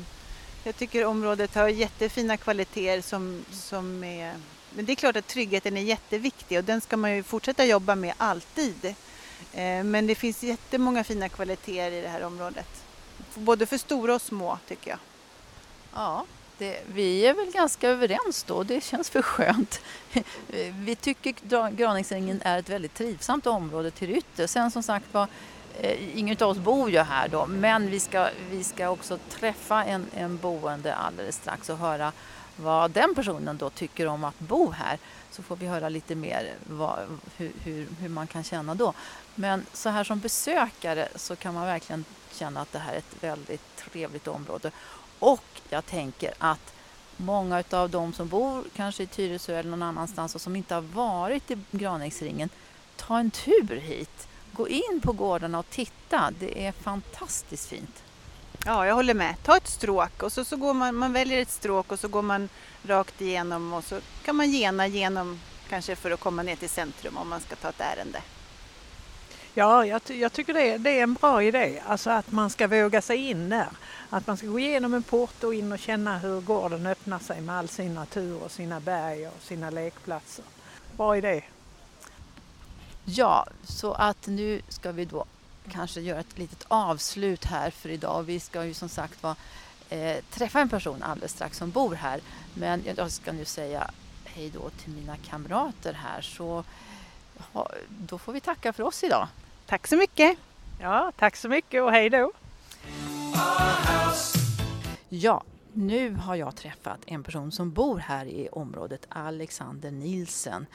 jag 0.65 0.75
tycker 0.75 1.05
området 1.05 1.55
har 1.55 1.67
jättefina 1.67 2.37
kvaliteter 2.37 3.01
som, 3.01 3.45
som 3.51 4.03
är 4.03 4.33
men 4.75 4.85
det 4.85 4.91
är 4.91 4.95
klart 4.95 5.15
att 5.15 5.27
tryggheten 5.27 5.77
är 5.77 5.81
jätteviktig 5.81 6.57
och 6.57 6.63
den 6.63 6.81
ska 6.81 6.97
man 6.97 7.15
ju 7.15 7.23
fortsätta 7.23 7.65
jobba 7.65 7.95
med 7.95 8.13
alltid. 8.17 8.85
Eh, 9.53 9.83
men 9.83 10.07
det 10.07 10.15
finns 10.15 10.43
jättemånga 10.43 11.03
fina 11.03 11.29
kvaliteter 11.29 11.91
i 11.91 12.01
det 12.01 12.07
här 12.07 12.23
området. 12.23 12.83
Både 13.35 13.65
för 13.65 13.77
stora 13.77 14.15
och 14.15 14.21
små 14.21 14.57
tycker 14.67 14.89
jag. 14.89 14.99
Ja, 15.93 16.25
det, 16.57 16.79
vi 16.87 17.25
är 17.25 17.33
väl 17.33 17.51
ganska 17.51 17.89
överens 17.89 18.43
då. 18.43 18.63
Det 18.63 18.83
känns 18.83 19.09
för 19.09 19.21
skönt. 19.21 19.81
Vi 20.73 20.95
tycker 20.95 21.69
Graningsängen 21.71 22.41
är 22.43 22.59
ett 22.59 22.69
väldigt 22.69 22.93
trivsamt 22.93 23.47
område 23.47 23.91
till 23.91 24.11
ytter. 24.11 24.47
Sen 24.47 24.71
som 24.71 24.83
sagt 24.83 25.13
var, 25.13 25.27
eh, 25.79 26.17
ingen 26.19 26.37
av 26.39 26.49
oss 26.49 26.57
bor 26.57 26.89
ju 26.89 26.99
här 26.99 27.27
då, 27.27 27.45
men 27.45 27.91
vi 27.91 27.99
ska, 27.99 28.29
vi 28.51 28.63
ska 28.63 28.89
också 28.89 29.19
träffa 29.29 29.83
en, 29.83 30.05
en 30.15 30.37
boende 30.37 30.95
alldeles 30.95 31.35
strax 31.35 31.69
och 31.69 31.77
höra 31.77 32.11
vad 32.55 32.91
den 32.91 33.15
personen 33.15 33.57
då 33.57 33.69
tycker 33.69 34.07
om 34.07 34.23
att 34.23 34.39
bo 34.39 34.71
här 34.71 34.99
så 35.31 35.43
får 35.43 35.55
vi 35.55 35.67
höra 35.67 35.89
lite 35.89 36.15
mer 36.15 36.53
vad, 36.63 36.99
hur, 37.37 37.51
hur, 37.63 37.87
hur, 37.99 38.09
man 38.09 38.27
kan 38.27 38.43
känna 38.43 38.75
då. 38.75 38.93
Men 39.35 39.65
så 39.73 39.89
här 39.89 40.03
som 40.03 40.19
besökare 40.19 41.07
så 41.15 41.35
kan 41.35 41.53
man 41.53 41.65
verkligen 41.65 42.05
känna 42.31 42.61
att 42.61 42.71
det 42.71 42.79
här 42.79 42.93
är 42.93 42.97
ett 42.97 43.23
väldigt 43.23 43.77
trevligt 43.77 44.27
område. 44.27 44.71
Och 45.19 45.43
jag 45.69 45.85
tänker 45.85 46.33
att 46.37 46.73
många 47.17 47.63
av 47.69 47.89
de 47.89 48.13
som 48.13 48.27
bor 48.27 48.63
kanske 48.75 49.03
i 49.03 49.07
Tyresö 49.07 49.59
eller 49.59 49.69
någon 49.69 49.83
annanstans 49.83 50.35
och 50.35 50.41
som 50.41 50.55
inte 50.55 50.75
har 50.75 50.81
varit 50.81 51.51
i 51.51 51.57
Granängsringen, 51.71 52.49
ta 52.95 53.19
en 53.19 53.31
tur 53.31 53.79
hit. 53.81 54.27
Gå 54.51 54.67
in 54.67 55.01
på 55.03 55.11
gårdarna 55.11 55.59
och 55.59 55.69
titta. 55.69 56.31
Det 56.39 56.65
är 56.65 56.71
fantastiskt 56.71 57.69
fint. 57.69 58.03
Ja, 58.65 58.87
jag 58.87 58.95
håller 58.95 59.13
med. 59.13 59.35
Ta 59.43 59.57
ett 59.57 59.67
stråk 59.67 60.23
och 60.23 60.31
så, 60.31 60.45
så 60.45 60.57
går 60.57 60.73
man, 60.73 60.95
man 60.95 61.13
väljer 61.13 61.41
ett 61.41 61.51
stråk 61.51 61.91
och 61.91 61.99
så 61.99 62.07
går 62.07 62.21
man 62.21 62.49
rakt 62.83 63.21
igenom 63.21 63.73
och 63.73 63.83
så 63.83 63.99
kan 64.25 64.35
man 64.35 64.51
gena 64.51 64.87
genom 64.87 65.39
kanske 65.69 65.95
för 65.95 66.11
att 66.11 66.19
komma 66.19 66.43
ner 66.43 66.55
till 66.55 66.69
centrum 66.69 67.17
om 67.17 67.29
man 67.29 67.39
ska 67.39 67.55
ta 67.55 67.69
ett 67.69 67.81
ärende. 67.81 68.21
Ja, 69.53 69.85
jag, 69.85 70.01
jag 70.07 70.33
tycker 70.33 70.53
det, 70.53 70.77
det, 70.77 70.99
är 70.99 71.03
en 71.03 71.13
bra 71.13 71.43
idé, 71.43 71.81
alltså 71.87 72.09
att 72.09 72.31
man 72.31 72.49
ska 72.49 72.67
våga 72.67 73.01
sig 73.01 73.17
in 73.17 73.49
där. 73.49 73.67
Att 74.09 74.27
man 74.27 74.37
ska 74.37 74.47
gå 74.47 74.59
igenom 74.59 74.93
en 74.93 75.03
port 75.03 75.43
och 75.43 75.53
in 75.53 75.71
och 75.71 75.79
känna 75.79 76.17
hur 76.17 76.41
gården 76.41 76.85
öppnar 76.85 77.19
sig 77.19 77.41
med 77.41 77.57
all 77.57 77.67
sin 77.67 77.93
natur 77.93 78.43
och 78.43 78.51
sina 78.51 78.79
berg 78.79 79.27
och 79.27 79.41
sina 79.41 79.69
lekplatser. 79.69 80.45
Bra 80.97 81.17
idé. 81.17 81.43
Ja, 83.05 83.47
så 83.63 83.93
att 83.93 84.27
nu 84.27 84.61
ska 84.69 84.91
vi 84.91 85.05
då 85.05 85.25
kanske 85.71 86.01
göra 86.01 86.19
ett 86.19 86.37
litet 86.37 86.65
avslut 86.67 87.45
här 87.45 87.69
för 87.69 87.89
idag. 87.89 88.23
Vi 88.23 88.39
ska 88.39 88.65
ju 88.65 88.73
som 88.73 88.89
sagt 88.89 89.23
var 89.23 89.35
eh, 89.89 90.17
träffa 90.29 90.59
en 90.59 90.69
person 90.69 91.03
alldeles 91.03 91.31
strax 91.31 91.57
som 91.57 91.71
bor 91.71 91.95
här. 91.95 92.21
Men 92.53 92.83
jag 92.97 93.11
ska 93.11 93.31
nu 93.31 93.45
säga 93.45 93.91
hej 94.25 94.49
då 94.49 94.69
till 94.69 94.93
mina 94.93 95.17
kamrater 95.17 95.93
här 95.93 96.21
så 96.21 96.63
ha, 97.53 97.69
då 97.87 98.17
får 98.17 98.33
vi 98.33 98.39
tacka 98.39 98.73
för 98.73 98.83
oss 98.83 99.03
idag. 99.03 99.27
Tack 99.65 99.87
så 99.87 99.95
mycket! 99.95 100.37
Ja, 100.81 101.11
tack 101.17 101.35
så 101.35 101.49
mycket 101.49 101.81
och 101.83 101.91
hej 101.91 102.09
då! 102.09 102.31
Ja, 105.09 105.43
nu 105.73 106.15
har 106.15 106.35
jag 106.35 106.55
träffat 106.55 106.99
en 107.05 107.23
person 107.23 107.51
som 107.51 107.71
bor 107.71 107.97
här 107.97 108.25
i 108.25 108.49
området, 108.51 109.05
Alexander 109.09 109.91
Nilsen. 109.91 110.65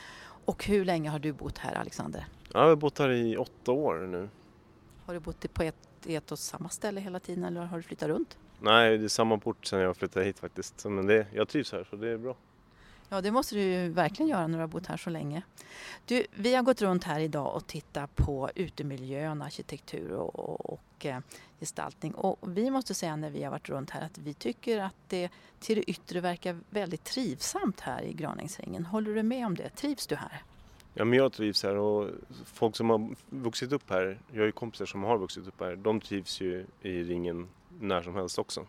Och 0.45 0.65
hur 0.65 0.85
länge 0.85 1.11
har 1.11 1.19
du 1.19 1.33
bott 1.33 1.59
här, 1.59 1.75
Alexander? 1.75 2.27
Jag 2.53 2.61
har 2.61 2.77
bott 2.77 2.99
här 2.99 3.11
i 3.11 3.37
åtta 3.37 3.73
år 3.73 4.07
nu. 4.07 4.29
Har 5.09 5.15
du 5.15 5.21
bott 5.21 5.55
på 5.55 5.63
ett, 5.63 6.07
ett 6.07 6.33
och 6.33 6.39
samma 6.39 6.69
ställe 6.69 7.01
hela 7.01 7.21
tiden 7.21 7.45
eller 7.45 7.61
har 7.61 7.77
du 7.77 7.83
flyttat 7.83 8.09
runt? 8.09 8.39
Nej, 8.61 8.99
det 8.99 9.05
är 9.05 9.09
samma 9.09 9.39
port 9.39 9.67
sedan 9.67 9.81
jag 9.81 9.97
flyttade 9.97 10.27
hit 10.27 10.39
faktiskt. 10.39 10.85
Men 10.85 11.07
det, 11.07 11.27
jag 11.35 11.49
trivs 11.49 11.73
här 11.73 11.87
så 11.91 11.97
det 11.97 12.09
är 12.09 12.19
bra. 12.19 12.37
Ja, 13.09 13.21
det 13.21 13.31
måste 13.31 13.55
du 13.55 13.61
ju 13.61 13.89
verkligen 13.89 14.31
göra 14.31 14.47
när 14.47 14.59
du 14.59 14.63
har 14.63 14.69
bott 14.69 14.87
här 14.87 14.97
så 14.97 15.11
länge. 15.11 15.43
Du, 16.05 16.27
vi 16.35 16.55
har 16.55 16.63
gått 16.63 16.83
runt 16.83 17.05
här 17.05 17.21
idag 17.21 17.55
och 17.55 17.67
tittat 17.67 18.17
på 18.17 18.51
utemiljön, 18.55 19.43
arkitektur 19.43 20.13
och, 20.13 20.39
och, 20.39 20.71
och 20.71 21.07
eh, 21.07 21.19
gestaltning. 21.61 22.15
Och 22.15 22.57
vi 22.57 22.71
måste 22.71 22.95
säga 22.95 23.17
när 23.17 23.31
vi 23.31 23.43
har 23.43 23.51
varit 23.51 23.69
runt 23.69 23.91
här 23.91 24.03
att 24.03 24.19
vi 24.19 24.35
tycker 24.35 24.79
att 24.79 24.97
det 25.09 25.31
till 25.61 25.77
det 25.77 25.91
yttre 25.91 26.21
verkar 26.21 26.61
väldigt 26.71 27.05
trivsamt 27.05 27.81
här 27.81 28.03
i 28.03 28.13
Graningsängen. 28.13 28.87
Håller 28.87 29.15
du 29.15 29.23
med 29.23 29.47
om 29.47 29.55
det? 29.55 29.69
Trivs 29.69 30.07
du 30.07 30.17
här? 30.17 30.43
Ja, 30.95 31.05
men 31.05 31.19
jag 31.19 31.33
trivs 31.33 31.63
här 31.63 31.77
och 31.77 32.11
folk 32.45 32.77
som 32.77 32.91
har 32.91 33.15
vuxit 33.31 33.73
upp 33.73 33.91
här, 33.91 34.19
jag 34.33 34.41
har 34.41 34.47
ju 34.47 34.53
kompisar 34.53 34.87
som 34.87 35.03
har 35.03 35.19
vuxit 35.19 35.47
upp 35.47 35.61
här, 35.61 35.77
de 35.77 36.01
trivs 36.01 36.41
ju 36.41 36.67
i 36.83 37.03
ringen 37.03 37.49
när 37.81 38.03
som 38.03 38.15
helst 38.15 38.39
också. 38.39 38.67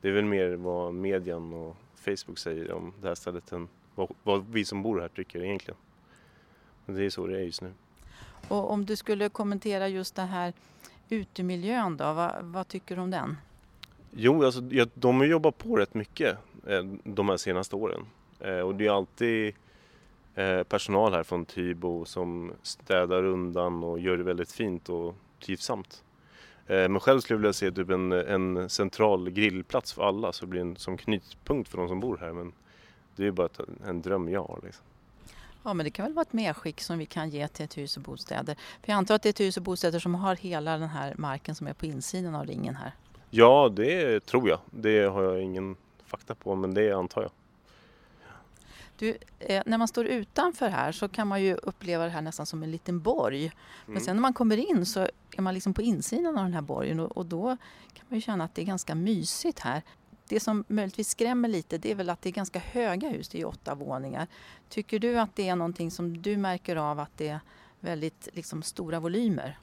Det 0.00 0.08
är 0.08 0.12
väl 0.12 0.24
mer 0.24 0.50
vad 0.50 0.94
median 0.94 1.52
och 1.52 1.76
Facebook 1.94 2.38
säger 2.38 2.72
om 2.72 2.92
det 3.02 3.08
här 3.08 3.14
stället 3.14 3.52
än 3.52 3.68
vad, 3.94 4.08
vad 4.22 4.46
vi 4.46 4.64
som 4.64 4.82
bor 4.82 5.00
här 5.00 5.08
tycker 5.08 5.44
egentligen. 5.44 5.78
Men 6.86 6.96
det 6.96 7.04
är 7.04 7.10
så 7.10 7.26
det 7.26 7.36
är 7.36 7.42
just 7.42 7.62
nu. 7.62 7.72
Och 8.48 8.70
om 8.70 8.86
du 8.86 8.96
skulle 8.96 9.28
kommentera 9.28 9.88
just 9.88 10.14
den 10.14 10.28
här 10.28 10.52
utemiljön 11.08 11.96
då, 11.96 12.12
vad, 12.12 12.44
vad 12.44 12.68
tycker 12.68 12.96
du 12.96 13.02
om 13.02 13.10
den? 13.10 13.36
Jo, 14.10 14.44
alltså, 14.44 14.60
de 14.94 15.16
har 15.16 15.26
jobbat 15.26 15.58
på 15.58 15.76
rätt 15.76 15.94
mycket 15.94 16.38
eh, 16.66 16.82
de 17.04 17.28
här 17.28 17.36
senaste 17.36 17.76
åren. 17.76 18.06
Eh, 18.40 18.58
och 18.58 18.74
det 18.74 18.86
är 18.86 18.90
alltid 18.90 19.54
personal 20.68 21.12
här 21.12 21.22
från 21.22 21.44
Tybo 21.44 22.04
som 22.04 22.52
städar 22.62 23.24
undan 23.24 23.84
och 23.84 24.00
gör 24.00 24.16
det 24.16 24.24
väldigt 24.24 24.52
fint 24.52 24.88
och 24.88 25.14
trivsamt. 25.40 26.04
Eh, 26.66 26.88
men 26.88 27.00
själv 27.00 27.20
skulle 27.20 27.34
jag 27.34 27.40
vilja 27.40 27.52
se 27.52 27.70
typ 27.70 27.90
en, 27.90 28.12
en 28.12 28.68
central 28.68 29.30
grillplats 29.30 29.92
för 29.92 30.02
alla 30.02 30.32
så 30.32 30.44
det 30.44 30.50
blir 30.50 30.60
en 30.60 30.76
som 30.76 30.96
knytpunkt 30.96 31.70
för 31.70 31.78
de 31.78 31.88
som 31.88 32.00
bor 32.00 32.18
här. 32.20 32.32
Men 32.32 32.52
det 33.16 33.26
är 33.26 33.30
bara 33.30 33.48
en 33.86 34.02
dröm 34.02 34.28
jag 34.28 34.44
har. 34.44 34.60
Liksom. 34.64 34.84
Ja, 35.62 35.74
men 35.74 35.84
det 35.84 35.90
kan 35.90 36.04
väl 36.04 36.14
vara 36.14 36.22
ett 36.22 36.32
medskick 36.32 36.80
som 36.80 36.98
vi 36.98 37.06
kan 37.06 37.30
ge 37.30 37.48
till 37.48 37.68
Tyresö 37.68 38.00
Bostäder. 38.00 38.54
För 38.54 38.92
jag 38.92 38.96
antar 38.96 39.14
att 39.14 39.22
det 39.22 39.28
är 39.28 39.32
Tyresö 39.32 39.60
Bostäder 39.60 39.98
som 39.98 40.14
har 40.14 40.36
hela 40.36 40.78
den 40.78 40.88
här 40.88 41.14
marken 41.18 41.54
som 41.54 41.66
är 41.66 41.72
på 41.72 41.86
insidan 41.86 42.34
av 42.34 42.46
ringen 42.46 42.76
här. 42.76 42.92
Ja, 43.30 43.72
det 43.76 44.20
tror 44.26 44.48
jag. 44.48 44.58
Det 44.70 45.02
har 45.02 45.22
jag 45.22 45.42
ingen 45.42 45.76
fakta 46.04 46.34
på, 46.34 46.54
men 46.54 46.74
det 46.74 46.92
antar 46.92 47.22
jag. 47.22 47.30
Du, 49.00 49.16
eh, 49.38 49.62
när 49.66 49.78
man 49.78 49.88
står 49.88 50.06
utanför 50.06 50.68
här 50.68 50.92
så 50.92 51.08
kan 51.08 51.28
man 51.28 51.42
ju 51.42 51.54
uppleva 51.54 52.04
det 52.04 52.10
här 52.10 52.22
nästan 52.22 52.46
som 52.46 52.62
en 52.62 52.70
liten 52.70 53.00
borg. 53.00 53.44
Mm. 53.44 53.52
Men 53.86 54.00
sen 54.00 54.16
när 54.16 54.20
man 54.20 54.32
kommer 54.32 54.56
in 54.56 54.86
så 54.86 55.00
är 55.36 55.42
man 55.42 55.54
liksom 55.54 55.74
på 55.74 55.82
insidan 55.82 56.38
av 56.38 56.44
den 56.44 56.54
här 56.54 56.62
borgen 56.62 57.00
och, 57.00 57.16
och, 57.16 57.26
då 57.26 57.56
kan 57.92 58.06
man 58.08 58.18
ju 58.18 58.20
känna 58.20 58.44
att 58.44 58.54
det 58.54 58.62
är 58.62 58.66
ganska 58.66 58.94
mysigt 58.94 59.58
här. 59.60 59.82
Det 60.28 60.40
som 60.40 60.64
möjligtvis 60.68 61.08
skrämmer 61.08 61.48
lite 61.48 61.78
det 61.78 61.90
är 61.90 61.94
väl 61.94 62.10
att 62.10 62.22
det 62.22 62.28
är 62.28 62.32
ganska 62.32 62.58
höga 62.58 63.08
hus, 63.08 63.28
det 63.28 63.40
är 63.40 63.44
åtta 63.44 63.74
våningar. 63.74 64.26
Tycker 64.68 64.98
du 64.98 65.18
att 65.18 65.36
det 65.36 65.48
är 65.48 65.56
någonting 65.56 65.90
som 65.90 66.22
du 66.22 66.36
märker 66.36 66.76
av 66.76 67.00
att 67.00 67.16
det 67.16 67.28
är 67.28 67.40
väldigt 67.80 68.28
liksom, 68.32 68.62
stora 68.62 69.00
volymer? 69.00 69.58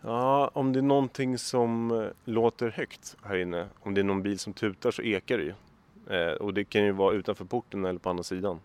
Ja, 0.00 0.50
om 0.54 0.72
det 0.72 0.78
är 0.78 0.82
någonting 0.82 1.38
som 1.38 1.90
eh, 1.90 2.08
låter 2.24 2.70
högt 2.70 3.16
här 3.22 3.36
inne, 3.36 3.68
om 3.80 3.94
det 3.94 4.00
är 4.00 4.04
någon 4.04 4.22
bil 4.22 4.38
som 4.38 4.52
tutar 4.52 4.90
så 4.90 5.02
ekar 5.02 5.38
det 5.38 5.44
ju. 5.44 5.54
Eh, 6.10 6.32
och 6.32 6.54
det 6.54 6.64
kan 6.64 6.84
ju 6.84 6.92
vara 6.92 7.14
utanför 7.14 7.44
porten 7.44 7.84
eller 7.84 7.98
på 7.98 8.10
andra 8.10 8.22
sidan. 8.22 8.60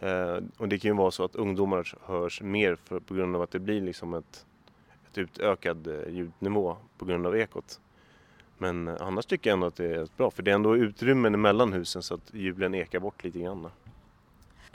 Eh, 0.00 0.38
och 0.56 0.68
det 0.68 0.78
kan 0.78 0.90
ju 0.90 0.96
vara 0.96 1.10
så 1.10 1.24
att 1.24 1.34
ungdomar 1.34 1.94
hörs 2.06 2.40
mer 2.42 2.76
för, 2.84 3.00
på 3.00 3.14
grund 3.14 3.36
av 3.36 3.42
att 3.42 3.50
det 3.50 3.58
blir 3.58 3.80
liksom 3.80 4.14
ett, 4.14 4.46
ett 5.10 5.18
utökad 5.18 5.86
eh, 5.86 6.14
ljudnivå 6.14 6.76
på 6.98 7.04
grund 7.04 7.26
av 7.26 7.36
ekot. 7.36 7.80
Men 8.58 8.88
eh, 8.88 8.96
annars 9.00 9.26
tycker 9.26 9.50
jag 9.50 9.54
ändå 9.54 9.66
att 9.66 9.76
det 9.76 9.94
är 9.94 10.08
bra 10.16 10.30
för 10.30 10.42
det 10.42 10.50
är 10.50 10.54
ändå 10.54 10.76
utrymmen 10.76 11.40
mellan 11.40 11.72
husen 11.72 12.02
så 12.02 12.14
att 12.14 12.34
hjulen 12.34 12.74
ekar 12.74 13.00
bort 13.00 13.24
lite 13.24 13.38
grann. 13.38 13.68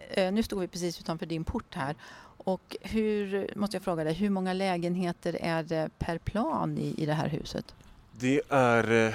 Eh, 0.10 0.34
nu 0.34 0.44
står 0.44 0.60
vi 0.60 0.68
precis 0.68 1.00
utanför 1.00 1.26
din 1.26 1.44
port 1.44 1.76
här 1.76 1.96
och 2.38 2.78
hur, 2.82 3.54
måste 3.56 3.76
jag 3.76 3.84
fråga 3.84 4.04
dig, 4.04 4.14
hur 4.14 4.30
många 4.30 4.54
lägenheter 4.54 5.38
är 5.42 5.64
det 5.64 5.90
per 6.00 6.18
plan 6.18 6.78
i, 6.78 6.96
i 6.98 7.06
det 7.06 7.14
här 7.14 7.28
huset? 7.28 7.76
Det 8.12 8.42
är, 8.50 9.08
eh, 9.08 9.14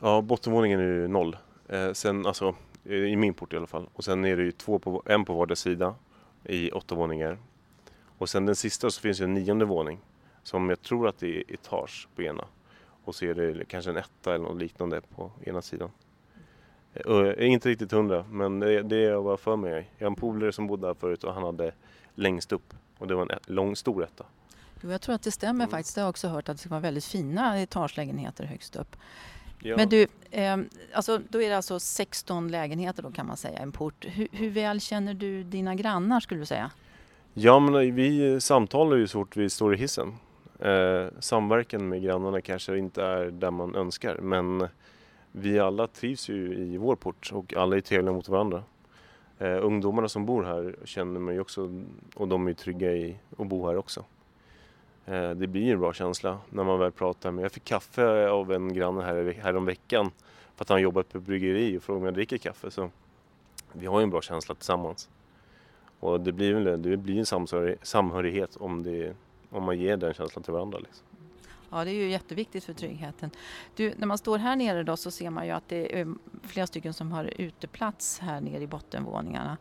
ja 0.00 0.20
bottenvåningen 0.20 0.80
är 0.80 0.84
ju 0.84 1.08
noll 1.08 1.36
Eh, 1.70 1.92
sen 1.92 2.26
alltså, 2.26 2.54
i 2.84 3.16
min 3.16 3.34
port 3.34 3.52
i 3.52 3.56
alla 3.56 3.66
fall. 3.66 3.88
Och 3.94 4.04
sen 4.04 4.24
är 4.24 4.36
det 4.36 4.42
ju 4.42 4.52
två 4.52 4.78
på, 4.78 5.02
en 5.06 5.24
på 5.24 5.34
vardera 5.34 5.56
sida 5.56 5.94
i 6.44 6.70
åtta 6.70 6.94
våningar. 6.94 7.38
Och 8.18 8.28
sen 8.28 8.46
den 8.46 8.56
sista 8.56 8.90
så 8.90 9.00
finns 9.00 9.18
det 9.18 9.24
en 9.24 9.34
nionde 9.34 9.64
våning 9.64 9.98
som 10.42 10.68
jag 10.68 10.82
tror 10.82 11.08
att 11.08 11.18
det 11.18 11.36
är 11.36 11.54
etage 11.54 12.08
på 12.16 12.22
ena. 12.22 12.44
Och 13.04 13.14
så 13.14 13.24
är 13.24 13.34
det 13.34 13.64
kanske 13.64 13.90
en 13.90 13.96
etta 13.96 14.34
eller 14.34 14.44
något 14.44 14.58
liknande 14.60 15.00
på 15.00 15.30
ena 15.44 15.62
sidan. 15.62 15.90
Eh, 16.94 17.02
Jag 17.04 17.26
är 17.28 17.40
inte 17.42 17.68
riktigt 17.68 17.92
hundra, 17.92 18.24
men 18.30 18.60
det, 18.60 18.82
det 18.82 18.96
är 18.96 19.10
jag 19.10 19.40
för 19.40 19.56
mig. 19.56 19.90
Jag 19.98 20.06
har 20.06 20.10
en 20.10 20.16
polare 20.16 20.52
som 20.52 20.66
bodde 20.66 20.86
där 20.86 20.94
förut 20.94 21.24
och 21.24 21.34
han 21.34 21.42
hade 21.42 21.72
längst 22.14 22.52
upp 22.52 22.74
och 22.98 23.06
det 23.06 23.14
var 23.14 23.22
en 23.32 23.38
lång, 23.54 23.76
stor 23.76 24.04
etta. 24.04 24.24
Jo, 24.82 24.90
jag 24.90 25.00
tror 25.00 25.14
att 25.14 25.22
det 25.22 25.30
stämmer 25.30 25.64
Mm. 25.64 25.70
faktiskt. 25.70 25.96
Jag 25.96 26.04
har 26.04 26.10
också 26.10 26.28
hört 26.28 26.48
att 26.48 26.56
det 26.56 26.60
ska 26.60 26.68
vara 26.70 26.80
väldigt 26.80 27.04
fina 27.04 27.60
etagelägenheter 27.60 28.44
högst 28.44 28.76
upp. 28.76 28.96
Ja. 29.62 29.76
Men 29.76 29.88
du, 29.88 30.06
eh, 30.30 30.58
alltså, 30.92 31.20
då 31.28 31.42
är 31.42 31.48
det 31.48 31.56
alltså 31.56 31.80
16 31.80 32.48
lägenheter 32.48 33.02
då 33.02 33.10
kan 33.10 33.26
man 33.26 33.36
säga, 33.36 33.58
en 33.58 33.72
port. 33.72 34.04
Hur, 34.08 34.28
hur 34.32 34.50
väl 34.50 34.80
känner 34.80 35.14
du 35.14 35.42
dina 35.42 35.74
grannar 35.74 36.20
skulle 36.20 36.40
du 36.40 36.46
säga? 36.46 36.70
Ja, 37.34 37.58
men 37.58 37.94
vi 37.94 38.40
samtalar 38.40 38.96
ju 38.96 39.06
så 39.06 39.18
fort 39.18 39.36
vi 39.36 39.50
står 39.50 39.74
i 39.74 39.76
hissen. 39.76 40.14
Eh, 40.58 41.06
samverkan 41.18 41.88
med 41.88 42.02
grannarna 42.02 42.40
kanske 42.40 42.78
inte 42.78 43.02
är 43.02 43.24
där 43.24 43.50
man 43.50 43.74
önskar, 43.74 44.18
men 44.18 44.68
vi 45.32 45.58
alla 45.58 45.86
trivs 45.86 46.28
ju 46.28 46.54
i 46.54 46.76
vår 46.76 46.96
port 46.96 47.30
och 47.32 47.54
alla 47.54 47.76
är 47.76 47.80
trevliga 47.80 48.12
mot 48.12 48.28
varandra. 48.28 48.62
Eh, 49.38 49.66
ungdomarna 49.66 50.08
som 50.08 50.26
bor 50.26 50.44
här 50.44 50.76
känner 50.84 51.20
mig 51.20 51.40
också 51.40 51.84
och 52.14 52.28
de 52.28 52.48
är 52.48 52.52
trygga 52.52 52.92
i 52.92 53.16
att 53.38 53.46
bo 53.46 53.66
här 53.66 53.76
också. 53.76 54.04
Eh, 55.06 55.30
det 55.30 55.46
blir 55.46 55.72
en 55.72 55.80
bra 55.80 55.92
känsla 55.92 56.38
när 56.50 56.64
man 56.64 56.78
väl 56.78 56.92
pratar 56.92 57.30
med. 57.30 57.44
Jag 57.44 57.52
fick 57.52 57.64
kaffe 57.64 58.28
av 58.28 58.52
en 58.52 58.74
granne 58.74 59.02
här, 59.02 59.34
här 59.42 59.56
om 59.56 59.64
veckan 59.64 60.10
för 60.56 60.64
att 60.64 60.68
han 60.68 60.82
jobbar 60.82 61.02
på 61.02 61.18
ett 61.18 61.24
bryggeri 61.24 61.78
och 61.78 61.82
frågade 61.82 62.00
om 62.00 62.04
jag 62.04 62.14
dricker 62.14 62.38
kaffe. 62.38 62.70
Så 62.70 62.90
vi 63.72 63.86
har 63.86 64.00
ju 64.00 64.02
en 64.02 64.10
bra 64.10 64.22
känsla 64.22 64.54
tillsammans. 64.54 65.08
Och 66.00 66.20
det 66.20 66.32
blir, 66.32 66.54
väl, 66.54 66.82
det 66.82 66.96
blir 66.96 67.18
en 67.18 67.26
samhörighet, 67.26 67.86
samhörighet 67.86 68.56
om, 68.56 68.82
det, 68.82 69.14
om 69.50 69.62
man 69.62 69.78
ger 69.78 69.96
den 69.96 70.14
känslan 70.14 70.42
till 70.42 70.52
varandra. 70.52 70.78
Liksom. 70.78 71.06
Ja, 71.70 71.84
det 71.84 71.90
är 71.90 71.94
ju 71.94 72.10
jätteviktigt 72.10 72.64
för 72.64 72.72
tryggheten. 72.72 73.30
Du, 73.76 73.94
när 73.96 74.06
man 74.06 74.18
står 74.18 74.38
här 74.38 74.56
nere 74.56 74.82
då 74.82 74.96
så 74.96 75.10
ser 75.10 75.30
man 75.30 75.46
ju 75.46 75.52
att 75.52 75.68
det 75.68 76.00
är 76.00 76.14
flera 76.42 76.66
stycken 76.66 76.94
som 76.94 77.12
har 77.12 77.24
uteplats 77.40 78.18
här 78.18 78.40
nere 78.40 78.62
i 78.62 78.66
bottenvåningarna. 78.66 79.56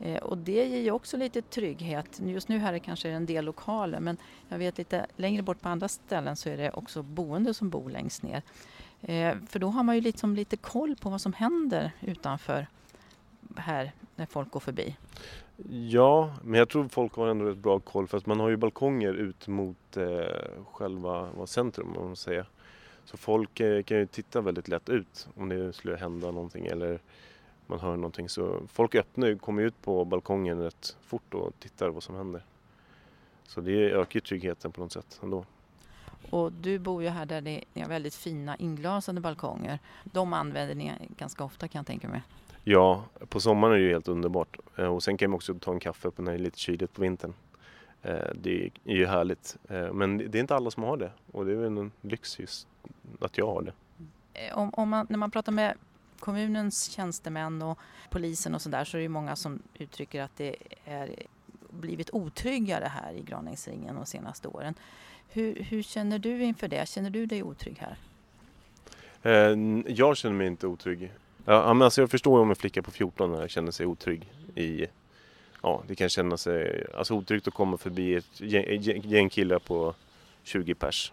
Eh, 0.00 0.22
och 0.22 0.38
det 0.38 0.68
ger 0.68 0.80
ju 0.80 0.90
också 0.90 1.16
lite 1.16 1.42
trygghet. 1.42 2.20
Just 2.20 2.48
nu 2.48 2.58
här 2.58 2.68
är 2.68 2.72
det 2.72 2.80
kanske 2.80 3.08
en 3.08 3.26
del 3.26 3.44
lokaler 3.44 4.00
men 4.00 4.16
jag 4.48 4.58
vet 4.58 4.78
lite 4.78 5.06
längre 5.16 5.42
bort 5.42 5.60
på 5.60 5.68
andra 5.68 5.88
ställen 5.88 6.36
så 6.36 6.48
är 6.48 6.56
det 6.56 6.70
också 6.70 7.02
boende 7.02 7.54
som 7.54 7.70
bor 7.70 7.90
längst 7.90 8.22
ner. 8.22 8.42
Eh, 9.02 9.34
för 9.46 9.58
då 9.58 9.68
har 9.68 9.82
man 9.82 9.94
ju 9.94 10.00
liksom 10.00 10.36
lite 10.36 10.56
koll 10.56 10.96
på 10.96 11.10
vad 11.10 11.20
som 11.20 11.32
händer 11.32 11.92
utanför 12.00 12.66
här 13.56 13.92
när 14.16 14.26
folk 14.26 14.50
går 14.50 14.60
förbi. 14.60 14.96
Ja, 15.68 16.34
men 16.42 16.58
jag 16.58 16.68
tror 16.68 16.88
folk 16.88 17.14
har 17.14 17.28
ändå 17.28 17.44
rätt 17.44 17.58
bra 17.58 17.80
koll 17.80 18.06
för 18.06 18.18
att 18.18 18.26
man 18.26 18.40
har 18.40 18.48
ju 18.48 18.56
balkonger 18.56 19.14
ut 19.14 19.48
mot 19.48 19.96
eh, 19.96 20.06
själva 20.72 21.28
vad 21.36 21.48
centrum 21.48 21.96
om 21.96 22.06
man 22.06 22.16
säger. 22.16 22.46
Så 23.04 23.16
folk 23.16 23.60
eh, 23.60 23.82
kan 23.82 23.98
ju 23.98 24.06
titta 24.06 24.40
väldigt 24.40 24.68
lätt 24.68 24.88
ut 24.88 25.28
om 25.34 25.48
det 25.48 25.72
skulle 25.72 25.96
hända 25.96 26.30
någonting 26.30 26.66
eller 26.66 27.00
man 27.70 27.80
hör 27.80 27.96
någonting. 27.96 28.28
Så 28.28 28.60
folk 28.68 28.94
öppnar 28.94 29.34
kommer 29.34 29.62
ut 29.62 29.82
på 29.82 30.04
balkongen 30.04 30.58
rätt 30.62 30.96
fort 31.02 31.34
och 31.34 31.52
tittar 31.60 31.88
vad 31.88 32.02
som 32.02 32.14
händer. 32.14 32.44
Så 33.46 33.60
det 33.60 33.90
ökar 33.90 34.20
tryggheten 34.20 34.72
på 34.72 34.80
något 34.80 34.92
sätt 34.92 35.20
ändå. 35.22 35.44
Och 36.30 36.52
du 36.52 36.78
bor 36.78 37.02
ju 37.02 37.08
här 37.08 37.26
där 37.26 37.40
det 37.40 37.64
är 37.74 37.88
väldigt 37.88 38.14
fina 38.14 38.56
inglasade 38.56 39.20
balkonger. 39.20 39.78
De 40.04 40.32
använder 40.32 40.74
ni 40.74 40.92
ganska 41.16 41.44
ofta 41.44 41.68
kan 41.68 41.78
jag 41.78 41.86
tänka 41.86 42.08
mig. 42.08 42.22
Ja, 42.64 43.04
på 43.28 43.40
sommaren 43.40 43.74
är 43.74 43.78
det 43.78 43.84
ju 43.84 43.90
helt 43.92 44.08
underbart. 44.08 44.58
Eh, 44.76 44.84
Och 44.86 45.02
sen 45.02 45.16
kan 45.16 45.30
man 45.30 45.34
också 45.36 45.54
ta 45.54 45.72
en 45.72 45.80
kaffe 45.80 46.10
när 46.16 46.32
det 46.32 46.36
är 46.36 46.38
lite 46.38 46.58
kyligt 46.58 46.92
på 46.92 47.02
vintern. 47.02 47.34
Eh, 48.02 48.14
Det 48.34 48.70
är 48.84 48.94
ju 48.96 49.06
härligt. 49.06 49.56
Eh, 49.68 49.92
Men 49.92 50.18
det 50.18 50.38
är 50.38 50.40
inte 50.40 50.54
alla 50.56 50.70
som 50.70 50.82
har 50.82 50.96
det 50.96 51.10
och 51.32 51.44
det 51.44 51.52
är 51.52 51.56
väl 51.56 51.78
en 51.78 51.92
lyx 52.00 52.38
just 52.38 52.68
att 53.20 53.38
jag 53.38 53.46
har 53.46 53.62
det. 53.62 53.72
Om, 54.54 54.70
om 54.74 54.88
man, 54.88 55.06
när 55.10 55.18
man 55.18 55.30
pratar 55.30 55.52
med 55.52 55.74
kommunens 56.20 56.90
tjänstemän 56.90 57.62
och 57.62 57.78
polisen 58.10 58.54
och 58.54 58.62
sådär 58.62 58.84
så 58.84 58.96
är 58.96 58.98
det 58.98 59.02
ju 59.02 59.08
många 59.08 59.36
som 59.36 59.62
uttrycker 59.74 60.22
att 60.22 60.36
det 60.36 60.56
är 60.84 61.14
blivit 61.70 62.10
otryggare 62.12 62.84
här 62.84 63.12
i 63.12 63.22
Granängsringen 63.22 63.94
de 63.94 64.06
senaste 64.06 64.48
åren. 64.48 64.74
Hur, 65.28 65.54
hur 65.54 65.82
känner 65.82 66.18
du 66.18 66.42
inför 66.42 66.68
det? 66.68 66.88
Känner 66.88 67.10
du 67.10 67.26
dig 67.26 67.42
otrygg 67.42 67.78
här? 67.78 67.96
Eh, 69.22 69.56
jag 69.94 70.16
känner 70.16 70.34
mig 70.36 70.46
inte 70.46 70.66
otrygg. 70.66 71.12
Ja, 71.44 71.74
men 71.74 71.82
alltså 71.82 72.00
jag 72.00 72.10
förstår 72.10 72.40
om 72.40 72.50
en 72.50 72.56
flicka 72.56 72.82
på 72.82 72.90
14 72.90 73.34
här 73.34 73.48
känner 73.48 73.70
sig 73.70 73.86
otrygg 73.86 74.28
i 74.54 74.86
Ja, 75.62 75.82
det 75.86 75.94
kan 75.94 76.08
kännas 76.08 76.48
alltså 76.94 77.14
otryggt 77.14 77.48
att 77.48 77.54
komma 77.54 77.76
förbi 77.76 78.14
ett 78.14 78.40
gäng, 78.40 78.80
gäng- 79.02 79.28
killar 79.28 79.58
på 79.58 79.94
20 80.42 80.74
pers. 80.74 81.12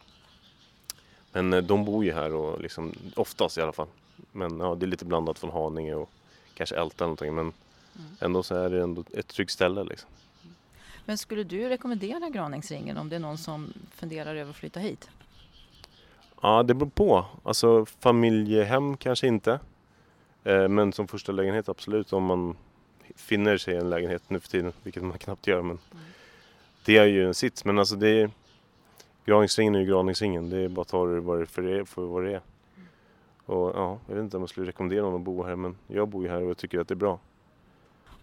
Men 1.32 1.54
eh, 1.54 1.62
de 1.62 1.86
bor 1.86 2.06
ju 2.06 2.14
här 2.14 2.34
och 2.34 2.62
liksom, 2.62 2.94
oftast 3.16 3.58
i 3.58 3.62
alla 3.62 3.72
fall. 3.74 3.88
Men 4.32 4.60
ja, 4.60 4.76
det 4.76 4.86
är 4.86 4.88
lite 4.88 5.06
blandat 5.06 5.40
från 5.40 5.52
Haninge 5.52 5.96
och 5.96 6.10
kanske 6.54 6.76
Älta 6.76 7.04
eller 7.04 7.08
någonting. 7.08 7.36
Men 7.36 7.54
ändå 8.20 8.44
så 8.44 8.56
är 8.56 8.70
det 8.70 8.82
ändå 8.84 9.04
ett 9.14 9.28
tryggt 9.28 9.52
ställe 9.52 9.84
liksom. 9.84 10.10
Men 11.06 11.18
skulle 11.18 11.44
du 11.44 11.70
rekommendera 11.70 12.30
Granängsringen 12.30 12.98
om 12.98 13.10
det 13.10 13.16
är 13.16 13.20
någon 13.20 13.38
som 13.38 13.74
funderar 13.92 14.36
över 14.36 14.50
att 14.50 14.56
flytta 14.58 14.80
hit? 14.80 15.10
Ja, 16.42 16.64
det 16.64 16.74
beror 16.74 16.90
på. 16.90 17.26
Alltså 17.44 17.86
familjehem 17.86 18.98
kanske 18.98 19.28
inte. 19.28 19.60
Eh, 20.44 20.68
Men 20.68 20.94
som 20.94 21.08
första 21.08 21.32
lägenhet 21.32 21.70
absolut 21.70 22.14
om 22.14 22.24
man 22.24 22.56
finner 23.16 23.58
sig 23.58 23.74
i 23.74 23.78
en 23.78 23.90
lägenhet 23.90 24.24
nu 24.28 24.40
för 24.40 24.50
tiden, 24.50 24.74
vilket 24.84 25.04
man 25.04 25.18
knappt 25.18 25.48
gör. 25.48 25.62
Men 25.62 25.80
det 26.86 26.98
är 26.98 27.06
ju 27.06 27.28
en 27.28 27.34
sits. 27.34 27.66
Men 27.66 27.80
alltså 27.80 27.96
det 27.96 28.10
är, 28.10 28.30
Granängsringen 29.26 29.76
är 29.76 29.80
ju 29.80 29.86
Granängsringen. 29.86 30.50
Det 30.50 30.58
är 30.58 30.70
bara 30.70 30.82
att 30.82 30.88
ta 30.88 31.06
det 31.06 31.46
för 31.46 31.62
det, 31.62 31.86
för 31.86 32.02
vad 32.02 32.24
det 32.24 32.32
är. 32.34 32.42
Och 33.48 33.72
ja, 33.76 34.00
jag 34.08 34.16
vet 34.16 34.24
inte 34.24 34.38
om 34.38 34.44
jag 34.44 34.50
skulle 34.50 34.68
rekommendera 34.68 35.02
någon 35.02 35.16
att 35.16 35.22
bo 35.22 35.44
här 35.44 35.56
men 35.56 35.76
jag 35.88 36.08
bor 36.08 36.24
ju 36.24 36.30
här 36.30 36.44
och 36.44 36.50
jag 36.50 36.58
tycker 36.58 36.80
att 36.80 36.88
det 36.88 36.94
är 36.94 36.96
bra. 36.96 37.20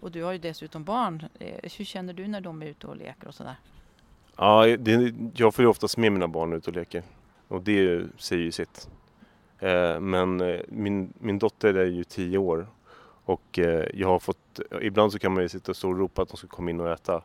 Och 0.01 0.11
du 0.11 0.23
har 0.23 0.33
ju 0.33 0.39
dessutom 0.39 0.85
barn. 0.85 1.25
Eh, 1.39 1.71
Hur 1.79 1.85
känner 1.85 2.13
du 2.13 2.27
när 2.29 2.41
de 2.41 2.63
är 2.63 2.67
ute 2.67 2.87
och 2.87 2.97
leker 2.97 3.29
och 3.29 3.35
sådär? 3.35 3.55
Ja, 4.37 4.67
det, 4.79 5.15
jag 5.35 5.55
får 5.55 5.63
ju 5.65 5.69
oftast 5.69 5.97
med 5.97 6.13
mina 6.13 6.29
barn 6.29 6.53
ut 6.53 6.69
och 6.69 6.73
leker. 6.75 7.03
Och 7.49 7.63
det 7.63 8.07
säger 8.19 8.43
ju 8.43 8.53
sitt. 8.53 8.89
Eh, 9.59 10.01
men 10.01 10.41
eh, 10.41 10.61
min, 10.69 11.13
min 11.19 11.39
dotter 11.39 11.75
är 11.75 11.87
ju 11.87 12.05
10 12.05 12.39
år. 12.39 12.67
Och 13.27 13.59
jag 13.95 14.09
har 14.09 14.19
fått, 14.19 14.61
ibland 14.83 15.13
så 15.13 15.19
kan 15.19 15.33
man 15.35 15.43
ju 15.43 15.49
sitta 15.49 15.73
och 15.73 15.77
stå 15.77 15.89
och 15.89 15.99
ropa 15.99 16.23
att 16.23 16.29
de 16.29 16.37
ska 16.37 16.47
komma 16.47 16.71
in 16.71 16.81
och 16.81 16.91
äta. 16.91 17.23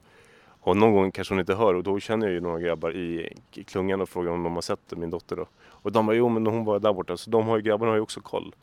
Och 0.70 0.78
någon 0.78 0.94
gång 0.94 1.12
kanske 1.12 1.34
hon 1.34 1.40
inte 1.40 1.56
hör 1.56 1.74
och 1.74 1.84
då 1.84 2.00
känner 2.00 2.28
jag 2.28 2.34
ju 2.34 2.42
några 2.42 2.60
grabbar 2.60 2.96
i, 2.96 3.34
klungan 3.66 4.02
och 4.02 4.10
frågar 4.10 4.32
om 4.32 4.44
de 4.44 4.54
har 4.54 4.62
sett 4.62 4.98
min 4.98 5.10
dotter 5.10 5.36
då. 5.36 5.46
Och 5.62 5.92
de 5.92 6.06
bara, 6.06 6.16
jo 6.16 6.30
men 6.30 6.48
hon 6.48 6.66
var 6.66 6.80
där 6.80 6.94
borta. 6.94 7.18
Så 7.18 7.30
de 7.30 7.48
har 7.48 7.58
ju, 7.58 7.64
grabbarna 7.64 7.92
har 7.92 7.96
ju 7.96 8.02
också 8.02 8.22
koll. 8.22 8.56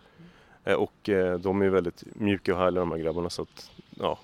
Eh, 0.64 0.74
och 0.74 1.08
eh, 1.08 1.38
de 1.38 1.62
är 1.62 1.68
väldigt 1.68 2.04
mjuka 2.14 2.54
och 2.54 2.60
härliga 2.60 2.80
de 2.80 2.90
här 2.90 2.98
grabbarna 2.98 3.30
så 3.30 3.42
att, 3.42 3.70
ja. 3.90 4.18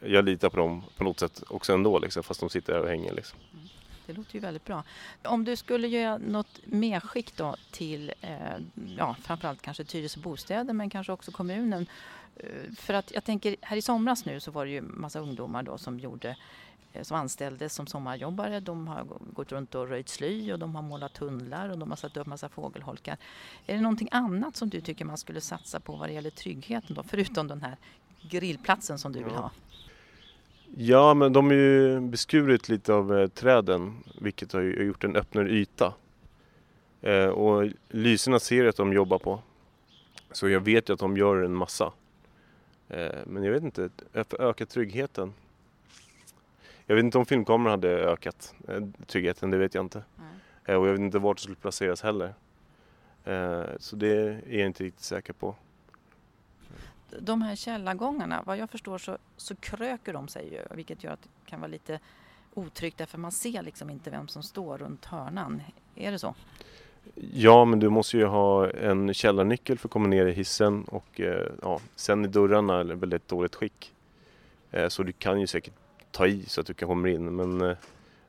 Jag 0.00 0.24
litar 0.24 0.48
på 0.48 0.56
dem 0.56 0.82
på 0.96 1.04
något 1.04 1.20
sätt 1.20 1.42
också 1.48 1.72
ändå 1.72 1.98
liksom, 1.98 2.22
fast 2.22 2.40
de 2.40 2.48
sitter 2.48 2.72
där 2.72 2.82
och 2.82 2.88
hänger 2.88 3.12
liksom. 3.12 3.38
Det 4.06 4.12
låter 4.12 4.34
ju 4.34 4.40
väldigt 4.40 4.64
bra. 4.64 4.82
Om 5.24 5.44
du 5.44 5.56
skulle 5.56 5.88
göra 5.88 6.18
något 6.18 6.60
medskick 6.64 7.36
då 7.36 7.56
till 7.70 8.12
eh, 8.20 8.30
ja, 8.98 9.16
framförallt 9.22 9.62
kanske 9.62 9.84
Tyresö 9.84 10.20
bostäder 10.20 10.74
men 10.74 10.90
kanske 10.90 11.12
också 11.12 11.32
kommunen. 11.32 11.86
Eh, 12.36 12.74
för 12.76 12.94
att 12.94 13.12
jag 13.14 13.24
tänker 13.24 13.56
här 13.60 13.76
i 13.76 13.82
somras 13.82 14.24
nu 14.24 14.40
så 14.40 14.50
var 14.50 14.64
det 14.64 14.70
ju 14.70 14.80
massa 14.80 15.20
ungdomar 15.20 15.62
då 15.62 15.78
som 15.78 15.98
gjorde 15.98 16.36
som 17.04 17.16
anställdes 17.16 17.74
som 17.74 17.86
sommarjobbare. 17.86 18.60
De 18.60 18.88
har 18.88 19.04
gå- 19.04 19.20
gått 19.32 19.52
runt 19.52 19.74
och 19.74 19.88
röjt 19.88 20.08
sly 20.08 20.52
och 20.52 20.58
de 20.58 20.74
har 20.74 20.82
målat 20.82 21.14
tunnlar 21.14 21.68
och 21.68 21.78
de 21.78 21.90
har 21.90 21.96
satt 21.96 22.16
upp 22.16 22.26
massa 22.26 22.48
fågelholkar. 22.48 23.16
Är 23.66 23.74
det 23.74 23.80
någonting 23.80 24.08
annat 24.10 24.56
som 24.56 24.68
du 24.70 24.80
tycker 24.80 25.04
man 25.04 25.18
skulle 25.18 25.40
satsa 25.40 25.80
på 25.80 25.96
vad 25.96 26.08
det 26.08 26.12
gäller 26.12 26.30
tryggheten 26.30 26.94
då? 26.96 27.02
Förutom 27.02 27.48
den 27.48 27.62
här 27.62 27.76
grillplatsen 28.30 28.98
som 28.98 29.12
du 29.12 29.22
vill 29.22 29.34
ha. 29.34 29.50
Ja, 30.76 31.14
men 31.14 31.32
de 31.32 31.46
har 31.46 31.52
ju 31.52 32.00
beskurit 32.00 32.68
lite 32.68 32.92
av 32.94 33.18
eh, 33.18 33.28
träden, 33.28 33.94
vilket 34.20 34.52
har 34.52 34.60
gjort 34.60 35.04
en 35.04 35.16
öppnare 35.16 35.50
yta. 35.50 35.94
Eh, 37.02 37.26
och 37.26 37.70
lyserna 37.88 38.38
ser 38.38 38.56
jag 38.56 38.68
att 38.68 38.76
de 38.76 38.92
jobbar 38.92 39.18
på. 39.18 39.40
Så 40.32 40.48
jag 40.48 40.60
vet 40.60 40.88
ju 40.88 40.92
att 40.92 40.98
de 41.00 41.16
gör 41.16 41.36
en 41.42 41.54
massa. 41.54 41.92
Eh, 42.88 43.08
men 43.26 43.44
jag 43.44 43.52
vet 43.52 43.62
inte, 43.62 43.88
för 44.12 44.20
att 44.20 44.34
öka 44.34 44.66
tryggheten. 44.66 45.32
Jag 46.86 46.96
vet 46.96 47.04
inte 47.04 47.18
om 47.18 47.26
filmkameran 47.26 47.70
hade 47.70 47.88
ökat 47.88 48.54
eh, 48.68 48.80
tryggheten, 49.06 49.50
det 49.50 49.58
vet 49.58 49.74
jag 49.74 49.84
inte. 49.84 50.02
Eh, 50.64 50.74
och 50.74 50.86
jag 50.86 50.92
vet 50.92 51.00
inte 51.00 51.18
vart 51.18 51.36
det 51.36 51.42
skulle 51.42 51.56
placeras 51.56 52.02
heller. 52.02 52.34
Eh, 53.24 53.64
så 53.78 53.96
det 53.96 54.08
är 54.08 54.42
jag 54.46 54.66
inte 54.66 54.84
riktigt 54.84 55.04
säker 55.04 55.32
på. 55.32 55.54
de 57.20 57.42
här 57.42 57.56
källargångarna, 57.56 58.42
vad 58.46 58.56
jag 58.56 58.70
förstår 58.70 58.98
så, 58.98 59.18
så 59.36 59.56
kröker 59.56 60.12
de 60.12 60.28
sig 60.28 60.52
ju, 60.52 60.76
vilket 60.76 61.04
gör 61.04 61.12
att 61.12 61.22
det 61.22 61.50
kan 61.50 61.60
vara 61.60 61.70
lite 61.70 62.00
otryggt 62.54 62.98
därför 62.98 63.18
man 63.18 63.32
ser 63.32 63.62
liksom 63.62 63.90
inte 63.90 64.10
vem 64.10 64.28
som 64.28 64.42
står 64.42 64.78
runt 64.78 65.04
hörnan. 65.04 65.62
Är 65.94 66.12
det 66.12 66.18
så? 66.18 66.34
Ja, 67.14 67.64
men 67.64 67.80
du 67.80 67.88
måste 67.88 68.16
ju 68.16 68.24
ha 68.24 68.70
en 68.70 69.14
källarnyckel 69.14 69.78
för 69.78 69.88
att 69.88 69.92
komma 69.92 70.08
ner 70.08 70.26
i 70.26 70.32
hissen 70.32 70.84
och 70.84 71.20
ja, 71.62 71.80
sen 71.94 72.24
är 72.24 72.28
dörrarna 72.28 72.80
i 72.80 72.84
väldigt 72.84 73.28
dåligt 73.28 73.54
skick. 73.54 73.94
Så 74.88 75.02
du 75.02 75.12
kan 75.12 75.40
ju 75.40 75.46
säkert 75.46 75.74
ta 76.16 76.26
i 76.26 76.42
så 76.46 76.60
att 76.60 76.66
du 76.66 76.74
kan 76.74 76.88
komma 76.88 77.08
in 77.08 77.36
men 77.36 77.60
eh, 77.60 77.76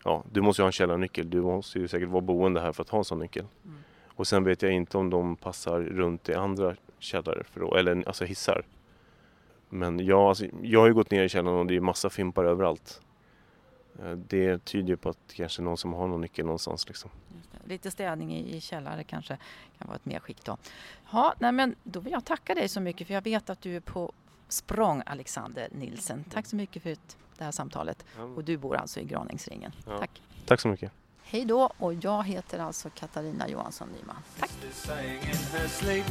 ja, 0.04 0.24
du 0.32 0.42
måste 0.42 0.62
ju 0.62 0.64
ha 0.64 0.68
en 0.68 0.72
källarnyckel. 0.72 1.30
Du 1.30 1.42
måste 1.42 1.80
ju 1.80 1.88
säkert 1.88 2.10
vara 2.10 2.22
boende 2.22 2.62
här 2.62 2.72
för 2.72 2.82
att 2.84 2.90
ha 2.90 2.98
en 2.98 3.06
sån 3.06 3.20
nyckel. 3.20 3.46
Mm. 3.66 3.78
Och 4.08 4.28
sen 4.28 4.44
vet 4.44 4.62
jag 4.62 4.72
inte 4.72 4.98
om 4.98 5.10
de 5.10 5.36
passar 5.36 5.80
runt 5.80 6.30
i 6.30 6.34
andra 6.34 6.76
källare, 7.00 7.44
för, 7.44 7.78
eller 7.78 8.04
alltså 8.08 8.26
hissar. 8.26 8.66
Men 9.70 10.06
ja, 10.06 10.30
alltså, 10.30 10.46
jag 10.62 10.80
har 10.80 10.88
ju 10.88 10.94
gått 10.94 11.12
ner 11.12 11.24
i 11.24 11.30
källaren 11.30 11.58
och 11.60 11.66
det 11.66 11.76
är 11.76 11.80
massa 11.80 12.10
fimpar 12.10 12.44
överallt. 12.46 13.02
Eh, 14.04 14.12
Det 14.12 14.66
tyder 14.66 14.96
på 14.96 15.10
att 15.10 15.34
kanske 15.36 15.62
någon 15.62 15.78
som 15.78 15.94
har 15.94 16.08
någon 16.08 16.22
nyckel 16.22 16.46
någonstans 16.46 16.88
liksom. 16.88 17.10
Lite 17.66 17.92
städning 17.92 18.34
i, 18.36 18.56
i 18.56 18.62
källare 18.62 19.04
kanske 19.04 19.38
kan 19.78 19.88
vara 19.88 19.96
ett 19.96 20.06
mer 20.06 20.20
skick 20.20 20.44
då. 20.46 20.58
Ja, 21.12 21.34
nej 21.40 21.52
men 21.52 21.76
då 21.84 22.00
vill 22.00 22.14
jag 22.14 22.26
tacka 22.26 22.56
dig 22.56 22.68
så 22.68 22.82
mycket 22.82 23.08
för 23.08 23.14
jag 23.14 23.22
vet 23.22 23.50
att 23.50 23.62
du 23.62 23.76
är 23.76 23.80
på 23.80 24.12
språng 24.48 25.04
Alexander 25.06 25.68
Nilsen. 25.72 26.24
Tack 26.24 26.46
så 26.46 26.56
mycket 26.56 26.84
för 26.84 26.90
ett- 26.90 27.18
det 27.38 27.44
här 27.44 27.52
samtalet. 27.52 28.06
Och 28.36 28.44
du 28.44 28.58
bor 28.58 28.76
alltså 28.76 29.00
i 29.00 29.04
Graningsringen. 29.04 29.72
Ja. 29.86 30.00
Tack. 30.00 30.22
Tack 30.46 30.62
så 30.62 30.68
mycket. 30.68 30.92
Hej 31.24 31.46
då 31.46 31.70
och 31.78 31.94
jag 31.94 32.24
heter 32.24 32.60
alltså 32.60 32.90
Katarina 32.90 33.50
Johansson 33.50 33.90
Nyman. 33.90 34.16
Tack. 34.40 34.52
Tack. 34.86 36.04